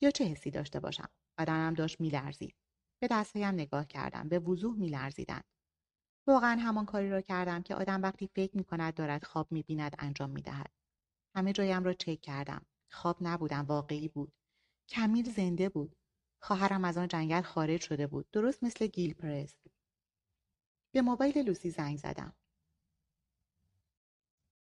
یا 0.00 0.10
چه 0.10 0.24
حسی 0.24 0.50
داشته 0.50 0.80
باشم 0.80 1.08
بدنم 1.38 1.74
داشت 1.74 2.00
میلرزید 2.00 2.56
به 3.02 3.08
دستهایم 3.10 3.54
نگاه 3.54 3.86
کردم 3.86 4.28
به 4.28 4.38
وضوح 4.38 4.76
میلرزیدند 4.76 5.44
واقعا 6.26 6.56
همان 6.60 6.86
کاری 6.86 7.10
را 7.10 7.20
کردم 7.20 7.62
که 7.62 7.74
آدم 7.74 8.02
وقتی 8.02 8.26
فکر 8.26 8.56
می 8.56 8.64
کند 8.64 8.94
دارد 8.94 9.24
خواب 9.24 9.52
می 9.52 9.62
بیند 9.62 9.94
انجام 9.98 10.30
می 10.30 10.42
دهد. 10.42 10.70
همه 11.36 11.52
جایم 11.52 11.84
را 11.84 11.92
چک 11.92 12.20
کردم. 12.20 12.66
خواب 12.90 13.16
نبودم 13.20 13.64
واقعی 13.64 14.08
بود. 14.08 14.32
کمیل 14.88 15.32
زنده 15.32 15.68
بود. 15.68 15.96
خواهرم 16.42 16.84
از 16.84 16.98
آن 16.98 17.08
جنگل 17.08 17.42
خارج 17.42 17.80
شده 17.80 18.06
بود. 18.06 18.30
درست 18.32 18.64
مثل 18.64 18.86
گیل 18.86 19.14
پرز. 19.14 19.54
به 20.92 21.02
موبایل 21.02 21.38
لوسی 21.38 21.70
زنگ 21.70 21.98
زدم. 21.98 22.36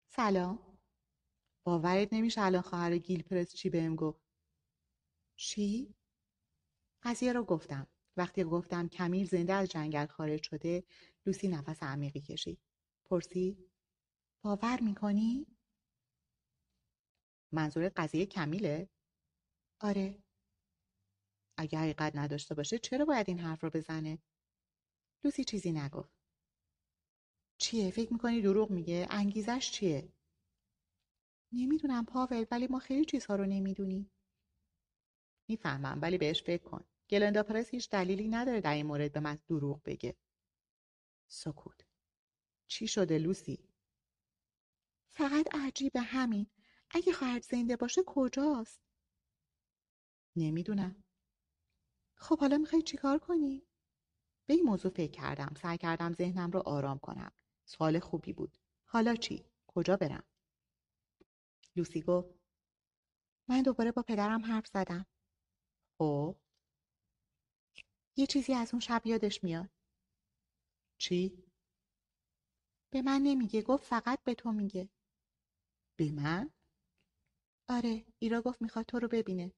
سلام. 0.07 0.77
باورت 1.63 2.13
نمیشه 2.13 2.41
الان 2.41 2.61
خواهر 2.61 2.97
گیل 2.97 3.23
پرز 3.23 3.53
چی 3.53 3.69
بهم 3.69 3.95
گفت. 3.95 4.21
چی؟ 5.35 5.95
قضیه 7.03 7.33
رو 7.33 7.43
گفتم. 7.43 7.87
وقتی 8.17 8.43
گفتم 8.43 8.87
کمیل 8.87 9.27
زنده 9.27 9.53
از 9.53 9.67
جنگل 9.69 10.05
خارج 10.05 10.43
شده 10.43 10.83
لوسی 11.25 11.47
نفس 11.47 11.83
عمیقی 11.83 12.21
کشید 12.21 12.61
پرسید 13.05 13.71
باور 14.43 14.81
می‌کنی 14.81 15.47
منظور 17.51 17.89
قضیه 17.95 18.25
کمیله 18.25 18.89
آره 19.81 20.23
اگه 21.57 21.79
حقیقت 21.79 22.15
نداشته 22.15 22.55
باشه 22.55 22.79
چرا 22.79 23.05
باید 23.05 23.29
این 23.29 23.39
حرف 23.39 23.63
رو 23.63 23.69
بزنه 23.69 24.19
لوسی 25.23 25.43
چیزی 25.43 25.71
نگفت 25.71 26.16
چیه؟ 27.57 27.91
فکر 27.91 28.13
می‌کنی 28.13 28.41
دروغ 28.41 28.71
میگه؟ 28.71 29.07
انگیزش 29.09 29.71
چیه؟ 29.71 30.13
نمی‌دونم 31.51 32.05
پاول 32.05 32.45
ولی 32.51 32.67
ما 32.67 32.79
خیلی 32.79 33.05
چیزها 33.05 33.35
رو 33.35 33.45
نمی‌دونیم. 33.45 34.11
می‌فهمم 35.49 35.99
ولی 36.01 36.17
بهش 36.17 36.43
فکر 36.43 36.63
کن. 36.63 36.85
گلندا 37.09 37.43
پرس 37.43 37.69
هیچ 37.69 37.89
دلیلی 37.89 38.27
نداره 38.27 38.61
در 38.61 38.73
این 38.73 38.85
مورد 38.85 39.13
به 39.13 39.19
من 39.19 39.39
دروغ 39.47 39.83
بگه. 39.83 40.15
سکوت. 41.27 41.85
چی 42.67 42.87
شده 42.87 43.17
لوسی؟ 43.17 43.69
فقط 45.09 45.55
عجیبه 45.55 46.01
همین. 46.01 46.47
اگه 46.89 47.13
خواهر 47.13 47.39
زنده 47.39 47.75
باشه 47.75 48.01
کجاست؟ 48.07 48.81
نمی‌دونم. 50.35 51.03
خب 52.15 52.39
حالا 52.39 52.57
می‌خوای 52.57 52.81
چیکار 52.81 53.19
کنی؟ 53.19 53.67
به 54.45 54.53
این 54.53 54.63
موضوع 54.63 54.91
فکر 54.91 55.11
کردم. 55.11 55.53
سعی 55.61 55.77
کردم 55.77 56.13
ذهنم 56.13 56.51
رو 56.51 56.59
آرام 56.59 56.99
کنم. 56.99 57.31
سوال 57.67 57.99
خوبی 57.99 58.33
بود. 58.33 58.57
حالا 58.85 59.15
چی؟ 59.15 59.45
کجا 59.67 59.97
برم؟ 59.97 60.23
لوسی 61.75 62.01
گفت 62.01 62.39
من 63.49 63.61
دوباره 63.61 63.91
با 63.91 64.01
پدرم 64.01 64.45
حرف 64.45 64.67
زدم. 64.67 65.05
خب؟ 65.97 66.35
یه 68.15 68.25
چیزی 68.25 68.53
از 68.53 68.73
اون 68.73 68.79
شب 68.79 69.01
یادش 69.05 69.43
میاد. 69.43 69.69
چی؟ 70.97 71.43
به 72.89 73.01
من 73.01 73.21
نمیگه 73.23 73.61
گفت 73.61 73.83
فقط 73.85 74.23
به 74.23 74.35
تو 74.35 74.51
میگه. 74.51 74.89
به 75.95 76.11
من؟ 76.11 76.51
آره 77.69 78.05
ایرا 78.19 78.41
گفت 78.41 78.61
می‌خواد 78.61 78.85
تو 78.85 78.99
رو 78.99 79.07
ببینه. 79.07 79.51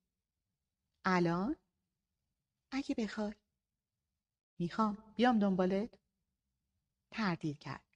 الان؟ 1.06 1.56
اگه 2.72 2.96
بخوای. 2.98 3.34
می‌خوام. 4.60 5.14
بیام 5.16 5.40
دنبالت؟ 5.40 6.00
تردید 7.12 7.60
کرد. 7.60 7.89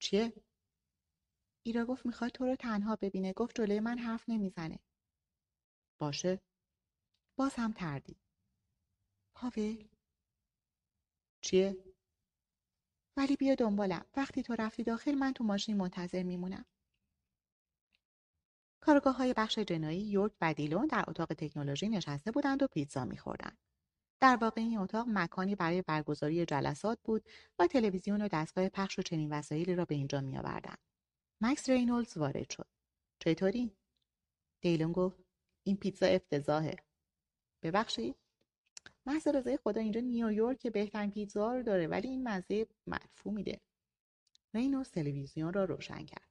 چیه؟ 0.00 0.32
ایرا 1.62 1.84
گفت 1.84 2.06
می‌خواد 2.06 2.30
تو 2.30 2.46
رو 2.46 2.56
تنها 2.56 2.96
ببینه. 2.96 3.32
گفت 3.32 3.56
جلوی 3.56 3.80
من 3.80 3.98
حرف 3.98 4.28
نمی‌زنه. 4.28 4.78
باشه. 5.98 6.40
باز 7.36 7.54
هم 7.54 7.72
تردید. 7.72 8.20
پاول. 9.34 9.88
چیه؟ 11.40 11.84
ولی 13.16 13.36
بیا 13.36 13.54
دنبالم. 13.54 14.06
وقتی 14.16 14.42
تو 14.42 14.54
رفتی 14.58 14.82
داخل 14.82 15.14
من 15.14 15.32
تو 15.32 15.44
ماشین 15.44 15.76
منتظر 15.76 16.22
میمونم. 16.22 16.64
کارگاه 18.80 19.16
های 19.16 19.34
بخش 19.36 19.58
جنایی 19.58 20.00
یورک 20.00 20.32
و 20.40 20.54
دیلون 20.54 20.86
در 20.86 21.04
اتاق 21.08 21.34
تکنولوژی 21.34 21.88
نشسته 21.88 22.30
بودند 22.30 22.62
و 22.62 22.66
پیتزا 22.66 23.04
میخوردند. 23.04 23.58
در 24.20 24.36
واقع 24.36 24.60
این 24.60 24.78
اتاق 24.78 25.06
مکانی 25.08 25.54
برای 25.54 25.82
برگزاری 25.82 26.46
جلسات 26.46 26.98
بود 27.04 27.24
و 27.58 27.66
تلویزیون 27.66 28.22
و 28.22 28.28
دستگاه 28.32 28.68
پخش 28.68 28.98
و 28.98 29.02
چنین 29.02 29.32
وسایلی 29.32 29.74
را 29.74 29.84
به 29.84 29.94
اینجا 29.94 30.20
میآوردند. 30.20 30.78
مکس 31.40 31.70
رینولدز 31.70 32.16
وارد 32.16 32.50
شد. 32.50 32.68
چطوری؟ 33.18 33.76
دیلون 34.60 34.92
گفت 34.92 35.18
این 35.66 35.76
پیتزا 35.76 36.06
افتضاحه. 36.06 36.76
ببخشید. 37.62 38.16
محض 39.06 39.28
رضای 39.28 39.56
خدا 39.56 39.80
اینجا 39.80 40.00
نیویورک 40.00 40.66
بهترین 40.66 41.10
پیتزا 41.10 41.54
رو 41.54 41.62
داره 41.62 41.86
ولی 41.86 42.08
این 42.08 42.28
مزه 42.28 42.66
مدفوع 42.86 43.32
میده 43.32 43.60
رینوس 44.54 44.90
تلویزیون 44.90 45.52
را 45.52 45.64
روشن 45.64 46.04
کرد. 46.04 46.30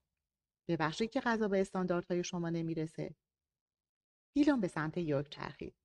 ببخشید 0.67 1.11
که 1.11 1.21
غذا 1.21 1.47
به 1.47 1.61
استانداردهای 1.61 2.23
شما 2.23 2.49
نمی‌رسه. 2.49 3.15
دیلون 4.33 4.61
به 4.61 4.67
سمت 4.67 4.97
یورک 4.97 5.29
چرخید. 5.29 5.75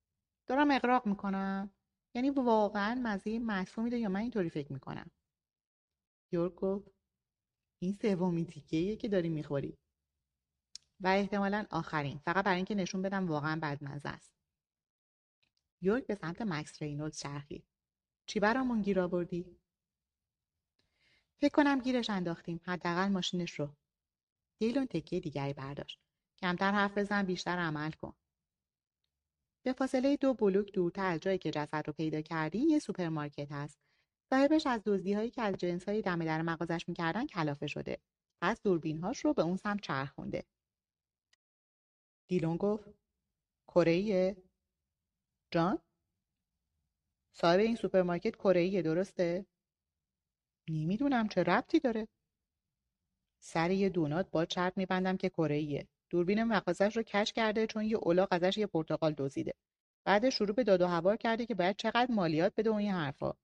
دارم 0.47 0.71
اقراق 0.71 1.07
می‌کنم؟ 1.07 1.74
یعنی 2.15 2.31
واقعا 2.31 3.01
مزه 3.03 3.39
مدفوع 3.39 3.85
میده 3.85 3.99
یا 3.99 4.09
من 4.09 4.21
اینطوری 4.21 4.51
فکر 4.51 4.73
می‌کنم؟ 4.73 5.11
یورک 6.33 6.55
گفت 6.55 6.91
این 7.83 7.93
سومین 7.93 8.47
تیکه 8.47 8.97
که 8.97 9.09
داری 9.09 9.29
می‌خوری. 9.29 9.79
و 11.01 11.07
احتمالا 11.09 11.67
آخرین. 11.71 12.19
فقط 12.19 12.45
برای 12.45 12.57
اینکه 12.57 12.75
نشون 12.75 13.03
بدم 13.03 13.29
واقعا 13.29 13.61
بدمزه 13.63 14.09
است. 14.09 14.35
یورک 15.83 16.07
به 16.07 16.15
سمت 16.15 16.43
مکس 16.43 16.83
رینولد 16.83 17.13
چرخید. 17.13 17.65
چی 18.27 18.41
برامون 18.41 18.83
گیر 18.83 19.01
آوردی؟ 19.01 19.59
فکر 21.41 21.53
کنم 21.53 21.81
گیرش 21.81 22.11
انداختیم. 22.11 22.61
حداقل 22.65 23.09
ماشینش 23.09 23.61
رو. 23.61 23.77
دیلون 24.59 24.87
تکیه 24.87 25.21
دیگری 25.21 25.53
برداشت. 25.53 26.01
کمتر 26.39 26.73
حرف 26.73 26.99
بزن 26.99 27.23
بیشتر 27.23 27.59
عمل 27.59 27.91
کن. 27.91 28.15
به 29.65 29.73
فاصله 29.73 30.17
دو 30.17 30.35
بلوک 30.35 30.73
دورتر 30.73 31.07
از 31.07 31.21
جایی 31.21 31.39
که 31.39 31.51
جسد 31.51 31.83
رو 31.87 31.93
پیدا 31.93 32.21
کردیم 32.21 32.69
یه 32.69 32.79
سوپرمارکت 32.79 33.53
هست. 33.53 33.79
صاحبش 34.31 34.67
از 34.67 34.83
هایی 34.89 35.31
که 35.31 35.43
از 35.43 35.55
جنسهایی 35.55 36.03
دم 36.03 36.25
در 36.25 36.43
مغازش 36.43 36.89
می‌کردن 36.89 37.27
کلافه 37.27 37.67
شده. 37.67 37.99
پس 38.43 38.63
دوربینهاش 38.63 39.25
رو 39.25 39.35
به 39.35 39.43
اون 39.43 39.57
سمت 39.57 39.81
چرخونده 39.81 40.45
دیلون 42.29 42.57
گفت 42.57 42.91
کره 43.69 44.37
جان؟ 45.51 45.79
صاحب 47.33 47.61
این 47.61 47.77
سوپرمارکت 47.77 48.37
کره 48.37 48.83
درسته؟ 48.83 49.47
نمی‌دونم 50.69 51.29
چه 51.29 51.43
ربطی 51.43 51.81
داره؟ 51.81 52.09
سر 53.41 53.71
یه 53.71 53.89
دونات 53.89 54.31
با 54.31 54.45
چرت 54.45 54.79
میبندم 54.79 55.17
که 55.17 55.29
کره 55.29 55.87
دوربین 56.15 56.45
مغازش 56.45 56.97
رو 56.97 57.03
کش 57.03 57.33
کرده 57.33 57.67
چون 57.67 57.85
یه 57.85 57.97
اولاغ 57.97 58.29
ازش 58.31 58.59
یه 58.59 58.67
پرتقال 58.67 59.15
دزدیده. 59.19 59.55
بعد 60.05 60.29
شروع 60.29 60.55
به 60.55 60.65
داد 60.65 60.83
و 60.83 60.87
هوار 60.87 61.17
کرده 61.17 61.47
که 61.47 61.55
باید 61.55 61.77
چقدر 61.77 62.07
مالیات 62.11 62.53
بده 62.57 62.71
و 62.71 62.75
این 62.75 62.91
حرفا. 62.91 63.35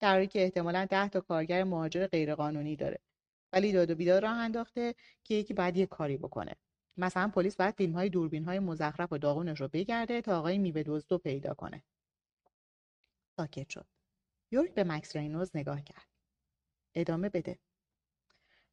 در 0.00 0.12
حالی 0.12 0.26
که 0.26 0.42
احتمالا 0.42 0.84
ده 0.84 1.08
تا 1.08 1.20
کارگر 1.20 1.64
مهاجر 1.64 2.06
غیرقانونی 2.06 2.76
داره. 2.76 2.98
ولی 3.52 3.72
داد 3.72 3.90
و 3.90 3.94
بیدار 3.94 4.22
راه 4.22 4.36
انداخته 4.36 4.94
که 5.24 5.34
یکی 5.34 5.54
باید 5.54 5.76
یه 5.76 5.86
کاری 5.86 6.16
بکنه. 6.16 6.56
مثلا 6.96 7.28
پلیس 7.28 7.56
باید 7.56 7.74
فیلم 7.74 7.92
های 7.92 8.08
دوربین 8.08 8.44
های 8.44 8.58
مزخرف 8.58 9.12
و 9.12 9.18
داغونش 9.18 9.60
رو 9.60 9.68
بگرده 9.68 10.20
تا 10.20 10.38
آقای 10.38 10.58
میوه 10.58 10.82
دزدو 10.82 11.18
پیدا 11.18 11.54
کنه. 11.54 11.82
ساکت 13.36 13.68
شد. 13.68 13.86
یورک 14.50 14.74
به 14.74 14.84
مکس 14.84 15.16
رینوز 15.16 15.50
نگاه 15.54 15.82
کرد. 15.82 16.08
ادامه 16.94 17.28
بده. 17.28 17.58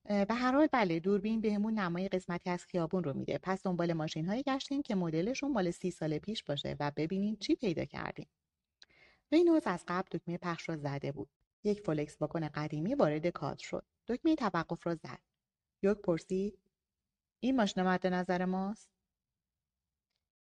به 0.07 0.33
هر 0.33 0.51
حال 0.51 0.67
بله 0.71 0.99
دوربین 0.99 1.41
بهمون 1.41 1.73
نمای 1.73 2.07
قسمتی 2.07 2.49
از 2.49 2.65
خیابون 2.65 3.03
رو 3.03 3.13
میده. 3.13 3.37
پس 3.37 3.63
دنبال 3.63 3.93
ماشین 3.93 4.25
هایی 4.25 4.43
گشتیم 4.43 4.81
که 4.81 4.95
مدلشون 4.95 5.51
مال 5.51 5.71
سی 5.71 5.91
سال 5.91 6.17
پیش 6.17 6.43
باشه 6.43 6.75
و 6.79 6.91
ببینیم 6.95 7.35
چی 7.35 7.55
پیدا 7.55 7.85
کردیم. 7.85 8.27
رینولد 9.31 9.61
از 9.65 9.83
قبل 9.87 10.17
دکمه 10.17 10.37
پخش 10.37 10.69
را 10.69 10.77
زده 10.77 11.11
بود. 11.11 11.29
یک 11.63 11.81
فولکس 11.81 12.21
واگن 12.21 12.47
قدیمی 12.47 12.95
وارد 12.95 13.27
کادر 13.27 13.63
شد. 13.63 13.85
دکمه 14.07 14.35
توقف 14.35 14.87
را 14.87 14.95
زد. 14.95 15.19
یورک 15.83 16.01
پرسید 16.01 16.59
این 17.39 17.55
ماشین 17.55 17.83
مد 17.83 18.07
نظر 18.07 18.45
ماست؟ 18.45 18.89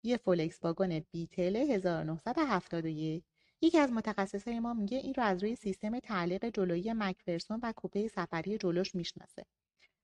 یه 0.04 0.18
فولکس 0.18 0.60
واگن 0.64 1.00
بیتل 1.00 1.56
1971 1.56 3.24
یکی 3.66 3.78
از 3.78 3.92
متخصصای 3.92 4.60
ما 4.60 4.74
میگه 4.74 4.98
این 4.98 5.14
رو 5.14 5.24
از 5.24 5.44
روی 5.44 5.56
سیستم 5.56 6.00
تعلیق 6.00 6.46
جلویی 6.46 6.94
مکفرسون 6.94 7.60
و 7.64 7.74
کوپه 7.76 8.08
سفری 8.08 8.58
جلوش 8.58 8.96
می‌شناسه. 8.96 9.46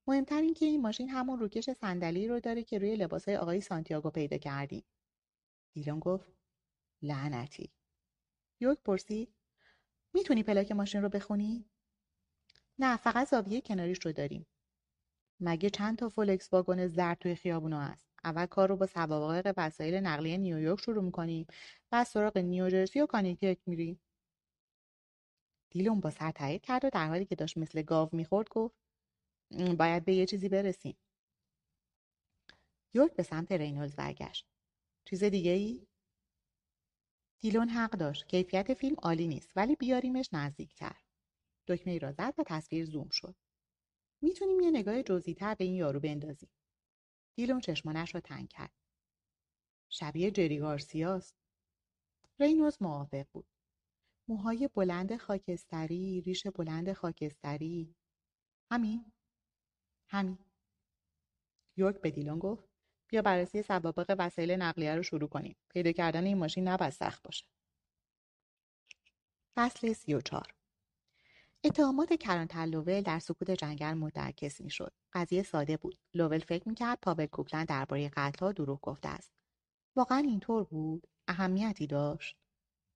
مهمتر 0.08 0.42
این 0.42 0.54
که 0.54 0.66
این 0.66 0.82
ماشین 0.82 1.10
همون 1.10 1.40
روکش 1.40 1.70
صندلی 1.70 2.28
رو 2.28 2.40
داره 2.40 2.64
که 2.64 2.80
روی 2.80 2.96
لباسای 2.96 3.38
آقای 3.38 3.62
سانتیاگو 3.62 4.10
پیدا 4.10 4.38
کردیم. 4.38 4.84
دیلون 5.74 6.00
گفت 6.00 6.32
لعنتی. 7.02 7.72
یورک 8.60 8.78
پرسید 8.86 9.34
می‌تونی 10.14 10.44
پلاک 10.44 10.72
ماشین 10.72 11.02
رو 11.02 11.10
بخونی؟ 11.10 11.66
نه 12.80 12.98
فقط 12.98 13.28
زاویه 13.28 13.62
کناریش 13.62 14.06
رو 14.06 14.12
داریم. 14.12 14.48
مگه 15.40 15.70
چند 15.70 15.98
تا 15.98 16.10
فولکس 16.10 16.54
واگن 16.54 16.88
زرد 16.88 17.18
توی 17.20 17.36
خیابونا 17.36 17.82
هست؟ 17.82 18.11
اول 18.24 18.46
کار 18.46 18.70
رو 18.70 18.76
با 18.76 18.86
سوابق 18.86 19.54
وسایل 19.58 19.96
نقلیه 19.96 20.38
نیویورک 20.38 20.82
شروع 20.82 21.04
می‌کنیم. 21.04 21.48
بعد 21.90 22.08
سراغ 22.08 22.38
نیوجرسی 22.38 23.02
و 23.02 23.06
کانتیکت 23.06 23.60
میریم. 23.66 24.02
دیلون 25.70 26.00
با 26.00 26.10
سر 26.10 26.32
تایید 26.32 26.62
کرد 26.62 26.86
و 26.86 26.90
در 26.90 27.08
حالی 27.08 27.26
که 27.26 27.36
داشت 27.36 27.58
مثل 27.58 27.82
گاو 27.82 28.10
می‌خورد 28.12 28.50
گفت 28.50 28.76
باید 29.80 30.06
به 30.06 30.14
یه 30.14 30.26
چیزی 30.26 30.50
برسیم. 30.50 30.98
یورک 32.94 33.14
به 33.14 33.24
سمت 33.24 33.52
رینولز 33.52 33.96
برگشت. 33.96 34.48
چیز 35.06 35.24
دیگه 35.24 35.52
ای؟ 35.52 35.88
دیلون 37.40 37.70
حق 37.70 37.92
داشت. 37.92 38.28
کیفیت 38.28 38.74
فیلم 38.74 38.96
عالی 38.96 39.28
نیست 39.28 39.52
ولی 39.56 39.76
بیاریمش 39.76 40.30
نزدیکتر. 40.34 40.96
دکمه 41.68 41.94
ای 41.94 42.00
را 42.00 42.12
زد 42.12 42.34
و 42.38 42.44
تصویر 42.48 42.86
زوم 42.86 43.10
شد. 43.10 43.36
می‌تونیم 44.22 44.60
یه 44.60 44.72
نگاه 44.72 45.04
جزئی 45.04 45.34
تر 45.34 45.56
به 45.56 45.64
این 45.64 45.76
یارو 45.76 46.00
بندازیم. 46.00 46.50
دیلون 47.36 47.60
چشمانش 47.60 48.16
را 48.16 48.22
تنگ 48.22 48.48
کرد. 48.50 48.72
شبیه 49.90 50.32
جری 50.32 50.60
گارسیاست. 50.60 51.36
رینوز 52.40 52.82
موافق 52.82 53.26
بود. 53.34 53.48
موهای 54.28 54.68
بلند 54.68 55.18
خاکستری 55.18 56.22
ریش 56.22 56.48
بلند 56.48 56.94
خاکستری. 56.94 57.96
همین؟ 58.72 59.12
همین. 60.08 60.38
یورک 61.78 62.02
به 62.02 62.12
دیلون 62.12 62.40
گفت 62.40 62.70
بیا 63.08 63.22
بررسی 63.22 63.62
سوابق 63.62 64.16
وسایل 64.20 64.52
نقلیه 64.52 64.96
رو 64.96 65.04
شروع 65.04 65.30
کنیم. 65.30 65.56
پیدا 65.70 65.92
کردن 65.92 66.26
این 66.26 66.38
ماشین 66.38 66.68
نباید 66.68 66.94
سخت 66.94 67.24
باشه. 67.24 67.46
فصل 69.56 69.94
سی 69.94 70.14
و 70.14 70.22
چار 70.22 70.61
اتهامات 71.64 72.14
کرانتر 72.14 72.66
لوول 72.66 73.02
در 73.02 73.20
سکوت 73.20 73.52
جنگل 73.52 73.94
منعکس 73.94 74.62
می‌شد. 74.62 74.94
قضیه 75.14 75.44
ساده 75.44 75.78
بود. 75.78 75.98
لوول 76.14 76.40
فکر 76.40 76.70
می‌کرد 76.70 77.00
پاول 77.02 77.26
کوکلند 77.26 77.68
درباره 77.68 78.10
قتلها 78.10 78.52
دروغ 78.52 78.80
گفته 78.82 79.10
است. 79.10 79.32
واقعا 79.96 80.18
اینطور 80.18 80.64
بود؟ 80.64 81.08
اهمیتی 81.28 81.88
داشت؟ 81.88 82.38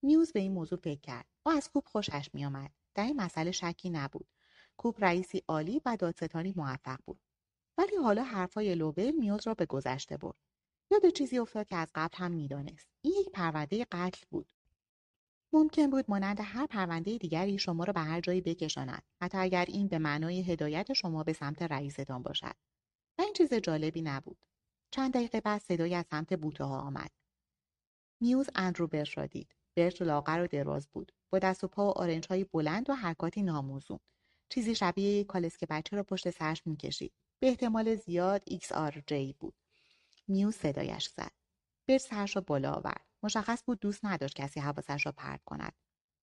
میوز 0.02 0.32
به 0.32 0.40
این 0.40 0.52
موضوع 0.52 0.80
فکر 0.80 1.02
کرد. 1.02 1.26
او 1.46 1.52
از 1.52 1.70
کوب 1.70 1.84
خوشش 1.86 2.30
میآمد. 2.34 2.72
در 2.96 3.04
این 3.04 3.22
مسئله 3.22 3.52
شکی 3.52 3.90
نبود. 3.90 4.28
کوب 4.78 4.96
رئیسی 5.00 5.44
عالی 5.48 5.82
و 5.86 5.98
دادستانی 6.00 6.54
موفق 6.58 7.00
بود. 7.06 7.20
ولی 7.78 7.96
حالا 7.96 8.24
حرفای 8.24 8.76
لوول 8.76 9.12
میوز 9.12 9.48
را 9.48 9.54
به 9.54 9.66
گذشته 9.66 10.18
برد. 10.18 10.38
یاد 10.92 11.10
چیزی 11.10 11.40
افتاد 11.40 11.68
که 11.68 11.76
از 11.76 11.92
قبل 11.96 12.18
هم 12.18 12.32
می‌دانست. 12.32 12.90
این 13.02 13.14
یک 13.20 13.30
پرونده 13.30 13.86
قتل 13.92 14.26
بود. 14.30 14.48
ممکن 15.56 15.90
بود 15.90 16.06
مانند 16.08 16.40
هر 16.42 16.66
پرونده 16.66 17.18
دیگری 17.18 17.58
شما 17.60 17.84
را 17.84 17.94
به 17.94 18.00
هر 18.00 18.22
جایی 18.22 18.42
بکشاند 18.42 19.04
حتی 19.22 19.38
اگر 19.38 19.66
این 19.68 19.88
به 19.88 20.00
معنای 20.00 20.42
هدایت 20.42 20.94
شما 20.94 21.24
به 21.24 21.34
سمت 21.34 21.62
رئیستان 21.62 22.24
باشد. 22.24 22.56
و 23.18 23.22
این 23.22 23.34
چیز 23.34 23.54
جالبی 23.54 24.02
نبود. 24.02 24.38
چند 24.92 25.14
دقیقه 25.14 25.42
بعد 25.42 25.62
صدایی 25.62 25.96
از 25.96 26.06
سمت 26.12 26.34
بوته 26.34 26.64
ها 26.64 26.80
آمد. 26.80 27.12
میوز 28.22 28.50
اندرو 28.56 28.88
برت 28.88 29.18
را 29.18 29.26
دید. 29.26 29.56
برت 29.76 30.02
لاغر 30.02 30.42
و 30.42 30.48
دراز 30.48 30.88
بود. 30.88 31.12
با 31.30 31.40
دست 31.40 31.64
و 31.64 31.68
پا 31.68 31.88
و 31.88 31.98
آرنج 31.98 32.28
های 32.30 32.44
بلند 32.44 32.90
و 32.90 32.94
حرکاتی 32.94 33.44
ناموزون. 33.44 34.00
چیزی 34.50 34.76
شبیه 34.76 35.24
کالسکه 35.24 35.66
بچه 35.66 35.96
را 35.96 36.04
پشت 36.04 36.30
سرش 36.30 36.68
می‌کشید. 36.68 37.14
به 37.40 37.48
احتمال 37.48 37.96
زیاد 37.96 38.44
جی 39.08 39.36
بود. 39.40 39.54
میوز 40.28 40.56
صدایش 40.56 41.08
زد. 41.08 41.32
برت 41.88 42.02
سرش 42.02 42.36
را 42.36 42.42
بالا 42.42 42.72
آورد. 42.72 43.06
مشخص 43.26 43.64
بود 43.64 43.80
دوست 43.80 44.06
نداشت 44.06 44.36
کسی 44.36 44.60
حواسش 44.60 45.06
را 45.06 45.12
پرت 45.12 45.44
کند. 45.44 45.74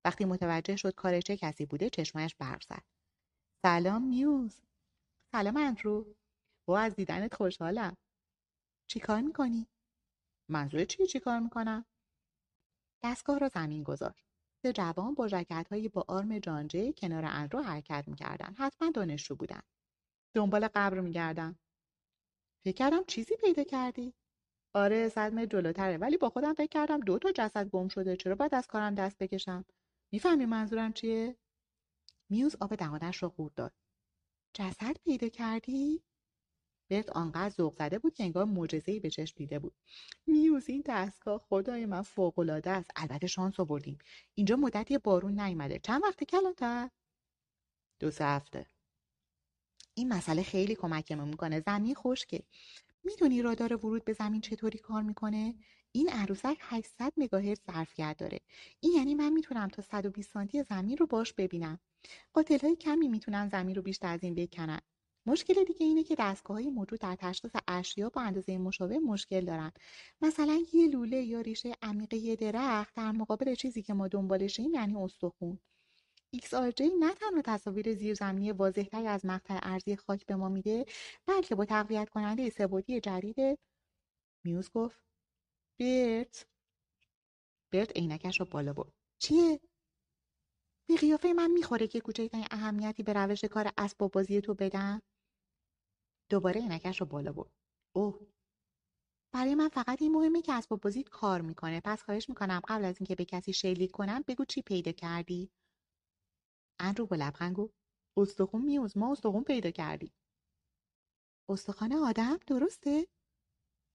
وقتی 0.05 0.25
متوجه 0.25 0.77
شد 0.77 0.95
کار 0.95 1.21
چه 1.21 1.37
کسی 1.37 1.67
بوده 1.67 1.91
چشمایش 1.91 2.35
برق 2.35 2.63
زد. 2.63 2.85
سلام 3.63 4.03
میوز. 4.03 4.61
سلام 5.33 5.57
اندرو. 5.57 6.15
او 6.69 6.77
از 6.77 6.95
دیدنت 6.95 7.35
خوشحالم. 7.35 7.97
چی 8.87 9.01
کار 9.01 9.21
می‌کنی؟ 9.21 9.67
منظور 10.49 10.85
چی؟ 10.85 11.07
چی 11.07 11.21
کار 11.21 11.41
می‌کنم؟ 11.41 11.85
دستگاه 13.05 13.39
را 13.39 13.49
زمین 13.49 13.83
گذاشت. 13.83 14.27
سه 14.63 14.73
جوان 14.73 15.15
با 15.15 15.29
جکت 15.29 15.67
هایی 15.71 15.89
با 15.89 16.05
آرم 16.09 16.39
جانجه 16.39 16.93
کنار 16.93 17.25
اندرو 17.25 17.63
حرکت 17.63 18.05
می‌کردن 18.09 18.55
حتما 18.55 18.91
دانشجو 18.91 19.37
بودن 19.37 19.63
دنبال 20.37 20.69
قبر 20.69 21.01
میگردم. 21.01 21.59
فکر 22.65 22.77
کردم 22.77 23.05
چیزی 23.05 23.37
پیدا 23.37 23.65
کردی. 23.65 24.15
آره 24.75 25.09
صد 25.09 25.45
جلوتره. 25.45 25.97
ولی 25.97 26.17
با 26.17 26.31
خودم 26.31 26.55
فکر 26.55 26.69
کردم 26.69 27.01
دو 27.01 27.19
تا 27.19 27.33
جسد 27.33 27.69
گم 27.69 27.89
شده 27.89 28.17
چرا 28.17 28.35
باید 28.35 28.55
از 28.55 28.67
کارم 28.67 28.95
دست 28.95 29.19
بکشم؟ 29.19 29.65
می‌فهمی 30.13 30.47
منظورم 30.47 30.93
چیه؟ 30.93 31.37
میوز 32.31 32.57
آب 32.61 32.75
دهانش 32.75 33.23
را 33.23 33.29
قورت 33.29 33.55
داد. 33.55 33.73
جسد 34.55 34.97
پیدا 35.05 35.29
کردی؟ 35.29 36.03
برت 36.91 37.11
آنقدر 37.11 37.55
ذوق 37.55 37.75
زده 37.75 37.99
بود 37.99 38.15
که 38.15 38.25
انگار 38.25 38.45
معجزهای 38.45 39.01
به 39.01 39.11
چشم 39.11 39.35
دیده 39.37 39.59
بود. 39.59 39.75
میوز 40.27 40.69
این 40.69 40.83
دستگاه 40.87 41.39
خدای 41.39 41.87
من 41.87 42.03
فوقالعاده 42.03 42.71
است. 42.71 42.91
البته 42.97 43.27
شانس 43.27 43.61
آوردیم. 43.61 43.99
اینجا 44.35 44.57
مدتی 44.57 44.99
بارون 44.99 45.41
نیومده. 45.41 45.79
چند 45.79 46.03
وقته 46.03 46.25
کلانتر؟ 46.25 46.91
دو 48.01 48.11
سه 48.11 48.25
هفته. 48.25 48.67
این 49.95 50.13
مسئله 50.13 50.43
خیلی 50.43 50.75
کمکمون 50.75 51.29
می‌کنه. 51.29 51.61
زمین 51.61 51.95
خشکه. 51.95 52.43
می‌دونی 53.05 53.43
رادار 53.43 53.75
ورود 53.87 54.05
به 54.05 54.13
زمین 54.13 54.41
چطوری 54.41 54.79
کار 54.79 55.03
می‌کنه؟ 55.03 55.55
این 55.93 56.09
عروسک 56.09 56.57
800 56.61 57.13
مگاهرتز 57.17 57.67
ظرفیت 57.67 58.17
داره. 58.19 58.41
این 58.81 58.93
یعنی 58.93 59.15
من 59.15 59.33
می‌تونم 59.33 59.69
تا 59.69 59.83
120 59.83 60.31
سانتی 60.31 60.63
زمین 60.63 60.97
رو 60.97 61.07
باش 61.07 61.33
ببینم. 61.33 61.81
قاتل 62.33 62.59
های 62.59 62.77
کمی 62.77 63.09
می‌تونن 63.09 63.49
زمین 63.49 63.77
رو 63.77 63.83
بیشتر 63.83 64.15
از 64.15 64.23
این 64.23 64.35
بکنن. 64.35 64.81
مشکل 65.27 65.65
دیگه 65.65 65.87
اینه 65.87 66.05
که 66.05 66.17
دستگاه 66.19 66.57
های 66.57 66.71
موجود 66.71 67.01
در 67.01 67.17
تشخیص 67.17 67.51
اشیا 67.69 68.09
با 68.09 68.21
اندازه 68.21 68.59
مشابه 68.59 68.99
مشکل 68.99 69.45
دارن. 69.45 69.73
مثلا 70.21 70.63
یه 70.73 70.89
لوله 70.89 71.23
یا 71.23 71.41
ریشه 71.41 71.73
عمیق 71.83 72.15
یه 72.15 72.37
درخت 72.37 72.95
در 72.95 73.13
مقابل 73.13 73.55
چیزی 73.55 73.83
که 73.83 73.95
ما 73.95 74.09
دنبالشیم 74.09 74.75
یعنی 74.75 74.97
استخون. 74.97 75.59
XRJ 76.37 76.81
نه 77.01 77.15
تنها 77.15 77.43
تصاویر 77.45 77.95
زیرزمینی 77.95 78.53
واضحتری 78.53 79.07
از 79.07 79.27
مقطع 79.27 79.59
ارزی 79.63 79.97
خاک 79.97 80.27
به 80.27 80.37
ما 80.37 80.49
میده 80.49 80.85
بلکه 81.27 81.55
با 81.55 81.65
تقویت 81.65 82.09
کننده 82.09 82.51
ثباتی 82.51 83.01
جدید 83.01 83.59
میوز 84.45 84.71
گفت. 84.71 85.05
برت 85.81 86.47
برت 87.73 87.97
عینکش 87.97 88.41
رو 88.41 88.47
بالا 88.47 88.73
برد. 88.73 88.93
چیه؟ 89.19 89.61
به 90.89 90.97
قیافه 90.97 91.33
من 91.33 91.51
می‌خوره 91.51 91.87
که 91.87 92.01
کوچکترین 92.01 92.47
اهمیتی 92.51 93.03
به 93.03 93.13
روش 93.13 93.45
کار 93.45 93.73
اسباب 93.79 94.13
بازی 94.13 94.41
تو 94.41 94.55
بدم؟ 94.55 95.03
دوباره 96.31 96.61
عینکش 96.61 97.01
رو 97.01 97.07
بالا 97.07 97.33
برد. 97.33 97.51
اوه. 97.97 98.21
برای 99.35 99.55
من 99.55 99.69
فقط 99.69 100.03
این 100.03 100.13
مهمه 100.13 100.43
که 100.43 100.53
اسباب 100.53 100.81
بازیت 100.81 101.09
کار 101.09 101.41
می‌کنه. 101.41 101.81
پس 101.85 102.03
خواهش 102.03 102.29
می‌کنم 102.29 102.61
قبل 102.69 102.85
از 102.85 102.97
اینکه 103.01 103.15
به 103.15 103.25
کسی 103.25 103.53
شلیک 103.53 103.91
کنم 103.91 104.25
بگو 104.29 104.45
چی 104.45 104.63
پیدا 104.63 104.93
کردی. 104.93 105.51
اندرو 106.83 107.07
با 107.07 107.17
لبخند 107.17 107.57
گفت. 107.57 107.75
استخون 108.17 108.63
میوز 108.63 108.97
ما 108.97 109.13
استخون 109.13 109.45
پیدا 109.45 109.71
کردیم. 109.71 110.13
استخوان 111.49 111.93
آدم 111.93 112.39
درسته؟ 112.47 113.07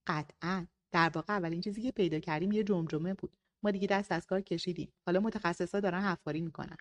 قطعا. 0.07 0.67
در 0.91 1.11
واقع 1.15 1.33
اولین 1.33 1.61
چیزی 1.61 1.81
که 1.81 1.91
پیدا 1.91 2.19
کردیم 2.19 2.51
یه 2.51 2.63
جمجمه 2.63 3.13
بود. 3.13 3.38
ما 3.63 3.71
دیگه 3.71 3.88
دست 3.88 4.11
از 4.11 4.25
کار 4.25 4.41
کشیدیم. 4.41 4.93
حالا 5.05 5.19
متخصصا 5.19 5.79
دارن 5.79 6.01
حفاری 6.01 6.41
می‌کنن. 6.41 6.77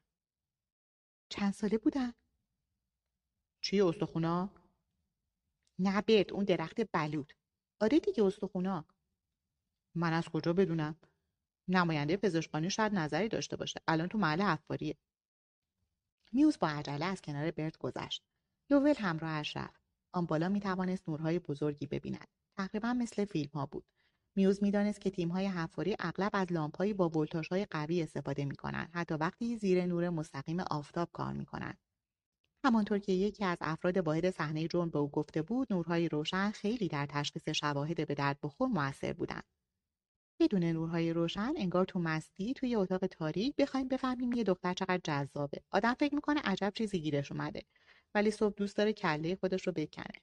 چند 1.29 1.53
ساله 1.53 1.79
بودن؟ 1.79 2.13
چی 3.65 3.81
استخونا؟ 3.81 4.51
نه 5.79 6.03
برد 6.03 6.33
اون 6.33 6.45
درخت 6.45 6.81
بلود 6.93 7.33
آره 7.81 8.01
دیگه 8.01 8.25
استخونا. 8.25 8.85
من 9.97 10.13
از 10.13 10.29
کجا 10.29 10.53
بدونم؟ 10.53 11.01
نماینده 11.69 12.17
پزشکانی 12.17 12.71
شاید 12.71 12.95
نظری 12.95 13.29
داشته 13.29 13.57
باشه. 13.57 13.81
الان 13.89 14.09
تو 14.09 14.19
محل 14.19 14.43
حفاریه. 14.43 14.97
میوز 16.37 16.59
با 16.59 16.69
عجله 16.69 17.05
از 17.05 17.23
کنار 17.23 17.51
برد 17.51 17.79
گذشت. 17.79 18.23
لوول 18.71 18.95
همراهش 18.99 19.57
رفت. 19.57 19.81
آن 20.13 20.27
بالا 20.27 20.49
می 20.49 20.61
توانست 20.61 21.09
نورهای 21.09 21.39
بزرگی 21.39 21.87
ببیند. 21.87 22.29
تقریبا 22.57 22.93
مثل 22.93 23.25
فیلم 23.25 23.51
ها 23.55 23.67
بود. 23.67 23.85
میوز 24.37 24.63
می‌دانست 24.63 25.01
که 25.01 25.11
تیم 25.11 25.29
های 25.29 25.47
حفاری 25.47 25.97
اغلب 25.99 26.31
از 26.33 26.53
لامپهایی 26.53 26.93
با 26.93 27.09
ولتاژ 27.09 27.49
های 27.49 27.65
قوی 27.65 28.03
استفاده 28.03 28.45
می 28.45 28.57
کنند 28.57 28.91
حتی 28.93 29.15
وقتی 29.15 29.57
زیر 29.57 29.87
نور 29.87 30.09
مستقیم 30.09 30.61
آفتاب 30.61 31.11
کار 31.13 31.33
می 31.33 31.47
کنند 31.47 31.79
همانطور 32.65 32.99
که 32.99 33.13
یکی 33.13 33.45
از 33.45 33.59
افراد 33.61 33.97
واحد 33.97 34.31
صحنه 34.31 34.69
جرم 34.69 34.91
به 34.91 34.99
او 34.99 35.11
گفته 35.11 35.43
بود 35.43 35.73
نورهای 35.73 36.09
روشن 36.09 36.51
خیلی 36.51 36.89
در 36.89 37.07
تشخیص 37.07 37.49
شواهد 37.49 38.09
به 38.09 38.15
درد 38.15 38.39
بخور 38.43 38.69
موثر 38.69 39.13
بودند. 39.13 39.45
بدون 40.41 40.65
نورهای 40.65 41.13
روشن 41.13 41.53
انگار 41.57 41.85
تو 41.85 41.99
مستی 41.99 42.55
توی 42.55 42.77
اتاق 42.77 43.07
تاریک 43.07 43.57
بخوایم 43.57 43.89
بفهمیم 43.89 44.33
یه 44.33 44.45
دختر 44.45 44.75
چقدر 44.75 45.01
جذابه. 45.05 45.63
آدم 45.71 45.95
فکر 45.95 46.15
می‌کنه 46.15 46.41
عجب 46.41 46.73
چیزی 46.75 47.01
گیرش 47.01 47.33
اومده 47.33 47.63
ولی 48.15 48.31
صبح 48.31 48.55
دوست 48.57 48.77
داره 48.77 48.93
کله 48.93 49.37
خودش 49.37 49.67
رو 49.67 49.73
بکنه. 49.73 50.21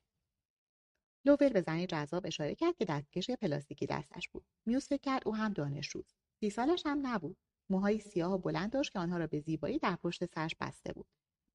لوول 1.26 1.50
به 1.50 1.62
زنی 1.62 1.88
جذاب 1.88 2.26
اشاره 2.26 2.56
کرد 2.56 2.76
که 2.76 2.86
دستکش 2.86 3.32
پلاستیکی 3.32 3.86
دستش 3.86 4.30
بود. 4.30 4.46
میوس 4.66 4.88
فکر 4.90 5.02
کرد 5.02 5.22
او 5.26 5.36
هم 5.36 5.54
دانشجوست. 5.54 6.16
سی 6.40 6.50
سالش 6.50 6.86
هم 6.86 7.08
نبود. 7.08 7.38
موهای 7.70 8.00
سیاه 8.00 8.34
و 8.34 8.38
بلند 8.38 8.72
داشت 8.72 8.92
که 8.94 9.00
آنها 9.00 9.18
را 9.18 9.28
به 9.28 9.40
زیبایی 9.40 9.80
در 9.80 9.96
پشت 9.96 10.26
سرش 10.26 10.56
بسته 10.60 10.94
بود. 10.94 11.08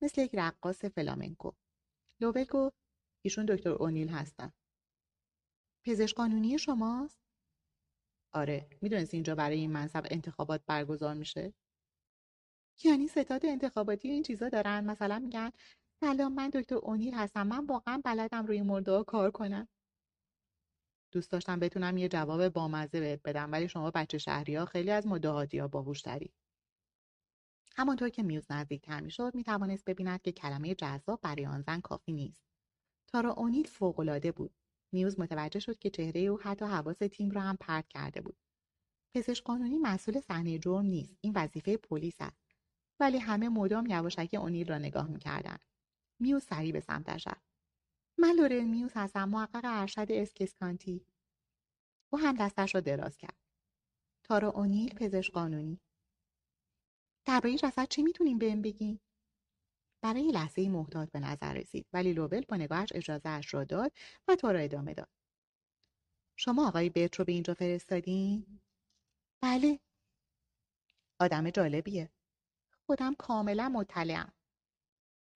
مثل 0.02 0.20
یک 0.20 0.30
رقاص 0.34 0.84
فلامنکو. 0.84 1.52
لوول 2.20 2.44
گفت 2.44 2.76
ایشون 3.24 3.44
دکتر 3.44 3.70
اونیل 3.70 4.08
هستن. 4.08 4.52
پزشک 5.84 6.16
قانونی 6.16 6.58
شماست؟ 6.58 7.27
آره. 8.32 8.68
می‌دونستی 8.82 9.16
اینجا 9.16 9.34
برای 9.34 9.58
این 9.58 9.72
منصب 9.72 10.06
انتخابات 10.10 10.62
برگزار 10.66 11.14
میشه؟ 11.14 11.52
یعنی 12.84 13.08
ستاد 13.08 13.46
انتخاباتی 13.46 14.08
این 14.08 14.22
چیزا 14.22 14.48
دارن؟ 14.48 14.84
مثلا 14.84 15.18
میگن 15.18 15.50
سلام 16.00 16.34
من 16.34 16.50
دکتر 16.50 16.74
اونیل 16.74 17.14
هستم. 17.14 17.46
من 17.46 17.66
واقعا 17.66 18.02
بلدم 18.04 18.46
روی 18.46 18.62
مرده 18.62 19.04
کار 19.04 19.30
کنم. 19.30 19.68
دوست 21.12 21.30
داشتم 21.30 21.60
بتونم 21.60 21.96
یه 21.96 22.08
جواب 22.08 22.48
بامزه 22.48 23.00
بهت 23.00 23.20
بدم 23.24 23.52
ولی 23.52 23.68
شما 23.68 23.90
بچه 23.90 24.18
شهری 24.18 24.54
ها 24.54 24.64
خیلی 24.64 24.90
از 24.90 25.06
مدعاتی 25.06 25.58
ها 25.58 25.68
باهوشتری 25.68 26.32
همانطور 27.76 28.08
که 28.08 28.22
میوز 28.22 28.46
نزدیکتر 28.50 29.00
می‌شد 29.00 29.32
می‌توانست 29.34 29.84
ببیند 29.84 30.22
که 30.22 30.32
کلمه 30.32 30.74
جذاب 30.74 31.20
برای 31.22 31.46
آن 31.46 31.62
زن 31.62 31.80
کافی 31.80 32.12
نیست. 32.12 32.44
تارا 33.08 33.32
اونیل 33.32 33.66
فوقالعاده 33.66 34.32
بود. 34.32 34.54
میوز 34.92 35.20
متوجه 35.20 35.60
شد 35.60 35.78
که 35.78 35.90
چهره 35.90 36.20
او 36.20 36.40
حتی 36.40 36.64
حواس 36.64 36.98
تیم 36.98 37.30
را 37.30 37.40
هم 37.40 37.56
پرت 37.60 37.88
کرده 37.88 38.20
بود. 38.20 38.36
پزشک 39.14 39.44
قانونی 39.44 39.78
مسئول 39.78 40.20
صحنه 40.20 40.58
جرم 40.58 40.86
نیست. 40.86 41.18
این 41.20 41.32
وظیفه 41.36 41.76
پلیس 41.76 42.16
است. 42.20 42.42
ولی 43.00 43.18
همه 43.18 43.48
مدام 43.48 43.86
یواشکی 43.86 44.36
اونیل 44.36 44.68
را 44.68 44.78
نگاه 44.78 45.08
می‌کردند. 45.08 45.60
میوز 46.20 46.44
سریع 46.44 46.72
به 46.72 46.80
سمتش 46.80 47.26
رفت. 47.26 47.48
من 48.18 48.32
لورن 48.32 48.64
میوز 48.64 48.92
هستم. 48.94 49.28
محقق 49.28 49.60
ارشد 49.64 50.06
اسکس 50.10 50.49
کانتی. 50.49 51.06
او 52.12 52.18
هم 52.18 52.36
دستش 52.40 52.74
را 52.74 52.80
دراز 52.80 53.16
کرد. 53.16 53.36
تارا 54.24 54.50
اونیل 54.50 54.94
پزشک 54.94 55.32
قانونی. 55.32 55.80
درباره 57.24 57.56
جسد 57.56 57.88
چی 57.88 58.02
می‌تونیم 58.02 58.38
بهم 58.38 58.62
بگیم 58.62 59.00
برای 60.02 60.32
لحظه 60.32 60.68
محتاط 60.68 61.10
به 61.10 61.20
نظر 61.20 61.54
رسید 61.54 61.86
ولی 61.92 62.12
لوبل 62.12 62.44
با 62.48 62.56
نگاهش 62.56 62.88
اجازه 62.94 63.28
اش 63.28 63.54
را 63.54 63.64
داد 63.64 63.92
و 64.28 64.36
تو 64.36 64.48
را 64.48 64.58
ادامه 64.58 64.94
داد. 64.94 65.08
شما 66.36 66.68
آقای 66.68 66.90
بیت 66.90 67.16
رو 67.16 67.24
به 67.24 67.32
اینجا 67.32 67.54
فرستادین؟ 67.54 68.60
بله. 69.42 69.80
آدم 71.20 71.50
جالبیه. 71.50 72.10
خودم 72.86 73.14
کاملا 73.14 73.68
مطلعم. 73.68 74.32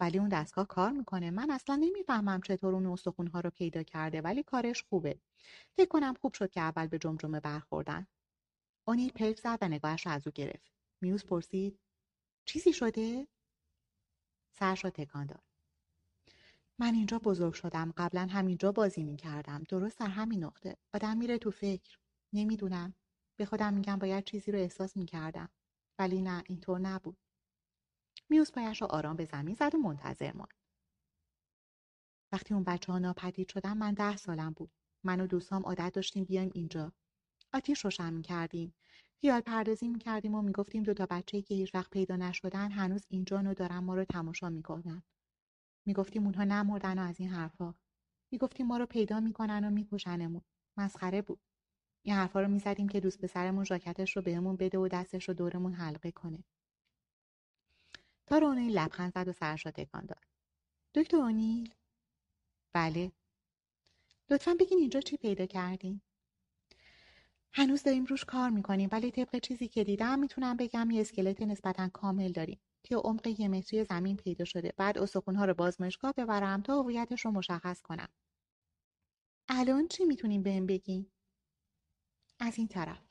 ولی 0.00 0.18
اون 0.18 0.28
دستگاه 0.28 0.66
کار 0.66 0.90
می‌کنه. 0.90 1.30
من 1.30 1.50
اصلا 1.50 1.76
نمی‌فهمم 1.76 2.40
چطور 2.40 2.74
اون 2.74 2.86
استخونها 2.86 3.40
رو 3.40 3.50
پیدا 3.50 3.82
کرده 3.82 4.20
ولی 4.20 4.42
کارش 4.42 4.82
خوبه. 4.82 5.20
فکر 5.76 5.88
کنم 5.88 6.14
خوب 6.14 6.34
شد 6.34 6.50
که 6.50 6.60
اول 6.60 6.86
به 6.86 6.98
جمجمه 6.98 7.40
برخوردن. 7.40 8.06
اونیل 8.88 9.12
پلک 9.12 9.40
زد 9.40 9.58
و 9.62 9.68
نگاهش 9.68 10.06
رو 10.06 10.12
از 10.12 10.26
او 10.26 10.32
گرفت. 10.32 10.72
میوز 11.00 11.24
پرسید 11.26 11.78
چیزی 12.44 12.72
شده؟ 12.72 13.28
سرش 14.52 14.84
را 14.84 14.90
تکان 14.90 15.26
داد. 15.26 15.42
من 16.78 16.94
اینجا 16.94 17.18
بزرگ 17.18 17.52
شدم. 17.54 17.92
قبلا 17.96 18.26
همینجا 18.30 18.72
بازی 18.72 19.02
می‌کردم. 19.02 19.64
درست 19.68 19.98
در 19.98 20.06
همین 20.06 20.44
نقطه. 20.44 20.76
آدم 20.94 21.16
میره 21.16 21.38
تو 21.38 21.50
فکر. 21.50 21.98
نمی‌دونم. 22.32 22.94
به 23.38 23.44
خودم 23.44 23.74
میگم 23.74 23.98
باید 23.98 24.24
چیزی 24.24 24.52
رو 24.52 24.58
احساس 24.58 24.96
می‌کردم. 24.96 25.48
ولی 25.98 26.22
نه 26.22 26.42
اینطور 26.46 26.78
نبود. 26.78 27.16
میوز 28.28 28.52
پایش 28.52 28.82
را 28.82 28.88
آرام 28.88 29.16
به 29.16 29.24
زمین 29.24 29.54
زد 29.54 29.74
و 29.74 29.78
منتظر 29.78 30.32
ماند. 30.32 30.54
وقتی 32.32 32.54
اون 32.54 32.64
بچه 32.64 32.92
ها 32.92 32.98
ناپدید 32.98 33.48
شدن 33.48 33.78
من 33.78 33.94
ده 33.94 34.16
سالم 34.16 34.52
بود. 34.52 34.70
من 35.04 35.20
و 35.20 35.26
دوستام 35.26 35.62
عادت 35.62 35.92
داشتیم 35.94 36.24
بیایم 36.24 36.50
اینجا. 36.54 36.92
آتیش 37.52 37.84
روشن 37.84 38.12
می‌کردیم. 38.12 38.74
خیال 39.22 39.40
پردازی 39.40 39.88
می‌کردیم 39.88 40.34
و 40.34 40.42
می‌گفتیم 40.42 40.82
دو 40.82 40.94
تا 40.94 41.06
بچه 41.10 41.42
که 41.42 41.54
هیچ 41.54 41.74
وقت 41.74 41.90
پیدا 41.90 42.16
نشدن 42.16 42.70
هنوز 42.70 43.06
اینجا 43.08 43.42
و 43.46 43.54
دارن 43.54 43.78
ما 43.78 43.94
رو 43.94 44.04
تماشا 44.04 44.48
می‌کنن. 44.48 45.02
می‌گفتیم 45.86 46.24
اونها 46.24 46.44
نمردن 46.44 46.98
و 46.98 47.02
از 47.02 47.20
این 47.20 47.28
حرفا. 47.28 47.74
می‌گفتیم 48.30 48.66
ما 48.66 48.76
رو 48.76 48.86
پیدا 48.86 49.20
می‌کنن 49.20 49.64
و 49.64 49.70
میکشنمون. 49.70 50.42
مسخره 50.76 51.22
بود. 51.22 51.40
این 52.02 52.14
حرفا 52.14 52.40
رو 52.40 52.48
می‌زدیم 52.48 52.88
که 52.88 53.00
دوست 53.00 53.20
پسرمون 53.20 53.64
ژاکتش 53.64 54.16
رو 54.16 54.22
بهمون 54.22 54.56
بده 54.56 54.78
و 54.78 54.88
دستش 54.88 55.28
رو 55.28 55.34
دورمون 55.34 55.72
حلقه 55.72 56.10
کنه. 56.10 56.44
تا 58.26 58.36
اونیل 58.36 58.78
لبخند 58.78 59.12
زد 59.14 59.28
و 59.28 59.32
سرش 59.32 59.66
را 59.66 59.72
تکان 59.72 60.06
داد. 60.06 60.24
دکتر 60.94 61.16
اونیل؟ 61.16 61.74
بله. 62.72 63.12
لطفا 64.30 64.56
بگین 64.60 64.78
اینجا 64.78 65.00
چی 65.00 65.16
پیدا 65.16 65.46
کردین؟ 65.46 66.00
هنوز 67.54 67.82
داریم 67.82 68.04
روش 68.04 68.24
کار 68.24 68.50
می‌کنیم 68.50 68.88
ولی 68.92 69.10
طبق 69.10 69.38
چیزی 69.38 69.68
که 69.68 69.84
دیدم 69.84 70.18
می‌تونم 70.18 70.56
بگم 70.56 70.90
یه 70.90 71.00
اسکلت 71.00 71.42
نسبتا 71.42 71.88
کامل 71.88 72.32
داریم. 72.32 72.60
که 72.84 72.96
عمق 72.96 73.26
یه 73.26 73.48
متری 73.48 73.84
زمین 73.84 74.16
پیدا 74.16 74.44
شده. 74.44 74.72
بعد 74.76 74.98
استخونها 74.98 75.44
رو 75.44 75.54
بازمشگاه 75.54 76.12
ببرم 76.12 76.62
تا 76.62 76.82
هویتش 76.82 77.24
رو 77.24 77.30
مشخص 77.30 77.82
کنم. 77.82 78.08
الان 79.48 79.88
چی 79.88 80.04
می‌تونیم 80.04 80.42
بهم 80.42 80.66
بگیم 80.66 81.12
از 82.40 82.58
این 82.58 82.68
طرف. 82.68 83.08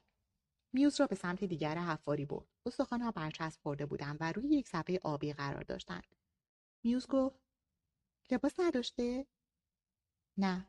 میوز 0.73 0.99
را 0.99 1.07
به 1.07 1.15
سمت 1.15 1.43
دیگر 1.43 1.77
حفاری 1.77 2.25
برد. 2.25 2.47
استخوانها 2.65 3.11
برچسب 3.11 3.61
خورده 3.61 3.85
بودند 3.85 4.17
و 4.21 4.31
روی 4.31 4.49
یک 4.49 4.67
صفحه 4.67 4.99
آبی 5.03 5.33
قرار 5.33 5.63
داشتند 5.63 6.15
میوز 6.83 7.07
گفت 7.07 7.39
لباس 8.31 8.59
نداشته؟ 8.59 9.27
نه. 10.37 10.67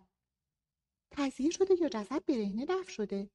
تزیه 1.11 1.51
شده 1.51 1.75
یا 1.81 1.89
جسد 1.89 2.25
برهنه 2.25 2.67
دفن 2.67 2.93
شده؟ 2.93 3.31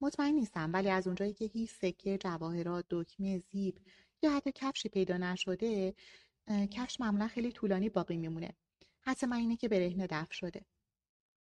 مطمئن 0.00 0.34
نیستم 0.34 0.72
ولی 0.72 0.90
از 0.90 1.06
اونجایی 1.06 1.32
که 1.32 1.44
هیچ 1.44 1.70
سکه 1.70 2.18
جواهرات 2.18 2.84
دکمه 2.90 3.38
زیب 3.38 3.78
یا 4.22 4.36
حتی 4.36 4.52
کفشی 4.54 4.88
پیدا 4.88 5.16
نشده 5.16 5.94
کفش 6.70 7.00
معمولا 7.00 7.28
خیلی 7.28 7.52
طولانی 7.52 7.88
باقی 7.88 8.16
میمونه. 8.16 8.56
حتی 9.00 9.26
من 9.26 9.36
اینه 9.36 9.56
که 9.56 9.68
برهنه 9.68 10.06
دفن 10.06 10.32
شده. 10.32 10.64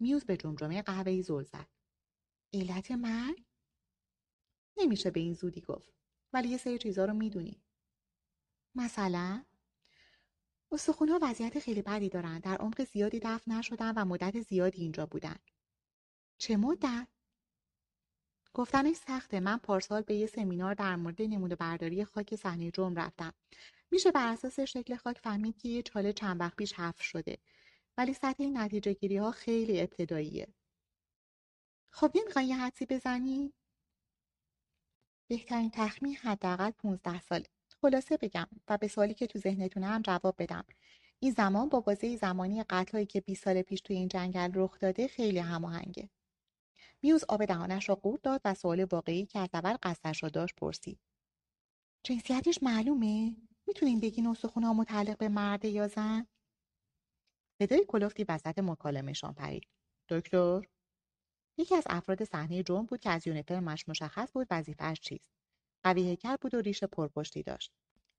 میوز 0.00 0.24
به 0.24 0.36
جمجمه 0.36 0.82
قهوه‌ای 0.82 1.22
زل 1.22 1.44
زد. 1.44 1.68
علت 2.52 2.90
مرگ 2.90 3.44
نمیشه 4.76 5.10
به 5.10 5.20
این 5.20 5.34
زودی 5.34 5.60
گفت 5.60 5.92
ولی 6.32 6.48
یه 6.48 6.56
سری 6.56 6.78
چیزا 6.78 7.04
رو 7.04 7.14
می‌دونی. 7.14 7.62
مثلا 8.74 9.44
استخونها 10.72 11.18
وضعیت 11.22 11.58
خیلی 11.58 11.82
بدی 11.82 12.08
دارن 12.08 12.38
در 12.38 12.56
عمق 12.56 12.84
زیادی 12.84 13.20
دفن 13.22 13.52
نشدن 13.52 13.92
و 13.94 14.04
مدت 14.04 14.40
زیادی 14.40 14.82
اینجا 14.82 15.06
بودن. 15.06 15.36
چه 16.38 16.56
مدت؟ 16.56 17.08
گفتنش 18.54 18.96
سخته. 18.96 19.40
من 19.40 19.58
پارسال 19.58 20.02
به 20.02 20.14
یه 20.14 20.26
سمینار 20.26 20.74
در 20.74 20.96
مورد 20.96 21.22
نمونه 21.22 21.56
برداری 21.56 22.04
خاک 22.04 22.36
صحنه 22.36 22.70
جرم 22.70 22.94
رفتم. 22.94 23.32
میشه 23.90 24.10
بر 24.10 24.32
اساس 24.32 24.60
شکل 24.60 24.96
خاک 24.96 25.18
فهمید 25.18 25.58
که 25.58 25.68
یه 25.68 25.82
چاله 25.82 26.12
چند 26.12 26.40
وقت 26.40 26.56
پیش 26.56 26.72
حفر 26.72 27.02
شده. 27.02 27.38
ولی 27.98 28.14
سطح 28.14 28.36
این 28.38 28.58
نتیجه 28.58 28.92
گیری 28.92 29.16
ها 29.16 29.30
خیلی 29.30 29.80
ابتداییه. 29.80 30.48
خب 31.90 32.12
نمی‌خوای 32.14 32.46
یه 32.46 32.56
حدسی 32.56 32.86
بزنی؟ 32.86 33.52
بهترین 35.28 35.70
تخمین 35.70 36.16
حداقل 36.16 36.70
15 36.70 37.20
ساله. 37.20 37.46
خلاصه 37.82 38.16
بگم 38.16 38.46
و 38.68 38.78
به 38.78 38.88
سوالی 38.88 39.14
که 39.14 39.26
تو 39.26 39.38
ذهنتونه 39.38 39.86
هم 39.86 40.02
جواب 40.02 40.34
بدم. 40.38 40.64
این 41.20 41.32
زمان 41.32 41.68
با 41.68 41.80
بازه 41.80 42.16
زمانی 42.16 42.62
قتلهایی 42.62 43.06
که 43.06 43.20
20 43.20 43.44
سال 43.44 43.62
پیش 43.62 43.80
توی 43.80 43.96
این 43.96 44.08
جنگل 44.08 44.50
رخ 44.54 44.78
داده 44.80 45.08
خیلی 45.08 45.38
هماهنگه. 45.38 46.10
میوز 47.02 47.24
آب 47.28 47.44
دهانش 47.44 47.88
را 47.88 47.94
قورت 47.94 48.22
داد 48.22 48.40
و 48.44 48.54
سوال 48.54 48.84
واقعی 48.84 49.26
که 49.26 49.38
از 49.38 49.48
اول 49.52 49.76
قصدش 49.82 50.22
را 50.22 50.28
داشت 50.28 50.54
پرسید. 50.56 51.00
جنسیتش 52.04 52.62
معلومه؟ 52.62 53.36
می‌تونین 53.66 54.00
بگین 54.00 54.26
استخونها 54.26 54.72
متعلق 54.72 55.18
به 55.18 55.28
مرده 55.28 55.68
یا 55.68 55.88
زن؟ 55.88 56.26
صدای 57.58 57.84
کلفتی 57.88 58.24
وسط 58.28 58.58
مکالمهشان 58.58 59.34
پرید. 59.34 59.68
دکتر؟ 60.08 60.62
یکی 61.58 61.74
از 61.74 61.84
افراد 61.86 62.24
صحنه 62.24 62.62
جرم 62.62 62.86
بود 62.86 63.00
که 63.00 63.10
از 63.10 63.26
یونیفرمش 63.26 63.88
مشخص 63.88 64.32
بود 64.32 64.46
وظیفهاش 64.50 65.00
چیست. 65.00 65.32
قوی 65.82 66.02
هیکل 66.02 66.36
بود 66.40 66.54
و 66.54 66.60
ریش 66.60 66.84
پرپشتی 66.84 67.42
داشت. 67.42 67.72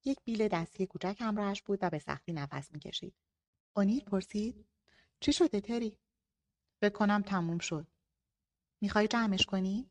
یک 0.06 0.20
بیل 0.24 0.48
دستی 0.48 0.86
کوچک 0.86 1.18
همراهش 1.20 1.62
بود 1.62 1.80
و 1.82 1.90
به 1.90 2.00
سختی 2.00 2.34
نفس 2.34 2.72
می‌کشید. 2.72 3.16
اونیل 3.76 4.04
پرسید 4.04 4.66
چی 5.20 5.34
شده 5.34 5.62
تری؟ 5.62 5.98
فکر 6.82 6.94
کنم 6.94 7.22
تموم 7.22 7.60
شد. 7.60 7.88
می‌خوای 8.84 9.08
جمعش 9.08 9.46
کنی؟ 9.46 9.90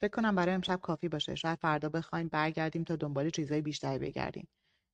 فکر 0.00 0.10
کنم 0.10 0.34
برای 0.34 0.54
امشب 0.54 0.80
کافی 0.80 1.08
باشه. 1.08 1.34
شاید 1.34 1.58
فردا 1.58 1.88
بخوایم 1.88 2.28
برگردیم 2.28 2.84
تا 2.84 2.96
دنبال 2.96 3.30
چیزهای 3.30 3.60
بیشتری 3.60 3.98
بگردیم. 3.98 4.48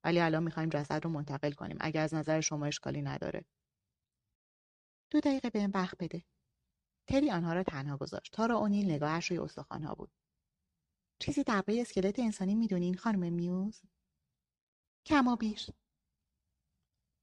ولی 0.05 0.21
الان 0.21 0.43
می‌خوایم 0.43 0.69
جسد 0.69 1.05
رو 1.05 1.11
منتقل 1.11 1.53
کنیم 1.53 1.77
اگر 1.81 2.03
از 2.03 2.15
نظر 2.15 2.41
شما 2.41 2.67
اشکالی 2.67 3.03
نداره. 3.03 3.45
دو 5.11 5.21
دقیقه 5.21 5.51
به 5.51 5.59
این 5.59 5.71
وقت 5.75 5.99
بده. 5.99 6.25
تری 7.09 7.31
آنها 7.31 7.53
را 7.53 7.63
تنها 7.63 7.97
گذاشت. 7.97 8.33
تارا 8.33 8.57
اونیل 8.57 8.91
نگاهش 8.91 9.31
روی 9.31 9.39
استخوانها 9.39 9.95
بود. 9.95 10.11
چیزی 11.19 11.43
درباره 11.45 11.81
اسکلت 11.81 12.19
انسانی 12.19 12.55
می‌دونین 12.55 12.95
خانم 12.95 13.33
میوز؟ 13.33 13.83
کما 15.07 15.37
بیش. 15.37 15.71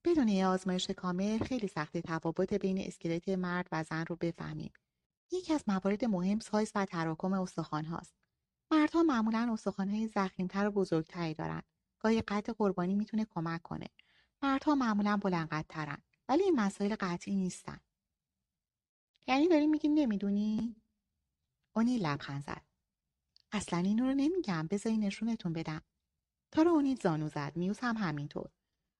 بدون 0.06 0.28
یه 0.28 0.48
آزمایش 0.48 0.90
کامل 0.90 1.38
خیلی 1.38 1.68
سخته 1.68 2.02
تفاوت 2.02 2.54
بین 2.54 2.78
اسکلت 2.78 3.30
مرد 3.30 3.68
و 3.72 3.84
زن 3.84 4.06
رو 4.06 4.16
بفهمیم. 4.16 4.74
یکی 5.32 5.54
از 5.54 5.64
موارد 5.68 6.06
مهم 6.06 6.40
سایز 6.40 6.72
و 6.76 6.86
تراکم 6.86 7.34
استخوان 7.34 7.86
هاست. 7.86 8.14
مردها 8.72 9.04
معمولا 9.04 9.50
استخوان 9.54 9.90
های 9.90 10.08
زخیمتر 10.08 10.68
و 10.68 10.72
بزرگتری 10.72 11.34
دارند. 11.34 11.64
گاهی 12.00 12.22
قد 12.22 12.50
قربانی 12.50 12.96
می‌تونه 12.96 13.26
کمک 13.26 13.62
کنه. 13.62 13.90
مردها 14.42 14.76
معمولا 14.76 15.18
بلندقدرترن 15.18 15.98
ولی 16.30 16.44
این 16.44 16.56
مسائل 16.56 16.96
قطعی 17.00 17.36
نیستن. 17.36 17.80
یعنی 19.28 19.48
داری 19.48 19.68
میگی 19.68 19.90
نمی‌دونی؟ 19.90 20.76
اونی 21.76 21.98
لبخند 21.98 22.44
زد. 22.44 22.62
اصلا 23.52 23.80
اینو 23.80 24.06
رو 24.06 24.14
نمیگم 24.14 24.68
بذاری 24.68 24.98
نشونتون 24.98 25.54
بدم. 25.54 25.82
تارا 26.52 26.72
اونیل 26.72 27.00
زانو 27.02 27.28
زد 27.28 27.52
میوز 27.56 27.80
هم 27.80 27.98
همینطور. 27.98 28.50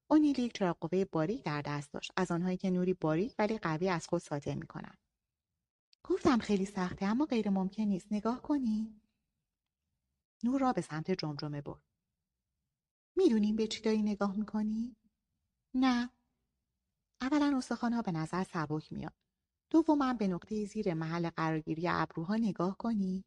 اونیل 0.08 0.40
یک 0.40 0.54
چراغ 0.54 0.78
قوه 0.80 1.06
باریک 1.06 1.44
در 1.44 1.62
دست 1.62 1.94
داشت 1.94 2.12
از 2.18 2.32
آنهایی 2.32 2.58
که 2.58 2.70
نوری 2.70 2.94
باریک 2.94 3.36
ولی 3.40 3.58
قوی 3.58 3.90
از 3.90 4.08
خود 4.08 4.22
ساطع 4.22 4.54
می‌کنن. 4.54 4.98
گفتم 6.12 6.38
خیلی 6.38 6.66
سخته 6.66 7.06
اما 7.06 7.26
غیر 7.26 7.50
ممکن 7.50 7.84
نیست 7.84 8.08
نگاه 8.12 8.42
کنی؟ 8.42 9.02
نور 10.44 10.62
را 10.62 10.74
به 10.74 10.82
سمت 10.82 11.12
جمجمه 11.12 11.62
برد. 11.62 11.84
می‌دونیم 13.16 13.56
به 13.56 13.68
چی 13.68 13.82
داری 13.82 14.02
نگاه 14.02 14.36
می‌کنی؟ 14.36 14.96
نه. 15.74 16.10
اولا 17.22 17.58
استخوانها 17.58 18.02
به 18.02 18.12
نظر 18.12 18.44
سبک 18.44 18.92
میاد. 18.92 19.14
دوما 19.70 20.14
به 20.14 20.28
نقطه 20.28 20.66
زیر 20.66 20.94
محل 20.94 21.30
قرارگیری 21.30 21.88
ابروها 21.88 22.36
نگاه 22.36 22.78
کنی. 22.78 23.26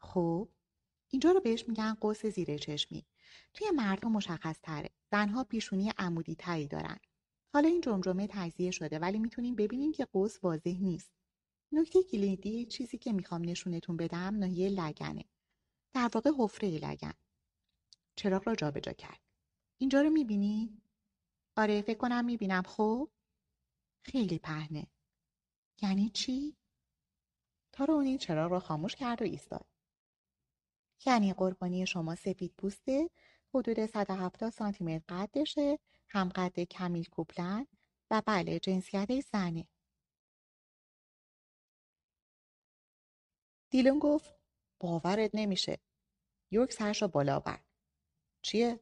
خب 0.00 0.48
اینجا 1.08 1.32
رو 1.32 1.40
بهش 1.40 1.68
میگن 1.68 1.94
قوس 1.94 2.26
زیر 2.26 2.58
چشمی. 2.58 3.06
توی 3.54 3.70
مردها 3.70 4.10
مشخص 4.10 4.60
تره. 4.62 4.90
زنها 5.10 5.44
پیشونی 5.44 5.92
عمودی 5.98 6.34
تری 6.34 6.66
دارن. 6.68 6.98
حالا 7.54 7.68
این 7.68 7.80
جمجمه 7.80 8.26
تجزیه 8.30 8.70
شده 8.70 8.98
ولی 8.98 9.18
می‌تونیم 9.18 9.54
ببینیم 9.54 9.92
که 9.92 10.04
قوس 10.04 10.44
واضح 10.44 10.78
نیست. 10.80 11.17
نکته 11.72 12.02
کلیدی 12.02 12.66
چیزی 12.66 12.98
که 12.98 13.12
می‌خوام 13.12 13.42
نشونتون 13.44 13.96
بدم 13.96 14.38
ناحیه 14.38 14.68
لگنه. 14.68 15.24
در 15.94 16.10
واقع 16.14 16.30
حفره 16.38 16.70
لگن. 16.70 17.14
چراغ 18.16 18.48
را 18.48 18.54
جابجا 18.54 18.92
کرد. 18.92 19.20
اینجا 19.78 20.02
رو 20.02 20.10
می‌بینی؟ 20.10 20.82
آره 21.56 21.82
فکر 21.82 21.98
کنم 21.98 22.24
می‌بینم 22.24 22.62
خب؟ 22.62 23.10
خیلی 24.02 24.38
پهنه. 24.38 24.86
یعنی 25.82 26.10
چی؟ 26.10 26.56
تارا 27.72 27.94
اونی 27.94 28.18
چراغ 28.18 28.50
را 28.50 28.60
خاموش 28.60 28.96
کرد 28.96 29.22
و 29.22 29.24
ایستاد. 29.24 29.66
یعنی 31.06 31.32
قربانی 31.32 31.86
شما 31.86 32.14
سفید 32.14 32.54
پوسته 32.58 33.10
حدود 33.54 33.86
170 33.86 34.50
سانتی 34.50 34.84
متر 34.84 35.04
قدشه 35.08 35.78
هم 36.08 36.28
قد 36.28 36.60
کمیل 36.60 37.04
کوپلن 37.04 37.66
و 38.10 38.22
بله 38.26 38.58
جنسیت 38.58 39.20
زنه 39.20 39.68
دیلون 43.70 43.98
گفت 43.98 44.34
باورت 44.80 45.30
نمیشه. 45.34 45.78
یورک 46.52 46.72
سرش 46.72 47.02
را 47.02 47.08
بالا 47.08 47.36
آورد. 47.36 47.64
چیه؟ 48.42 48.80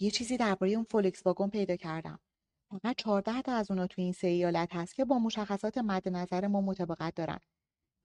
یه 0.00 0.10
چیزی 0.10 0.36
درباره 0.36 0.72
اون 0.72 0.84
فولکس 0.84 1.26
واگن 1.26 1.48
پیدا 1.48 1.76
کردم. 1.76 2.18
فقط 2.70 2.96
14 2.96 3.42
تا 3.42 3.52
از 3.52 3.70
اونا 3.70 3.86
تو 3.86 4.00
این 4.00 4.12
سه 4.12 4.26
ایالت 4.26 4.74
هست 4.74 4.94
که 4.94 5.04
با 5.04 5.18
مشخصات 5.18 5.78
مد 5.78 6.08
نظر 6.08 6.46
ما 6.46 6.60
مطابقت 6.60 7.14
دارن. 7.14 7.40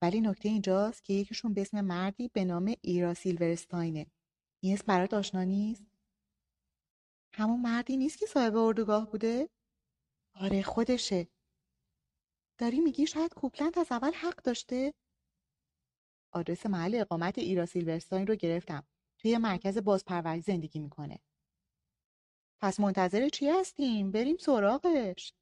ولی 0.02 0.20
نکته 0.20 0.48
اینجاست 0.48 1.04
که 1.04 1.12
یکیشون 1.12 1.54
به 1.54 1.60
اسم 1.60 1.80
مردی 1.80 2.28
به 2.28 2.44
نام 2.44 2.74
ایرا 2.82 3.14
سیلورستاینه. 3.14 4.06
این 4.62 4.74
اسم 4.74 4.84
برات 4.86 5.14
آشنا 5.14 5.44
نیست؟ 5.44 5.86
همون 7.34 7.60
مردی 7.60 7.96
نیست 7.96 8.18
که 8.18 8.26
صاحب 8.26 8.56
اردوگاه 8.56 9.10
بوده؟ 9.10 9.48
آره 10.34 10.62
خودشه. 10.62 11.28
داری 12.58 12.80
میگی 12.80 13.06
شاید 13.06 13.34
کوپلند 13.34 13.78
از 13.78 13.92
اول 13.92 14.12
حق 14.12 14.42
داشته؟ 14.42 14.94
آدرس 16.32 16.66
محل 16.66 16.94
اقامت 16.94 17.38
ایرا 17.38 17.66
سیلورستاین 17.66 18.26
رو 18.26 18.34
گرفتم. 18.34 18.86
توی 19.18 19.38
مرکز 19.38 19.78
بازپروری 19.78 20.40
زندگی 20.40 20.78
می‌کنه. 20.78 21.18
پس 22.60 22.80
منتظر 22.80 23.28
چی 23.28 23.48
هستیم؟ 23.48 24.10
بریم 24.12 24.36
سراغش. 24.36 25.32